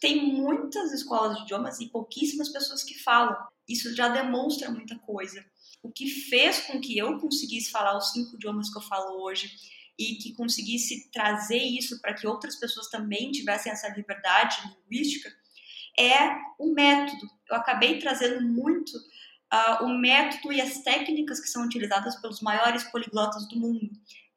tem 0.00 0.34
muitas 0.34 0.92
escolas 0.92 1.36
de 1.36 1.42
idiomas 1.44 1.78
e 1.78 1.86
pouquíssimas 1.86 2.48
pessoas 2.48 2.82
que 2.82 2.98
falam 2.98 3.36
isso 3.68 3.94
já 3.94 4.08
demonstra 4.08 4.70
muita 4.70 4.98
coisa 4.98 5.44
o 5.82 5.92
que 5.92 6.08
fez 6.08 6.58
com 6.62 6.80
que 6.80 6.98
eu 6.98 7.18
conseguisse 7.18 7.70
falar 7.70 7.96
os 7.96 8.10
cinco 8.10 8.34
idiomas 8.34 8.68
que 8.70 8.78
eu 8.78 8.82
falo 8.82 9.22
hoje 9.22 9.48
e 9.98 10.14
que 10.14 10.34
conseguisse 10.34 11.10
trazer 11.10 11.58
isso 11.58 12.00
para 12.00 12.14
que 12.14 12.26
outras 12.26 12.56
pessoas 12.56 12.88
também 12.88 13.32
tivessem 13.32 13.72
essa 13.72 13.88
liberdade 13.88 14.56
linguística 14.68 15.28
é 15.98 16.36
o 16.58 16.72
método. 16.72 17.28
Eu 17.50 17.56
acabei 17.56 17.98
trazendo 17.98 18.40
muito 18.46 18.96
uh, 18.96 19.84
o 19.84 19.98
método 19.98 20.52
e 20.52 20.60
as 20.60 20.78
técnicas 20.82 21.40
que 21.40 21.48
são 21.48 21.64
utilizadas 21.64 22.14
pelos 22.20 22.40
maiores 22.40 22.84
poliglotas 22.84 23.48
do 23.48 23.58
mundo. 23.58 23.90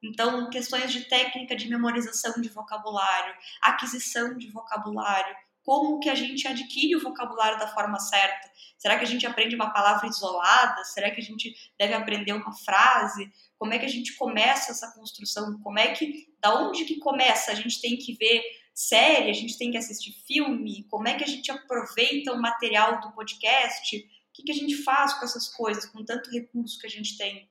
Então, 0.03 0.49
questões 0.49 0.91
de 0.91 1.01
técnica 1.01 1.55
de 1.55 1.70
memorização 1.70 2.41
de 2.41 2.49
vocabulário, 2.49 3.36
aquisição 3.62 4.36
de 4.36 4.49
vocabulário, 4.49 5.36
como 5.64 5.99
que 5.99 6.09
a 6.09 6.16
gente 6.16 6.47
adquire 6.47 6.95
o 6.95 7.01
vocabulário 7.01 7.59
da 7.59 7.68
forma 7.68 7.99
certa. 7.99 8.51
Será 8.78 8.97
que 8.97 9.05
a 9.05 9.07
gente 9.07 9.26
aprende 9.26 9.55
uma 9.55 9.72
palavra 9.72 10.07
isolada? 10.07 10.84
Será 10.86 11.12
que 11.12 11.22
a 11.22 11.24
gente 11.24 11.53
deve 11.78 11.93
aprender 11.93 12.34
uma 12.34 12.51
frase? 12.51 13.32
Como 13.57 13.74
é 13.74 13.80
que 13.80 13.86
a 13.86 13.89
gente 13.89 14.16
começa 14.16 14.72
essa 14.72 14.91
construção? 14.93 15.59
Como 15.62 15.78
é 15.78 15.93
que, 15.93 16.28
da 16.39 16.55
onde 16.59 16.86
que 16.86 16.97
começa? 16.97 17.51
A 17.51 17.55
gente 17.55 17.80
tem 17.80 17.95
que 17.97 18.14
ver 18.14 18.43
série, 18.74 19.30
a 19.30 19.34
gente 19.34 19.57
tem 19.57 19.70
que 19.70 19.78
assistir 19.78 20.14
filme, 20.26 20.86
como 20.89 21.07
é 21.07 21.16
que 21.16 21.24
a 21.24 21.28
gente 21.28 21.51
aproveita 21.51 22.34
o 22.34 22.41
material 22.41 22.99
do 23.01 23.12
podcast, 23.12 23.97
o 23.97 24.34
que, 24.34 24.43
que 24.43 24.51
a 24.51 24.55
gente 24.55 24.76
faz 24.84 25.14
com 25.14 25.26
essas 25.26 25.49
coisas, 25.49 25.86
com 25.86 26.03
tanto 26.03 26.32
recurso 26.32 26.80
que 26.80 26.88
a 26.88 26.89
gente 26.89 27.18
tem. 27.18 27.49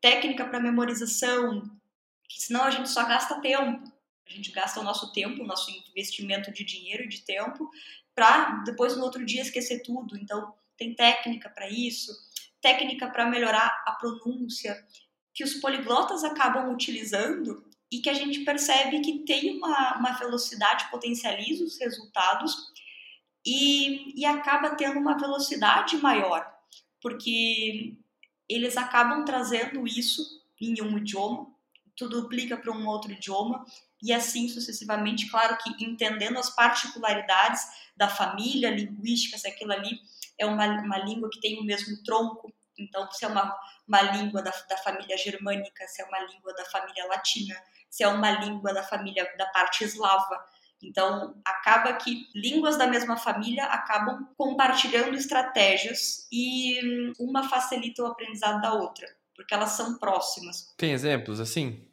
Técnica 0.00 0.44
para 0.44 0.60
memorização, 0.60 1.62
senão 2.28 2.64
a 2.64 2.70
gente 2.70 2.88
só 2.90 3.04
gasta 3.04 3.40
tempo. 3.40 3.97
A 4.28 4.32
gente 4.32 4.50
gasta 4.50 4.80
o 4.80 4.84
nosso 4.84 5.12
tempo, 5.12 5.42
o 5.42 5.46
nosso 5.46 5.70
investimento 5.70 6.52
de 6.52 6.62
dinheiro 6.64 7.04
e 7.04 7.08
de 7.08 7.22
tempo, 7.22 7.70
para 8.14 8.62
depois 8.64 8.96
no 8.96 9.02
outro 9.02 9.24
dia 9.24 9.42
esquecer 9.42 9.82
tudo. 9.82 10.16
Então, 10.18 10.54
tem 10.76 10.94
técnica 10.94 11.48
para 11.48 11.68
isso, 11.68 12.12
técnica 12.60 13.08
para 13.08 13.26
melhorar 13.26 13.82
a 13.86 13.92
pronúncia, 13.92 14.84
que 15.32 15.42
os 15.42 15.54
poliglotas 15.54 16.24
acabam 16.24 16.72
utilizando 16.72 17.64
e 17.90 18.00
que 18.00 18.10
a 18.10 18.14
gente 18.14 18.40
percebe 18.40 19.00
que 19.00 19.20
tem 19.20 19.56
uma, 19.56 19.96
uma 19.96 20.12
velocidade, 20.12 20.90
potencializa 20.90 21.64
os 21.64 21.78
resultados 21.78 22.54
e, 23.46 24.20
e 24.20 24.26
acaba 24.26 24.74
tendo 24.74 24.98
uma 24.98 25.16
velocidade 25.16 25.96
maior, 25.98 26.46
porque 27.00 27.96
eles 28.48 28.76
acabam 28.76 29.24
trazendo 29.24 29.86
isso 29.86 30.42
em 30.60 30.82
um 30.82 30.98
idioma, 30.98 31.46
tu 31.96 32.08
duplica 32.08 32.56
para 32.56 32.72
um 32.72 32.86
outro 32.86 33.12
idioma 33.12 33.64
e 34.02 34.12
assim 34.12 34.48
sucessivamente, 34.48 35.28
claro 35.30 35.56
que 35.58 35.84
entendendo 35.84 36.38
as 36.38 36.54
particularidades 36.54 37.62
da 37.96 38.08
família 38.08 38.70
linguística, 38.70 39.36
se 39.36 39.48
aquilo 39.48 39.72
ali 39.72 40.00
é 40.38 40.46
uma, 40.46 40.66
uma 40.66 40.98
língua 40.98 41.28
que 41.30 41.40
tem 41.40 41.58
o 41.58 41.64
mesmo 41.64 42.02
tronco, 42.04 42.52
então 42.78 43.10
se 43.10 43.24
é 43.24 43.28
uma, 43.28 43.58
uma 43.86 44.02
língua 44.02 44.40
da, 44.40 44.52
da 44.68 44.76
família 44.78 45.16
germânica, 45.16 45.86
se 45.88 46.00
é 46.00 46.04
uma 46.04 46.20
língua 46.20 46.54
da 46.54 46.64
família 46.66 47.06
latina, 47.06 47.56
se 47.90 48.04
é 48.04 48.08
uma 48.08 48.30
língua 48.30 48.72
da 48.72 48.82
família 48.82 49.28
da 49.36 49.46
parte 49.46 49.82
eslava. 49.82 50.44
Então, 50.80 51.34
acaba 51.44 51.94
que 51.94 52.28
línguas 52.32 52.78
da 52.78 52.86
mesma 52.86 53.16
família 53.16 53.64
acabam 53.64 54.28
compartilhando 54.36 55.16
estratégias 55.16 56.28
e 56.30 56.78
hum, 56.84 57.12
uma 57.18 57.48
facilita 57.48 58.04
o 58.04 58.06
aprendizado 58.06 58.60
da 58.60 58.72
outra, 58.74 59.08
porque 59.34 59.52
elas 59.52 59.70
são 59.70 59.98
próximas. 59.98 60.72
Tem 60.76 60.92
exemplos 60.92 61.40
assim? 61.40 61.87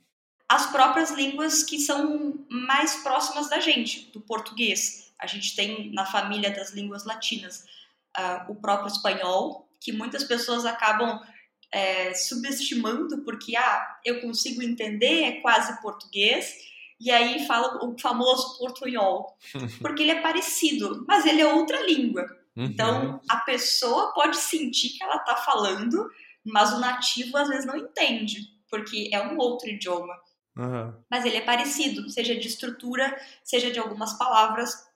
As 0.47 0.67
próprias 0.71 1.11
línguas 1.11 1.63
que 1.63 1.79
são 1.79 2.45
mais 2.49 2.97
próximas 2.97 3.49
da 3.49 3.59
gente, 3.59 4.11
do 4.11 4.21
português. 4.21 5.11
A 5.19 5.25
gente 5.25 5.55
tem 5.55 5.91
na 5.91 6.05
família 6.05 6.51
das 6.51 6.71
línguas 6.71 7.05
latinas 7.05 7.65
uh, 8.17 8.51
o 8.51 8.55
próprio 8.55 8.87
espanhol, 8.87 9.67
que 9.81 9.91
muitas 9.91 10.23
pessoas 10.23 10.65
acabam 10.65 11.19
é, 11.71 12.13
subestimando, 12.13 13.23
porque 13.23 13.55
ah, 13.55 13.97
eu 14.05 14.21
consigo 14.21 14.61
entender, 14.61 15.23
é 15.23 15.41
quase 15.41 15.81
português, 15.81 16.53
e 16.99 17.11
aí 17.11 17.45
fala 17.45 17.83
o 17.83 17.99
famoso 17.99 18.57
portunhol, 18.57 19.37
porque 19.81 20.03
ele 20.03 20.11
é 20.11 20.21
parecido, 20.21 21.03
mas 21.07 21.25
ele 21.25 21.41
é 21.41 21.53
outra 21.53 21.85
língua. 21.85 22.25
Uhum. 22.55 22.65
Então 22.65 23.21
a 23.27 23.37
pessoa 23.37 24.13
pode 24.13 24.37
sentir 24.37 24.89
que 24.89 25.03
ela 25.03 25.17
está 25.17 25.35
falando, 25.35 26.09
mas 26.45 26.71
o 26.71 26.79
nativo 26.79 27.35
às 27.37 27.49
vezes 27.49 27.65
não 27.65 27.75
entende, 27.75 28.39
porque 28.69 29.09
é 29.11 29.21
um 29.21 29.37
outro 29.37 29.69
idioma. 29.69 30.13
Uhum. 30.57 30.93
Mas 31.09 31.25
ele 31.25 31.37
é 31.37 31.41
parecido, 31.41 32.09
seja 32.09 32.35
de 32.35 32.47
estrutura, 32.47 33.19
seja 33.43 33.71
de 33.71 33.79
algumas 33.79 34.13
palavras. 34.13 34.87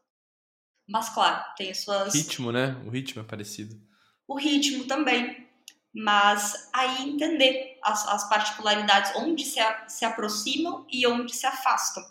Mas 0.87 1.09
claro, 1.09 1.43
tem 1.57 1.73
suas. 1.73 2.13
Ritmo, 2.13 2.51
né? 2.51 2.75
O 2.85 2.89
ritmo 2.89 3.21
é 3.21 3.25
parecido. 3.25 3.79
O 4.27 4.37
ritmo 4.37 4.85
também 4.85 5.49
mas 5.93 6.69
aí 6.73 7.09
entender 7.09 7.79
as, 7.83 8.07
as 8.07 8.29
particularidades, 8.29 9.11
onde 9.15 9.43
se, 9.43 9.59
a, 9.59 9.87
se 9.87 10.05
aproximam 10.05 10.85
e 10.91 11.05
onde 11.07 11.35
se 11.35 11.45
afastam. 11.45 12.03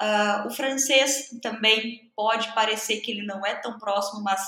Uh, 0.00 0.46
o 0.46 0.50
francês 0.50 1.28
também 1.42 2.10
pode 2.16 2.52
parecer 2.54 3.00
que 3.00 3.10
ele 3.10 3.24
não 3.24 3.44
é 3.46 3.54
tão 3.54 3.78
próximo, 3.78 4.22
mas 4.22 4.40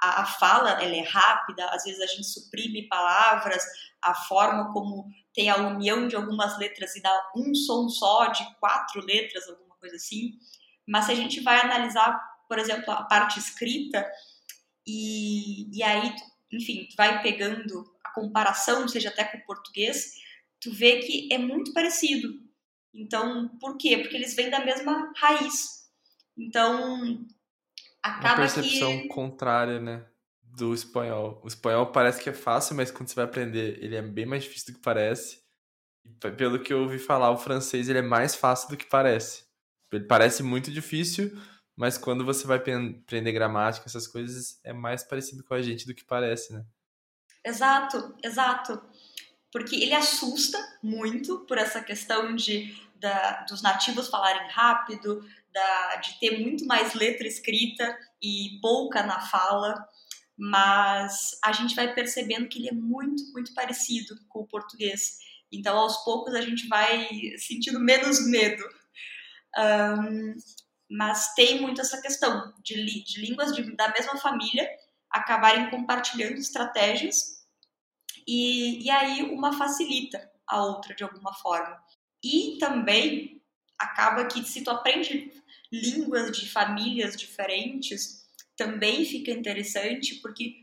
a, 0.00 0.22
a, 0.22 0.26
fala 0.26 0.82
ela 0.82 0.94
é 0.94 1.02
rápida, 1.02 1.66
às 1.70 1.84
vezes 1.84 2.00
a 2.00 2.06
gente 2.06 2.24
suprime 2.24 2.88
palavras, 2.88 3.64
a 4.02 4.14
forma 4.14 4.72
como 4.72 5.06
tem 5.34 5.48
a 5.48 5.56
união 5.56 6.06
de 6.06 6.16
algumas 6.16 6.58
letras 6.58 6.94
e 6.96 7.02
dá 7.02 7.32
um 7.36 7.54
som 7.54 7.88
só 7.88 8.26
de 8.26 8.44
quatro 8.58 9.04
letras, 9.04 9.48
alguma 9.48 9.76
coisa 9.76 9.96
assim. 9.96 10.38
Mas 10.86 11.06
se 11.06 11.12
a 11.12 11.14
gente 11.14 11.40
vai 11.40 11.60
analisar, 11.60 12.20
por 12.48 12.58
exemplo, 12.58 12.90
a 12.92 13.02
parte 13.04 13.38
escrita, 13.38 14.06
e, 14.86 15.76
e 15.76 15.82
aí, 15.82 16.14
enfim, 16.52 16.86
tu 16.88 16.96
vai 16.96 17.20
pegando 17.22 17.84
comparação, 18.16 18.88
seja 18.88 19.10
até 19.10 19.24
com 19.24 19.36
o 19.36 19.44
português, 19.44 20.14
tu 20.58 20.72
vê 20.72 21.00
que 21.00 21.28
é 21.30 21.36
muito 21.36 21.74
parecido. 21.74 22.32
Então, 22.94 23.48
por 23.60 23.76
quê? 23.76 23.98
Porque 23.98 24.16
eles 24.16 24.34
vêm 24.34 24.48
da 24.48 24.64
mesma 24.64 25.12
raiz. 25.18 25.86
Então, 26.34 27.26
acaba 28.06 28.28
Uma 28.28 28.36
percepção 28.36 28.98
que... 28.98 29.08
contrária, 29.08 29.80
né? 29.80 30.04
Do 30.42 30.72
espanhol. 30.72 31.40
O 31.44 31.48
espanhol 31.48 31.86
parece 31.86 32.22
que 32.22 32.30
é 32.30 32.32
fácil, 32.32 32.74
mas 32.76 32.90
quando 32.90 33.08
você 33.08 33.14
vai 33.14 33.24
aprender, 33.24 33.78
ele 33.82 33.96
é 33.96 34.02
bem 34.02 34.24
mais 34.24 34.44
difícil 34.44 34.72
do 34.72 34.76
que 34.78 34.82
parece. 34.82 35.44
Pelo 36.36 36.60
que 36.60 36.72
eu 36.72 36.82
ouvi 36.82 36.98
falar, 36.98 37.30
o 37.30 37.36
francês 37.36 37.88
ele 37.88 37.98
é 37.98 38.02
mais 38.02 38.34
fácil 38.34 38.68
do 38.68 38.76
que 38.76 38.86
parece. 38.86 39.44
Ele 39.92 40.04
parece 40.04 40.42
muito 40.42 40.70
difícil, 40.70 41.36
mas 41.76 41.98
quando 41.98 42.24
você 42.24 42.46
vai 42.46 42.58
aprender 42.58 43.32
gramática, 43.32 43.86
essas 43.86 44.06
coisas, 44.06 44.58
é 44.64 44.72
mais 44.72 45.02
parecido 45.02 45.44
com 45.44 45.54
a 45.54 45.60
gente 45.60 45.86
do 45.86 45.94
que 45.94 46.04
parece, 46.04 46.52
né? 46.52 46.64
Exato, 47.44 48.14
exato. 48.22 48.80
Porque 49.52 49.76
ele 49.76 49.94
assusta 49.94 50.58
muito 50.82 51.40
por 51.40 51.58
essa 51.58 51.80
questão 51.80 52.34
de 52.34 52.74
da, 52.98 53.44
dos 53.48 53.62
nativos 53.62 54.08
falarem 54.08 54.48
rápido, 54.50 55.24
da, 55.56 55.96
de 55.96 56.20
ter 56.20 56.38
muito 56.38 56.66
mais 56.66 56.92
letra 56.92 57.26
escrita 57.26 57.98
e 58.20 58.58
pouca 58.60 59.02
na 59.02 59.20
fala, 59.22 59.74
mas 60.36 61.30
a 61.42 61.50
gente 61.52 61.74
vai 61.74 61.94
percebendo 61.94 62.46
que 62.46 62.58
ele 62.58 62.68
é 62.68 62.74
muito, 62.74 63.32
muito 63.32 63.54
parecido 63.54 64.14
com 64.28 64.40
o 64.40 64.46
português. 64.46 65.16
Então, 65.50 65.78
aos 65.78 66.04
poucos, 66.04 66.34
a 66.34 66.42
gente 66.42 66.68
vai 66.68 67.08
sentindo 67.38 67.80
menos 67.80 68.26
medo. 68.28 68.62
Um, 69.58 70.34
mas 70.90 71.32
tem 71.32 71.62
muito 71.62 71.80
essa 71.80 72.02
questão 72.02 72.52
de, 72.62 73.02
de 73.02 73.20
línguas 73.22 73.54
de, 73.54 73.74
da 73.74 73.88
mesma 73.88 74.18
família 74.18 74.68
acabarem 75.10 75.70
compartilhando 75.70 76.36
estratégias 76.36 77.46
e, 78.28 78.84
e 78.84 78.90
aí 78.90 79.22
uma 79.22 79.56
facilita 79.56 80.30
a 80.46 80.62
outra 80.62 80.94
de 80.94 81.02
alguma 81.02 81.32
forma. 81.32 81.82
E 82.22 82.58
também 82.60 83.42
acaba 83.78 84.26
que 84.26 84.44
se 84.44 84.62
tu 84.62 84.70
aprende 84.70 85.32
línguas 85.80 86.36
de 86.36 86.48
famílias 86.48 87.16
diferentes, 87.16 88.26
também 88.56 89.04
fica 89.04 89.30
interessante 89.30 90.16
porque 90.16 90.56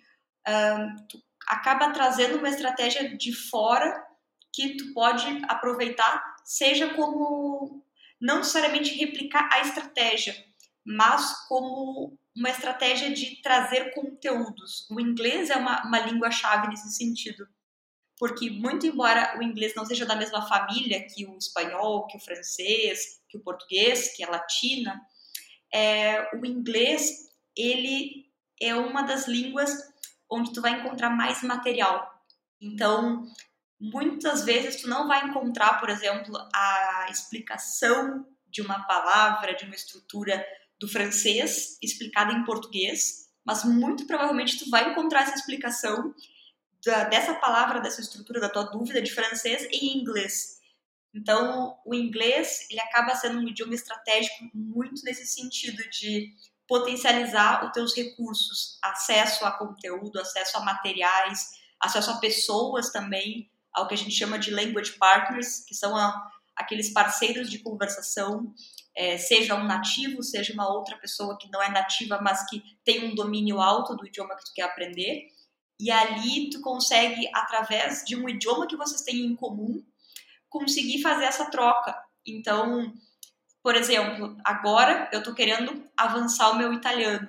uh, 0.48 1.08
tu 1.08 1.22
acaba 1.48 1.92
trazendo 1.92 2.38
uma 2.38 2.50
estratégia 2.50 3.16
de 3.16 3.34
fora 3.34 4.04
que 4.52 4.76
tu 4.78 4.94
pode 4.94 5.26
aproveitar, 5.48 6.36
seja 6.46 6.94
como 6.94 7.84
não 8.20 8.38
necessariamente 8.38 8.96
replicar 8.96 9.50
a 9.52 9.62
estratégia, 9.62 10.36
mas 10.86 11.48
como 11.48 12.18
uma 12.36 12.50
estratégia 12.50 13.12
de 13.14 13.42
trazer 13.42 13.94
conteúdos. 13.94 14.88
O 14.90 15.00
inglês 15.00 15.50
é 15.50 15.56
uma, 15.56 15.84
uma 15.86 16.00
língua-chave 16.00 16.68
nesse 16.68 16.92
sentido, 16.94 17.48
porque, 18.24 18.50
muito 18.50 18.88
embora 18.88 19.38
o 19.38 19.44
inglês 19.44 19.76
não 19.76 19.86
seja 19.86 20.06
da 20.06 20.16
mesma 20.16 20.48
família 20.48 21.06
que 21.06 21.26
o 21.26 21.38
espanhol, 21.38 22.08
que 22.08 22.16
o 22.16 22.22
francês, 22.22 23.20
que 23.28 23.36
o 23.36 23.42
português, 23.42 24.16
que 24.16 24.24
a 24.24 24.30
latina, 24.30 24.98
é, 25.74 26.34
o 26.34 26.46
inglês 26.46 27.30
ele 27.54 28.32
é 28.62 28.74
uma 28.76 29.02
das 29.02 29.28
línguas 29.28 29.78
onde 30.32 30.54
tu 30.54 30.62
vai 30.62 30.72
encontrar 30.72 31.10
mais 31.10 31.44
material. 31.44 32.10
Então, 32.62 33.28
muitas 33.78 34.46
vezes 34.46 34.82
tu 34.82 34.88
não 34.88 35.06
vai 35.06 35.28
encontrar, 35.28 35.82
por 35.82 35.90
exemplo, 35.90 36.34
a 36.56 37.08
explicação 37.12 38.26
de 38.48 38.62
uma 38.62 38.88
palavra, 38.88 39.54
de 39.54 39.66
uma 39.66 39.76
estrutura 39.76 40.46
do 40.80 40.88
francês 40.88 41.78
explicada 41.84 42.32
em 42.32 42.46
português, 42.46 43.30
mas 43.44 43.66
muito 43.66 44.08
provavelmente 44.08 44.60
tu 44.60 44.70
vai 44.70 44.92
encontrar 44.92 45.24
essa 45.24 45.36
explicação 45.36 46.16
da, 46.86 47.06
dessa 47.06 47.34
palavra, 47.36 47.80
dessa 47.80 48.02
estrutura 48.02 48.40
da 48.40 48.50
tua 48.50 48.64
dúvida 48.64 49.02
de 49.02 49.14
francês 49.14 49.68
em 49.72 49.98
inglês. 49.98 50.60
Então, 51.14 51.78
o 51.86 51.94
inglês 51.94 52.68
ele 52.70 52.80
acaba 52.80 53.16
sendo 53.16 53.40
um 53.40 53.48
idioma 53.48 53.76
estratégico 53.76 54.50
muito 54.54 55.04
nesse 55.04 55.26
sentido 55.28 55.82
de 55.90 56.34
potencializar 56.68 57.66
os 57.66 57.72
teus 57.72 57.96
recursos, 57.96 58.80
acesso 58.82 59.46
a 59.46 59.52
conteúdo, 59.52 60.20
acesso 60.20 60.58
a 60.58 60.62
materiais, 60.62 61.52
acesso 61.80 62.12
a 62.12 62.18
pessoas 62.18 62.92
também, 62.92 63.50
ao 63.72 63.88
que 63.88 63.94
a 63.94 63.98
gente 63.98 64.16
chama 64.16 64.40
de 64.40 64.52
language 64.52 64.94
partners, 64.94 65.64
que 65.68 65.76
são 65.76 65.96
a, 65.96 66.32
aqueles 66.56 66.92
parceiros 66.92 67.50
de 67.50 67.60
conversação, 67.60 68.54
é, 68.96 69.18
seja 69.18 69.56
um 69.56 69.66
nativo, 69.66 70.22
seja 70.24 70.54
uma 70.54 70.72
outra 70.72 70.98
pessoa 70.98 71.38
que 71.38 71.50
não 71.52 71.62
é 71.62 71.70
nativa, 71.70 72.20
mas 72.22 72.48
que 72.50 72.64
tem 72.84 73.06
um 73.06 73.16
domínio 73.16 73.60
alto 73.60 73.96
do 73.96 74.06
idioma 74.06 74.36
que 74.36 74.46
tu 74.46 74.54
quer 74.54 74.64
aprender. 74.64 75.28
E 75.84 75.92
ali 75.92 76.50
tu 76.50 76.62
consegue, 76.62 77.30
através 77.34 78.06
de 78.06 78.16
um 78.16 78.30
idioma 78.30 78.66
que 78.66 78.78
vocês 78.78 79.02
têm 79.02 79.26
em 79.26 79.36
comum, 79.36 79.84
conseguir 80.50 81.02
fazer 81.02 81.26
essa 81.26 81.52
troca. 81.52 81.94
Então, 82.26 82.94
por 83.62 83.76
exemplo, 83.76 84.38
agora 84.46 85.10
eu 85.12 85.20
estou 85.20 85.34
querendo 85.34 85.84
avançar 85.98 86.52
o 86.52 86.56
meu 86.56 86.72
italiano. 86.72 87.28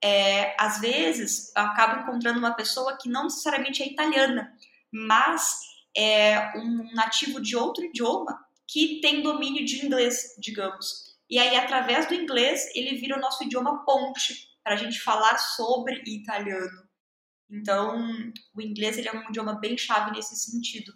É, 0.00 0.54
às 0.56 0.80
vezes 0.80 1.52
eu 1.56 1.62
acabo 1.64 2.02
encontrando 2.02 2.38
uma 2.38 2.54
pessoa 2.54 2.96
que 2.96 3.08
não 3.08 3.24
necessariamente 3.24 3.82
é 3.82 3.88
italiana, 3.88 4.56
mas 4.92 5.58
é 5.96 6.56
um 6.56 6.88
nativo 6.94 7.40
de 7.40 7.56
outro 7.56 7.84
idioma 7.84 8.46
que 8.68 9.00
tem 9.00 9.22
domínio 9.22 9.64
de 9.64 9.84
inglês, 9.84 10.36
digamos. 10.38 11.16
E 11.28 11.36
aí, 11.36 11.56
através 11.56 12.06
do 12.06 12.14
inglês, 12.14 12.70
ele 12.76 12.94
vira 12.94 13.18
o 13.18 13.20
nosso 13.20 13.42
idioma 13.42 13.84
ponte 13.84 14.52
para 14.62 14.74
a 14.74 14.76
gente 14.76 15.00
falar 15.00 15.36
sobre 15.36 16.00
italiano. 16.06 16.81
Então, 17.52 18.32
o 18.54 18.60
inglês 18.60 18.96
ele 18.96 19.08
é 19.08 19.12
um 19.14 19.28
idioma 19.28 19.60
bem 19.60 19.76
chave 19.76 20.10
nesse 20.12 20.34
sentido 20.36 20.92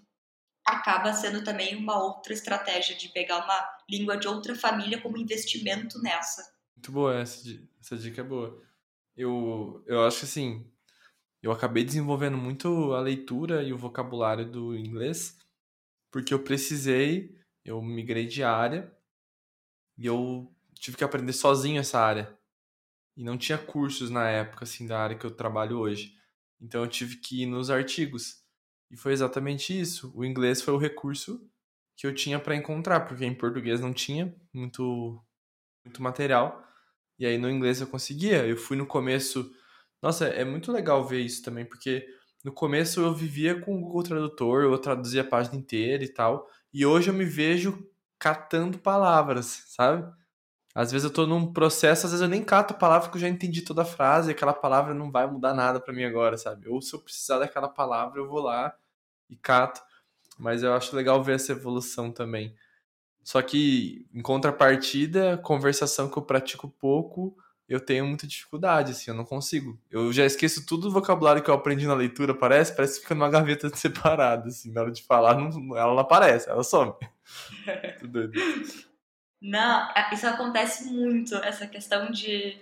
acaba 0.66 1.12
sendo 1.12 1.44
também 1.44 1.76
uma 1.76 1.96
outra 2.02 2.32
estratégia 2.32 2.96
de 2.96 3.08
pegar 3.10 3.44
uma 3.44 3.68
língua 3.88 4.16
de 4.16 4.26
outra 4.26 4.52
família 4.56 5.00
como 5.00 5.16
investimento 5.16 6.02
nessa. 6.02 6.42
Muito 6.74 6.90
boa 6.90 7.20
essa, 7.20 7.48
essa 7.80 7.96
dica 7.96 8.20
é 8.20 8.24
boa. 8.24 8.60
Eu, 9.16 9.82
eu 9.86 10.04
acho 10.04 10.18
que 10.18 10.24
assim, 10.24 10.68
eu 11.40 11.52
acabei 11.52 11.84
desenvolvendo 11.84 12.36
muito 12.36 12.92
a 12.92 13.00
leitura 13.00 13.62
e 13.62 13.72
o 13.72 13.78
vocabulário 13.78 14.44
do 14.44 14.76
inglês 14.76 15.38
porque 16.10 16.34
eu 16.34 16.42
precisei, 16.42 17.38
eu 17.64 17.80
migrei 17.80 18.26
de 18.26 18.42
área 18.42 18.92
e 19.96 20.06
eu 20.06 20.52
tive 20.74 20.96
que 20.96 21.04
aprender 21.04 21.32
sozinho 21.32 21.80
essa 21.80 22.00
área. 22.00 22.36
E 23.16 23.22
não 23.22 23.38
tinha 23.38 23.56
cursos 23.56 24.10
na 24.10 24.28
época 24.28 24.64
assim 24.64 24.86
da 24.86 24.98
área 24.98 25.16
que 25.16 25.24
eu 25.24 25.30
trabalho 25.30 25.78
hoje. 25.78 26.14
Então 26.60 26.82
eu 26.82 26.88
tive 26.88 27.16
que 27.16 27.42
ir 27.42 27.46
nos 27.46 27.70
artigos. 27.70 28.42
E 28.90 28.96
foi 28.96 29.12
exatamente 29.12 29.78
isso. 29.78 30.12
O 30.14 30.24
inglês 30.24 30.62
foi 30.62 30.74
o 30.74 30.78
recurso 30.78 31.48
que 31.96 32.06
eu 32.06 32.14
tinha 32.14 32.38
para 32.38 32.54
encontrar, 32.54 33.00
porque 33.00 33.24
em 33.24 33.34
português 33.34 33.80
não 33.80 33.92
tinha 33.92 34.34
muito, 34.52 35.20
muito 35.84 36.02
material. 36.02 36.64
E 37.18 37.26
aí 37.26 37.38
no 37.38 37.50
inglês 37.50 37.80
eu 37.80 37.86
conseguia. 37.86 38.46
Eu 38.46 38.56
fui 38.56 38.76
no 38.76 38.86
começo. 38.86 39.50
Nossa, 40.02 40.26
é 40.26 40.44
muito 40.44 40.72
legal 40.72 41.04
ver 41.04 41.20
isso 41.20 41.42
também, 41.42 41.64
porque 41.64 42.06
no 42.44 42.52
começo 42.52 43.00
eu 43.00 43.14
vivia 43.14 43.60
com 43.60 43.76
o 43.76 43.80
Google 43.80 44.02
Tradutor, 44.02 44.62
eu 44.62 44.78
traduzia 44.78 45.22
a 45.22 45.24
página 45.24 45.56
inteira 45.56 46.04
e 46.04 46.08
tal. 46.08 46.48
E 46.72 46.86
hoje 46.86 47.10
eu 47.10 47.14
me 47.14 47.24
vejo 47.24 47.88
catando 48.18 48.78
palavras, 48.78 49.64
sabe? 49.68 50.06
Às 50.76 50.92
vezes 50.92 51.06
eu 51.06 51.10
tô 51.10 51.26
num 51.26 51.50
processo, 51.50 52.04
às 52.04 52.12
vezes 52.12 52.22
eu 52.22 52.28
nem 52.28 52.44
cato 52.44 52.74
a 52.74 52.76
palavra 52.76 53.08
porque 53.08 53.16
eu 53.16 53.22
já 53.22 53.30
entendi 53.30 53.62
toda 53.62 53.80
a 53.80 53.84
frase 53.86 54.28
e 54.28 54.32
aquela 54.32 54.52
palavra 54.52 54.92
não 54.92 55.10
vai 55.10 55.26
mudar 55.26 55.54
nada 55.54 55.80
para 55.80 55.94
mim 55.94 56.04
agora, 56.04 56.36
sabe? 56.36 56.68
Ou 56.68 56.82
se 56.82 56.94
eu 56.94 57.00
precisar 57.00 57.38
daquela 57.38 57.66
palavra, 57.66 58.20
eu 58.20 58.28
vou 58.28 58.40
lá 58.40 58.76
e 59.30 59.34
cato. 59.36 59.80
Mas 60.38 60.62
eu 60.62 60.74
acho 60.74 60.94
legal 60.94 61.24
ver 61.24 61.36
essa 61.36 61.52
evolução 61.52 62.12
também. 62.12 62.54
Só 63.24 63.40
que, 63.40 64.06
em 64.12 64.20
contrapartida, 64.20 65.38
conversação 65.38 66.10
que 66.10 66.18
eu 66.18 66.22
pratico 66.22 66.68
pouco, 66.68 67.34
eu 67.66 67.80
tenho 67.80 68.04
muita 68.04 68.26
dificuldade, 68.26 68.92
assim, 68.92 69.10
eu 69.10 69.16
não 69.16 69.24
consigo. 69.24 69.80
Eu 69.90 70.12
já 70.12 70.26
esqueço 70.26 70.66
tudo 70.66 70.88
o 70.88 70.92
vocabulário 70.92 71.42
que 71.42 71.48
eu 71.48 71.54
aprendi 71.54 71.86
na 71.86 71.94
leitura, 71.94 72.34
parece, 72.34 72.76
parece 72.76 72.96
que 72.96 73.04
fica 73.04 73.14
numa 73.14 73.30
gaveta 73.30 73.70
separada, 73.74 74.48
assim, 74.48 74.70
na 74.72 74.82
hora 74.82 74.92
de 74.92 75.02
falar, 75.02 75.38
não, 75.38 75.74
ela 75.74 75.94
não 75.94 76.00
aparece, 76.00 76.50
ela 76.50 76.62
some. 76.62 76.92
Tudo 77.98 78.28
doido. 78.28 78.95
Não, 79.40 79.92
isso 80.12 80.26
acontece 80.26 80.84
muito, 80.84 81.34
essa 81.36 81.66
questão 81.66 82.10
de. 82.10 82.58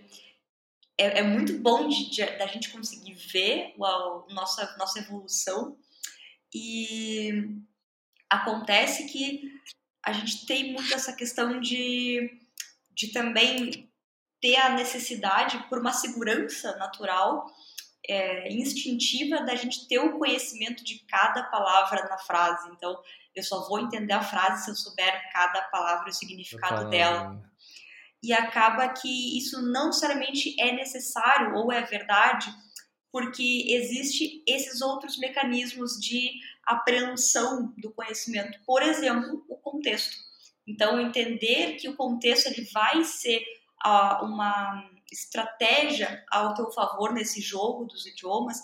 É, 0.98 1.20
é 1.20 1.22
muito 1.22 1.58
bom 1.58 1.88
de, 1.88 2.10
de, 2.10 2.24
da 2.38 2.46
gente 2.46 2.70
conseguir 2.70 3.14
ver 3.14 3.74
a 3.80 4.24
nossa, 4.32 4.76
nossa 4.76 5.00
evolução 5.00 5.76
e 6.54 7.58
acontece 8.30 9.06
que 9.06 9.50
a 10.04 10.12
gente 10.12 10.46
tem 10.46 10.72
muito 10.72 10.92
essa 10.94 11.12
questão 11.12 11.60
de, 11.60 12.30
de 12.92 13.12
também 13.12 13.90
ter 14.40 14.56
a 14.56 14.70
necessidade 14.70 15.58
por 15.68 15.78
uma 15.78 15.92
segurança 15.92 16.76
natural, 16.76 17.46
é, 18.06 18.52
instintiva, 18.52 19.42
da 19.42 19.54
gente 19.54 19.88
ter 19.88 19.98
o 19.98 20.18
conhecimento 20.18 20.84
de 20.84 20.98
cada 21.06 21.44
palavra 21.44 22.06
na 22.08 22.18
frase. 22.18 22.68
Então, 22.70 23.00
eu 23.34 23.42
só 23.42 23.66
vou 23.68 23.80
entender 23.80 24.12
a 24.12 24.22
frase 24.22 24.64
se 24.64 24.70
eu 24.70 24.74
souber 24.74 25.30
cada 25.32 25.62
palavra 25.62 26.08
e 26.08 26.10
o 26.10 26.14
significado 26.14 26.88
dela. 26.88 27.42
E 28.22 28.32
acaba 28.32 28.88
que 28.88 29.38
isso 29.38 29.60
não 29.60 29.86
necessariamente 29.86 30.54
é 30.58 30.72
necessário 30.72 31.54
ou 31.56 31.70
é 31.70 31.82
verdade, 31.82 32.54
porque 33.12 33.66
existe 33.68 34.42
esses 34.46 34.80
outros 34.80 35.18
mecanismos 35.18 36.00
de 36.00 36.30
apreensão 36.64 37.74
do 37.76 37.92
conhecimento. 37.92 38.58
Por 38.64 38.82
exemplo, 38.82 39.44
o 39.48 39.56
contexto. 39.56 40.16
Então, 40.66 40.98
entender 40.98 41.76
que 41.76 41.88
o 41.88 41.96
contexto 41.96 42.46
ele 42.46 42.66
vai 42.72 43.04
ser 43.04 43.44
uh, 43.84 44.24
uma 44.24 44.90
estratégia 45.12 46.24
ao 46.30 46.54
teu 46.54 46.72
favor 46.72 47.12
nesse 47.12 47.40
jogo 47.40 47.84
dos 47.84 48.06
idiomas 48.06 48.58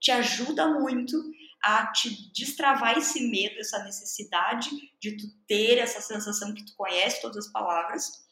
te 0.00 0.10
ajuda 0.10 0.68
muito 0.68 1.16
a 1.64 1.90
te 1.90 2.30
destravar 2.34 2.98
esse 2.98 3.26
medo, 3.26 3.58
essa 3.58 3.82
necessidade 3.82 4.68
de 5.00 5.16
tu 5.16 5.26
ter 5.48 5.78
essa 5.78 5.98
sensação 5.98 6.52
que 6.52 6.62
tu 6.62 6.76
conhece 6.76 7.22
todas 7.22 7.46
as 7.46 7.52
palavras. 7.52 8.22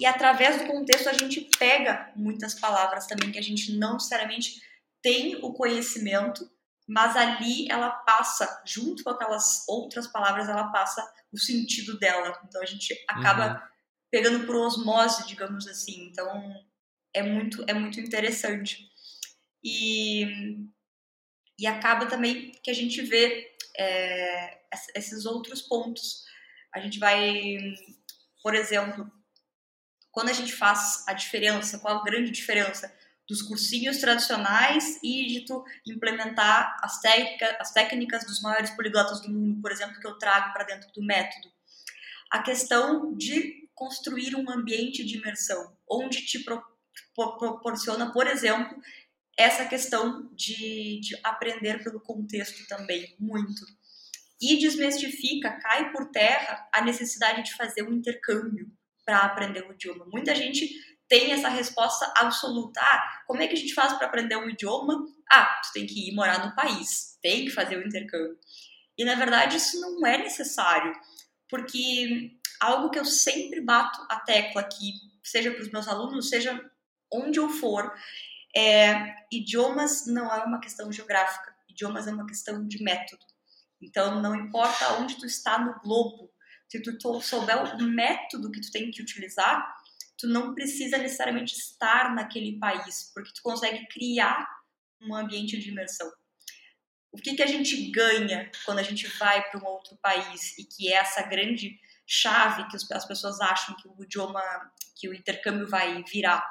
E 0.00 0.04
através 0.04 0.60
do 0.60 0.66
contexto 0.66 1.08
a 1.08 1.12
gente 1.12 1.42
pega 1.60 2.12
muitas 2.16 2.58
palavras 2.58 3.06
também 3.06 3.30
que 3.30 3.38
a 3.38 3.42
gente 3.42 3.78
não 3.78 3.94
necessariamente 3.94 4.60
tem 5.00 5.36
o 5.44 5.52
conhecimento, 5.52 6.50
mas 6.88 7.16
ali 7.16 7.70
ela 7.70 7.90
passa, 7.90 8.62
junto 8.66 9.04
com 9.04 9.10
aquelas 9.10 9.64
outras 9.68 10.08
palavras, 10.08 10.48
ela 10.48 10.72
passa 10.72 11.08
o 11.32 11.38
sentido 11.38 11.96
dela. 12.00 12.36
Então 12.44 12.60
a 12.60 12.66
gente 12.66 12.92
acaba 13.08 13.54
uhum. 13.54 13.68
pegando 14.10 14.44
por 14.44 14.56
osmose, 14.56 15.24
digamos 15.28 15.68
assim. 15.68 16.08
Então 16.08 16.52
é 17.14 17.22
muito, 17.22 17.64
é 17.68 17.74
muito 17.74 18.00
interessante. 18.00 18.90
E 19.62 20.26
e 21.62 21.66
acaba 21.68 22.06
também 22.06 22.50
que 22.60 22.72
a 22.72 22.74
gente 22.74 23.00
vê 23.02 23.54
é, 23.78 24.58
esses 24.96 25.24
outros 25.24 25.62
pontos. 25.62 26.24
A 26.74 26.80
gente 26.80 26.98
vai, 26.98 27.56
por 28.42 28.52
exemplo, 28.52 29.08
quando 30.10 30.30
a 30.30 30.32
gente 30.32 30.52
faz 30.52 31.04
a 31.06 31.12
diferença, 31.12 31.78
qual 31.78 31.98
a 31.98 32.02
grande 32.02 32.32
diferença 32.32 32.92
dos 33.28 33.42
cursinhos 33.42 33.98
tradicionais 33.98 34.98
e 35.04 35.28
de 35.28 35.46
tu 35.46 35.64
implementar 35.86 36.76
as, 36.82 37.00
técnica, 37.00 37.56
as 37.60 37.72
técnicas 37.72 38.26
dos 38.26 38.42
maiores 38.42 38.70
poliglotas 38.70 39.20
do 39.20 39.30
mundo, 39.30 39.62
por 39.62 39.70
exemplo, 39.70 40.00
que 40.00 40.06
eu 40.06 40.18
trago 40.18 40.52
para 40.52 40.64
dentro 40.64 40.90
do 40.92 41.00
método. 41.00 41.48
A 42.28 42.42
questão 42.42 43.14
de 43.16 43.68
construir 43.72 44.34
um 44.34 44.50
ambiente 44.50 45.04
de 45.04 45.16
imersão, 45.16 45.76
onde 45.88 46.26
te 46.26 46.40
pro, 46.40 46.60
pro, 47.14 47.38
proporciona, 47.38 48.12
por 48.12 48.26
exemplo, 48.26 48.76
essa 49.38 49.64
questão 49.64 50.30
de, 50.34 51.00
de 51.00 51.18
aprender 51.22 51.82
pelo 51.82 52.00
contexto 52.00 52.66
também, 52.66 53.14
muito. 53.18 53.64
E 54.40 54.58
desmistifica, 54.58 55.58
cai 55.60 55.92
por 55.92 56.10
terra 56.10 56.68
a 56.72 56.82
necessidade 56.82 57.44
de 57.44 57.54
fazer 57.54 57.82
um 57.82 57.92
intercâmbio 57.92 58.70
para 59.04 59.20
aprender 59.20 59.66
o 59.66 59.72
idioma. 59.72 60.06
Muita 60.12 60.34
gente 60.34 60.68
tem 61.08 61.32
essa 61.32 61.48
resposta 61.48 62.10
absoluta. 62.16 62.80
Ah, 62.80 63.22
como 63.26 63.42
é 63.42 63.46
que 63.46 63.54
a 63.54 63.56
gente 63.56 63.74
faz 63.74 63.92
para 63.92 64.06
aprender 64.06 64.36
um 64.36 64.48
idioma? 64.48 65.06
Ah, 65.30 65.60
tu 65.62 65.72
tem 65.72 65.86
que 65.86 66.08
ir 66.08 66.14
morar 66.14 66.44
no 66.44 66.54
país, 66.54 67.18
tem 67.22 67.44
que 67.44 67.50
fazer 67.50 67.76
o 67.76 67.86
intercâmbio. 67.86 68.38
E 68.96 69.04
na 69.04 69.14
verdade 69.14 69.56
isso 69.56 69.80
não 69.80 70.06
é 70.06 70.18
necessário, 70.18 70.92
porque 71.48 72.32
algo 72.60 72.90
que 72.90 72.98
eu 72.98 73.04
sempre 73.04 73.60
bato 73.60 74.00
a 74.08 74.20
tecla 74.20 74.60
aqui, 74.60 74.92
seja 75.22 75.50
para 75.50 75.62
os 75.62 75.70
meus 75.70 75.88
alunos, 75.88 76.28
seja 76.28 76.58
onde 77.12 77.38
eu 77.38 77.48
for, 77.48 77.92
é, 78.54 79.14
idiomas 79.30 80.06
não 80.06 80.32
é 80.32 80.44
uma 80.44 80.60
questão 80.60 80.90
geográfica, 80.92 81.54
idiomas 81.68 82.06
é 82.06 82.12
uma 82.12 82.26
questão 82.26 82.66
de 82.66 82.82
método. 82.82 83.24
Então, 83.80 84.20
não 84.20 84.34
importa 84.34 84.94
onde 84.94 85.16
tu 85.16 85.26
está 85.26 85.58
no 85.58 85.78
globo, 85.80 86.32
se 86.68 86.80
tu 86.80 87.20
souber 87.20 87.76
o 87.76 87.82
método 87.82 88.50
que 88.50 88.60
tu 88.60 88.70
tem 88.70 88.90
que 88.90 89.02
utilizar, 89.02 89.76
tu 90.16 90.26
não 90.26 90.54
precisa 90.54 90.96
necessariamente 90.96 91.54
estar 91.54 92.14
naquele 92.14 92.58
país, 92.58 93.10
porque 93.12 93.32
tu 93.34 93.42
consegue 93.42 93.86
criar 93.88 94.46
um 95.00 95.14
ambiente 95.14 95.58
de 95.58 95.70
imersão. 95.70 96.10
O 97.10 97.18
que, 97.18 97.34
que 97.34 97.42
a 97.42 97.46
gente 97.46 97.90
ganha 97.90 98.50
quando 98.64 98.78
a 98.78 98.82
gente 98.82 99.06
vai 99.18 99.42
para 99.50 99.60
um 99.60 99.66
outro 99.66 99.98
país 100.00 100.56
e 100.56 100.64
que 100.64 100.90
é 100.90 100.96
essa 100.96 101.22
grande 101.22 101.78
chave 102.06 102.66
que 102.68 102.76
as 102.76 103.04
pessoas 103.04 103.40
acham 103.40 103.76
que 103.76 103.88
o 103.88 104.02
idioma, 104.02 104.42
que 104.94 105.08
o 105.08 105.14
intercâmbio 105.14 105.68
vai 105.68 106.02
virar? 106.04 106.42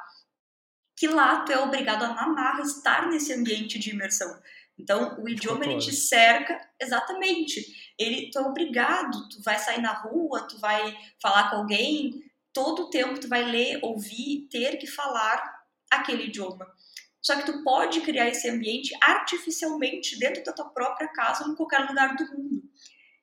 Que 1.02 1.08
lá 1.08 1.40
tu 1.40 1.52
é 1.52 1.58
obrigado 1.58 2.04
a 2.04 2.14
na 2.14 2.28
marra 2.28 2.62
estar 2.62 3.10
nesse 3.10 3.34
ambiente 3.34 3.80
de 3.80 3.90
imersão. 3.90 4.40
Então, 4.78 5.20
o 5.20 5.28
idioma 5.28 5.66
ele 5.66 5.80
te 5.80 5.92
cerca, 5.92 6.62
exatamente. 6.80 7.66
Ele 7.98 8.30
tu 8.30 8.38
é 8.38 8.42
obrigado, 8.44 9.28
tu 9.30 9.42
vai 9.42 9.58
sair 9.58 9.82
na 9.82 9.94
rua, 9.94 10.48
tu 10.48 10.60
vai 10.60 10.96
falar 11.20 11.50
com 11.50 11.56
alguém, 11.56 12.22
todo 12.54 12.84
o 12.84 12.90
tempo 12.92 13.20
tu 13.20 13.28
vai 13.28 13.44
ler, 13.44 13.80
ouvir, 13.82 14.48
ter 14.52 14.78
que 14.78 14.86
falar 14.86 15.42
aquele 15.90 16.26
idioma. 16.26 16.68
Só 17.20 17.36
que 17.36 17.48
tu 17.48 17.64
pode 17.64 18.02
criar 18.02 18.28
esse 18.28 18.48
ambiente 18.48 18.96
artificialmente 19.02 20.20
dentro 20.20 20.44
da 20.44 20.54
tua 20.54 20.70
própria 20.70 21.08
casa 21.08 21.46
ou 21.46 21.52
em 21.52 21.56
qualquer 21.56 21.90
lugar 21.90 22.16
do 22.16 22.26
mundo. 22.26 22.62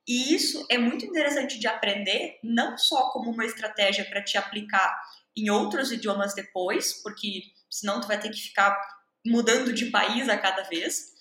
E 0.05 0.35
isso 0.35 0.67
é 0.69 0.77
muito 0.77 1.07
interessante 1.07 1.61
de 1.61 1.69
aprender, 1.69 2.41
não 2.43 2.77
só 2.77 3.13
como 3.13 3.31
uma 3.31 3.47
estratégia 3.47 4.05
para 4.05 4.25
te 4.25 4.37
aplicar 4.37 5.01
em 5.37 5.49
outros 5.49 5.93
idiomas 5.93 6.35
depois, 6.35 7.01
porque 7.05 7.57
senão 7.71 8.01
tu 8.01 8.07
vai 8.07 8.19
ter 8.19 8.31
que 8.31 8.41
ficar 8.41 8.79
mudando 9.25 9.73
de 9.73 9.87
país 9.87 10.29
a 10.29 10.39
cada 10.39 10.63
vez, 10.63 11.13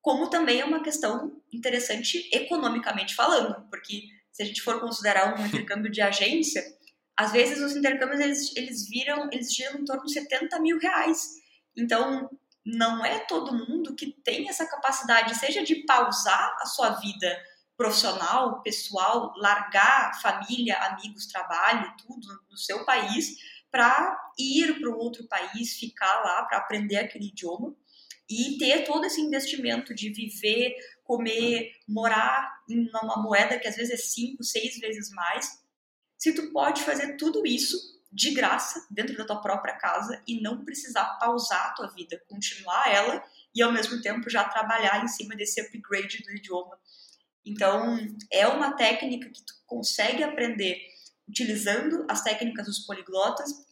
como 0.00 0.28
também 0.28 0.60
é 0.60 0.64
uma 0.64 0.82
questão 0.82 1.42
interessante 1.52 2.28
economicamente 2.32 3.14
falando, 3.14 3.68
porque 3.70 4.02
se 4.30 4.42
a 4.42 4.46
gente 4.46 4.60
for 4.60 4.80
considerar 4.80 5.38
um 5.38 5.46
intercâmbio 5.46 5.90
de 5.90 6.02
agência, 6.02 6.62
às 7.16 7.32
vezes 7.32 7.60
os 7.60 7.76
intercâmbios 7.76 8.20
eles, 8.20 8.56
eles 8.56 8.88
viram, 8.88 9.28
eles 9.32 9.54
giram 9.54 9.78
em 9.78 9.84
torno 9.84 10.04
de 10.04 10.12
70 10.12 10.58
mil 10.60 10.78
reais. 10.78 11.34
Então, 11.76 12.28
não 12.66 13.04
é 13.04 13.20
todo 13.20 13.54
mundo 13.54 13.94
que 13.94 14.12
tem 14.24 14.48
essa 14.48 14.66
capacidade, 14.66 15.38
seja 15.38 15.62
de 15.62 15.84
pausar 15.86 16.56
a 16.60 16.66
sua 16.66 16.90
vida 16.90 17.42
profissional, 17.76 18.62
pessoal, 18.62 19.32
largar 19.36 20.20
família, 20.20 20.76
amigos, 20.78 21.26
trabalho, 21.26 21.92
tudo 21.98 22.26
no 22.50 22.56
seu 22.56 22.84
país 22.84 23.36
para 23.74 24.30
ir 24.38 24.78
para 24.78 24.88
outro 24.94 25.26
país, 25.26 25.76
ficar 25.76 26.22
lá 26.22 26.44
para 26.44 26.58
aprender 26.58 26.96
aquele 26.96 27.26
idioma 27.26 27.74
e 28.30 28.56
ter 28.56 28.84
todo 28.84 29.04
esse 29.04 29.20
investimento 29.20 29.92
de 29.92 30.10
viver, 30.10 30.76
comer, 31.02 31.72
morar 31.88 32.62
em 32.70 32.88
uma 32.88 33.20
moeda 33.20 33.58
que 33.58 33.66
às 33.66 33.74
vezes 33.74 33.92
é 33.92 33.96
cinco, 33.96 34.44
seis 34.44 34.78
vezes 34.78 35.10
mais. 35.10 35.60
Se 36.16 36.32
tu 36.32 36.52
pode 36.52 36.84
fazer 36.84 37.16
tudo 37.16 37.44
isso 37.44 37.76
de 38.12 38.30
graça 38.30 38.86
dentro 38.88 39.16
da 39.16 39.24
tua 39.24 39.40
própria 39.40 39.74
casa 39.74 40.22
e 40.24 40.40
não 40.40 40.64
precisar 40.64 41.18
pausar 41.18 41.70
a 41.70 41.72
tua 41.72 41.88
vida, 41.88 42.22
continuar 42.28 42.88
ela 42.88 43.24
e 43.52 43.60
ao 43.60 43.72
mesmo 43.72 44.00
tempo 44.00 44.30
já 44.30 44.44
trabalhar 44.44 45.02
em 45.02 45.08
cima 45.08 45.34
desse 45.34 45.60
upgrade 45.60 46.22
do 46.22 46.30
idioma. 46.30 46.78
Então, 47.44 47.98
é 48.30 48.46
uma 48.46 48.76
técnica 48.76 49.28
que 49.28 49.42
tu 49.42 49.52
consegue 49.66 50.22
aprender 50.22 50.93
utilizando 51.28 52.04
as 52.08 52.22
técnicas 52.22 52.66
dos 52.66 52.80
poliglotas 52.80 53.64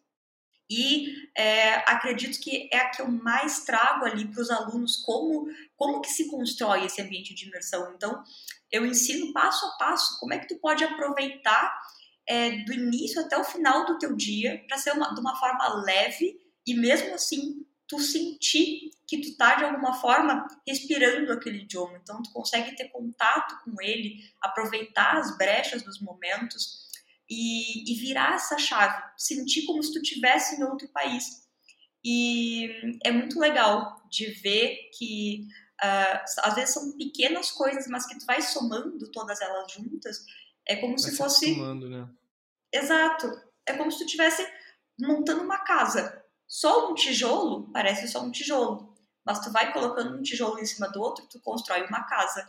e 0.70 1.28
é, 1.36 1.74
acredito 1.90 2.40
que 2.40 2.70
é 2.72 2.78
a 2.78 2.88
que 2.88 3.02
eu 3.02 3.08
mais 3.08 3.64
trago 3.64 4.06
ali 4.06 4.26
para 4.26 4.40
os 4.40 4.50
alunos 4.50 4.96
como 4.96 5.46
como 5.76 6.00
que 6.00 6.08
se 6.08 6.30
constrói 6.30 6.86
esse 6.86 7.02
ambiente 7.02 7.34
de 7.34 7.46
imersão. 7.46 7.92
Então, 7.94 8.22
eu 8.70 8.86
ensino 8.86 9.32
passo 9.32 9.66
a 9.66 9.70
passo 9.72 10.18
como 10.18 10.32
é 10.32 10.38
que 10.38 10.48
tu 10.48 10.56
pode 10.56 10.82
aproveitar 10.82 11.78
é, 12.26 12.62
do 12.64 12.72
início 12.72 13.20
até 13.20 13.36
o 13.36 13.44
final 13.44 13.84
do 13.84 13.98
teu 13.98 14.16
dia 14.16 14.64
para 14.66 14.78
ser 14.78 14.92
uma, 14.92 15.12
de 15.12 15.20
uma 15.20 15.36
forma 15.38 15.82
leve 15.84 16.40
e 16.66 16.74
mesmo 16.74 17.14
assim 17.14 17.66
tu 17.86 17.98
sentir 17.98 18.90
que 19.06 19.20
tu 19.20 19.36
tá 19.36 19.56
de 19.56 19.64
alguma 19.64 19.92
forma 19.92 20.46
respirando 20.66 21.30
aquele 21.32 21.58
idioma. 21.58 21.98
Então, 22.02 22.22
tu 22.22 22.32
consegue 22.32 22.74
ter 22.74 22.88
contato 22.88 23.62
com 23.62 23.82
ele, 23.82 24.24
aproveitar 24.40 25.18
as 25.18 25.36
brechas 25.36 25.82
dos 25.82 26.00
momentos 26.00 26.81
e, 27.32 27.90
e 27.90 27.94
virar 27.94 28.34
essa 28.34 28.58
chave, 28.58 29.02
sentir 29.16 29.64
como 29.64 29.82
se 29.82 29.92
tu 29.92 30.00
estivesse 30.00 30.56
em 30.56 30.64
outro 30.64 30.86
país. 30.88 31.48
E 32.04 32.68
é 33.02 33.10
muito 33.10 33.38
legal 33.38 34.02
de 34.10 34.26
ver 34.32 34.90
que 34.98 35.46
uh, 35.82 36.24
às 36.42 36.54
vezes 36.54 36.74
são 36.74 36.96
pequenas 36.98 37.50
coisas, 37.50 37.86
mas 37.86 38.06
que 38.06 38.18
tu 38.18 38.26
vai 38.26 38.42
somando 38.42 39.10
todas 39.10 39.40
elas 39.40 39.72
juntas. 39.72 40.24
É 40.68 40.76
como 40.76 40.92
vai 40.92 40.98
se 40.98 41.16
fosse. 41.16 41.58
né? 41.88 42.08
Exato. 42.70 43.28
É 43.66 43.72
como 43.74 43.90
se 43.90 43.98
tu 43.98 44.04
estivesse 44.04 44.46
montando 45.00 45.42
uma 45.42 45.58
casa. 45.58 46.22
Só 46.46 46.90
um 46.90 46.94
tijolo 46.94 47.72
parece 47.72 48.08
só 48.08 48.22
um 48.22 48.30
tijolo. 48.30 48.94
Mas 49.24 49.40
tu 49.40 49.50
vai 49.50 49.72
colocando 49.72 50.18
um 50.18 50.22
tijolo 50.22 50.58
em 50.58 50.66
cima 50.66 50.88
do 50.88 51.00
outro, 51.00 51.26
tu 51.30 51.40
constrói 51.40 51.86
uma 51.86 52.04
casa. 52.04 52.46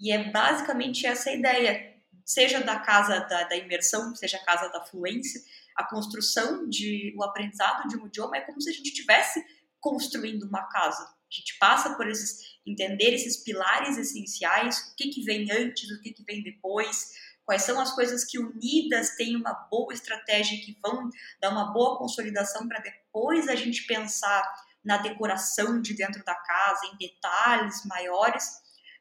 E 0.00 0.10
é 0.10 0.32
basicamente 0.32 1.06
essa 1.06 1.30
a 1.30 1.34
ideia 1.34 1.95
seja 2.26 2.60
da 2.60 2.80
casa 2.80 3.20
da, 3.20 3.44
da 3.44 3.56
imersão, 3.56 4.14
seja 4.16 4.36
a 4.36 4.44
casa 4.44 4.68
da 4.68 4.84
fluência, 4.84 5.40
a 5.76 5.84
construção 5.84 6.68
de 6.68 7.14
o 7.16 7.22
aprendizado 7.22 7.88
de 7.88 7.96
um 7.96 8.06
idioma 8.06 8.36
é 8.36 8.40
como 8.40 8.60
se 8.60 8.68
a 8.68 8.72
gente 8.72 8.88
estivesse 8.88 9.42
construindo 9.78 10.42
uma 10.42 10.64
casa. 10.64 11.04
A 11.04 11.34
gente 11.34 11.56
passa 11.58 11.94
por 11.94 12.08
esses 12.08 12.56
entender 12.66 13.14
esses 13.14 13.36
pilares 13.36 13.96
essenciais, 13.96 14.78
o 14.78 14.96
que 14.96 15.08
que 15.08 15.22
vem 15.22 15.50
antes, 15.52 15.88
o 15.90 16.00
que 16.00 16.12
que 16.12 16.24
vem 16.24 16.42
depois, 16.42 17.12
quais 17.44 17.62
são 17.62 17.80
as 17.80 17.92
coisas 17.92 18.24
que 18.24 18.38
unidas 18.38 19.14
têm 19.16 19.36
uma 19.36 19.52
boa 19.70 19.94
estratégia 19.94 20.58
que 20.64 20.76
vão 20.82 21.08
dar 21.40 21.50
uma 21.50 21.72
boa 21.72 21.96
consolidação 21.96 22.66
para 22.66 22.80
depois 22.80 23.48
a 23.48 23.54
gente 23.54 23.86
pensar 23.86 24.42
na 24.84 24.96
decoração 24.96 25.80
de 25.80 25.94
dentro 25.94 26.24
da 26.24 26.34
casa, 26.34 26.86
em 26.86 26.96
detalhes 26.96 27.84
maiores, 27.84 28.50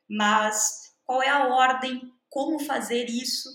mas 0.07 0.95
qual 1.03 1.23
é 1.23 1.29
a 1.29 1.47
ordem 1.47 2.14
como 2.35 2.59
fazer 2.59 3.05
isso. 3.09 3.49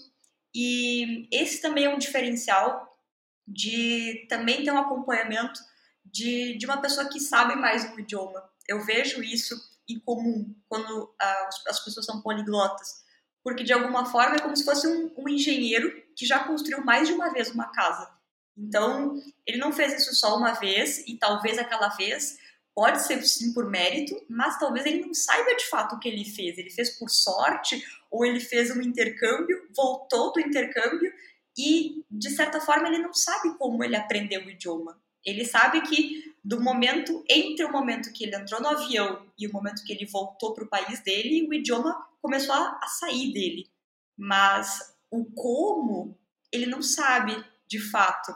E 0.54 1.28
esse 1.30 1.60
também 1.60 1.84
é 1.84 1.94
um 1.94 1.98
diferencial 1.98 2.98
de 3.46 4.26
também 4.26 4.64
ter 4.64 4.72
um 4.72 4.78
acompanhamento 4.78 5.60
de, 6.02 6.56
de 6.56 6.64
uma 6.64 6.80
pessoa 6.80 7.06
que 7.10 7.20
sabe 7.20 7.56
mais 7.56 7.90
do 7.90 8.00
idioma. 8.00 8.42
Eu 8.66 8.82
vejo 8.82 9.22
isso 9.22 9.54
em 9.86 9.98
comum 9.98 10.56
quando 10.66 11.14
as, 11.20 11.66
as 11.66 11.84
pessoas 11.84 12.06
são 12.06 12.22
poliglotas? 12.22 13.04
Porque, 13.44 13.64
de 13.64 13.72
alguma 13.74 14.06
forma, 14.06 14.36
é 14.36 14.38
como 14.38 14.56
se 14.56 14.64
fosse 14.64 14.86
um, 14.86 15.12
um 15.18 15.28
engenheiro 15.28 15.92
que 16.16 16.24
já 16.24 16.44
construiu 16.44 16.82
mais 16.82 17.06
de 17.06 17.12
uma 17.12 17.30
vez 17.34 17.50
uma 17.50 17.70
casa. 17.72 18.10
Então, 18.56 19.20
ele 19.46 19.58
não 19.58 19.72
fez 19.72 19.92
isso 19.92 20.14
só 20.14 20.38
uma 20.38 20.52
vez, 20.52 21.06
e 21.06 21.18
talvez 21.18 21.58
aquela 21.58 21.88
vez 21.88 22.38
pode 22.74 23.02
ser 23.02 23.22
sim 23.22 23.52
por 23.52 23.68
mérito, 23.68 24.14
mas 24.28 24.58
talvez 24.58 24.86
ele 24.86 25.04
não 25.04 25.14
saiba 25.14 25.54
de 25.56 25.66
fato 25.66 25.96
o 25.96 25.98
que 25.98 26.08
ele 26.08 26.24
fez. 26.24 26.56
Ele 26.56 26.70
fez 26.70 26.90
por 26.98 27.10
sorte, 27.10 27.84
ou 28.10 28.24
ele 28.24 28.40
fez 28.40 28.70
um 28.70 28.80
intercâmbio, 28.80 29.68
voltou 29.74 30.32
do 30.32 30.40
intercâmbio 30.40 31.12
e, 31.56 32.04
de 32.10 32.30
certa 32.30 32.60
forma, 32.60 32.88
ele 32.88 32.98
não 32.98 33.12
sabe 33.12 33.56
como 33.58 33.82
ele 33.84 33.96
aprendeu 33.96 34.44
o 34.44 34.50
idioma. 34.50 35.00
Ele 35.24 35.44
sabe 35.44 35.82
que 35.82 36.34
do 36.42 36.60
momento, 36.60 37.22
entre 37.28 37.64
o 37.64 37.72
momento 37.72 38.12
que 38.12 38.24
ele 38.24 38.34
entrou 38.34 38.60
no 38.60 38.68
avião 38.68 39.26
e 39.38 39.46
o 39.46 39.52
momento 39.52 39.84
que 39.84 39.92
ele 39.92 40.06
voltou 40.06 40.54
para 40.54 40.64
o 40.64 40.68
país 40.68 41.00
dele, 41.00 41.46
o 41.46 41.52
idioma 41.52 41.94
começou 42.22 42.54
a, 42.54 42.80
a 42.82 42.86
sair 42.86 43.32
dele. 43.32 43.68
Mas 44.16 44.94
o 45.10 45.24
como, 45.24 46.18
ele 46.50 46.66
não 46.66 46.82
sabe 46.82 47.44
de 47.68 47.78
fato. 47.78 48.34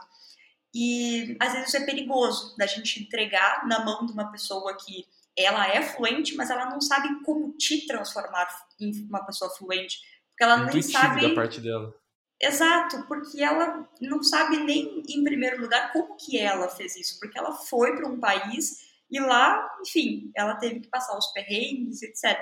E 0.77 1.37
às 1.39 1.53
vezes 1.53 1.69
isso 1.69 1.77
é 1.77 1.85
perigoso 1.85 2.53
da 2.57 2.65
gente 2.65 3.01
entregar 3.01 3.65
na 3.65 3.85
mão 3.85 4.05
de 4.05 4.11
uma 4.11 4.29
pessoa 4.29 4.75
que 4.75 5.07
ela 5.37 5.65
é 5.69 5.81
fluente, 5.81 6.35
mas 6.35 6.49
ela 6.49 6.69
não 6.69 6.81
sabe 6.81 7.23
como 7.23 7.53
te 7.53 7.87
transformar 7.87 8.45
em 8.77 8.91
uma 9.07 9.25
pessoa 9.25 9.49
fluente, 9.51 10.01
porque 10.29 10.43
ela 10.43 10.65
nem 10.65 10.81
sabe 10.81 11.29
da 11.29 11.33
parte 11.33 11.61
dela. 11.61 11.95
Exato, 12.41 13.07
porque 13.07 13.41
ela 13.41 13.87
não 14.01 14.21
sabe 14.21 14.57
nem 14.57 15.01
em 15.07 15.23
primeiro 15.23 15.61
lugar 15.61 15.93
como 15.93 16.17
que 16.17 16.37
ela 16.37 16.67
fez 16.67 16.97
isso, 16.97 17.17
porque 17.21 17.39
ela 17.39 17.53
foi 17.53 17.95
para 17.95 18.09
um 18.09 18.19
país 18.19 18.83
e 19.09 19.17
lá, 19.17 19.65
enfim, 19.79 20.29
ela 20.35 20.55
teve 20.55 20.81
que 20.81 20.89
passar 20.89 21.17
os 21.17 21.27
perrengues, 21.27 22.01
etc. 22.01 22.37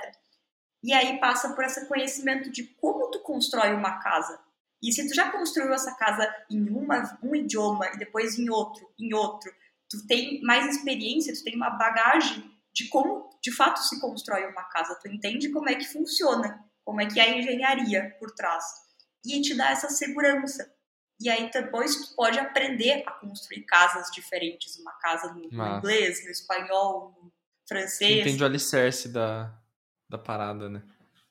E 0.84 0.92
aí 0.92 1.20
passa 1.20 1.54
por 1.54 1.64
esse 1.64 1.88
conhecimento 1.88 2.52
de 2.52 2.64
como 2.64 3.12
tu 3.12 3.20
constrói 3.20 3.74
uma 3.74 4.00
casa. 4.00 4.40
E 4.84 4.92
se 4.92 5.08
tu 5.08 5.16
já 5.16 5.32
construiu 5.32 5.74
essa 5.74 5.96
casa 5.96 6.30
em 6.52 6.70
uma, 6.70 7.18
um 7.24 7.34
idioma 7.34 7.88
e 7.94 7.98
depois 7.98 8.38
em 8.38 8.50
outro, 8.50 8.86
em 9.00 9.14
outro, 9.14 9.50
tu 9.90 10.06
tem 10.06 10.42
mais 10.42 10.76
experiência, 10.76 11.34
tu 11.34 11.42
tem 11.42 11.56
uma 11.56 11.70
bagagem 11.70 12.52
de 12.74 12.90
como 12.90 13.30
de 13.42 13.50
fato 13.52 13.80
se 13.80 14.02
constrói 14.02 14.46
uma 14.46 14.64
casa. 14.66 15.00
Tu 15.02 15.08
entende 15.08 15.50
como 15.52 15.70
é 15.70 15.76
que 15.76 15.88
funciona, 15.88 16.60
como 16.84 17.00
é 17.00 17.06
que 17.06 17.18
é 17.18 17.24
a 17.24 17.38
engenharia 17.38 18.14
por 18.20 18.32
trás. 18.32 18.66
E 19.26 19.42
te 19.42 19.56
dá 19.56 19.70
essa 19.70 19.88
segurança. 19.88 20.70
E 21.18 21.30
aí 21.30 21.50
depois 21.50 21.96
tu 21.96 22.16
pode 22.16 22.38
aprender 22.38 23.04
a 23.08 23.12
construir 23.12 23.64
casas 23.64 24.12
diferentes, 24.12 24.78
uma 24.80 24.92
casa 25.00 25.34
no, 25.34 25.50
no 25.50 25.78
inglês, 25.78 26.26
no 26.26 26.32
espanhol, 26.32 27.16
no 27.22 27.32
francês. 27.66 28.20
Entende 28.20 28.44
o 28.44 28.46
alicerce 28.46 29.08
da, 29.08 29.58
da 30.10 30.18
parada, 30.18 30.68
né? 30.68 30.84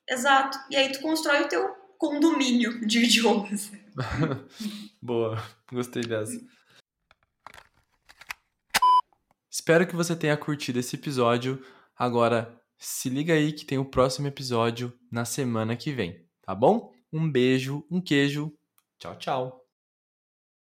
Exato. 0.08 0.58
E 0.70 0.76
aí 0.76 0.90
tu 0.90 1.02
constrói 1.02 1.42
o 1.42 1.48
teu 1.48 1.81
condomínio 2.02 2.84
de 2.84 3.04
idiomas. 3.04 3.70
Boa, 5.00 5.40
gostei 5.70 6.02
dessa. 6.02 6.40
Espero 9.48 9.86
que 9.86 9.94
você 9.94 10.16
tenha 10.16 10.36
curtido 10.36 10.80
esse 10.80 10.96
episódio. 10.96 11.64
Agora, 11.96 12.60
se 12.76 13.08
liga 13.08 13.34
aí 13.34 13.52
que 13.52 13.64
tem 13.64 13.78
o 13.78 13.84
próximo 13.84 14.26
episódio 14.26 14.92
na 15.10 15.24
semana 15.24 15.76
que 15.76 15.92
vem, 15.92 16.26
tá 16.42 16.52
bom? 16.54 16.92
Um 17.12 17.30
beijo, 17.30 17.86
um 17.88 18.00
queijo. 18.00 18.52
Tchau, 18.98 19.16
tchau. 19.16 19.61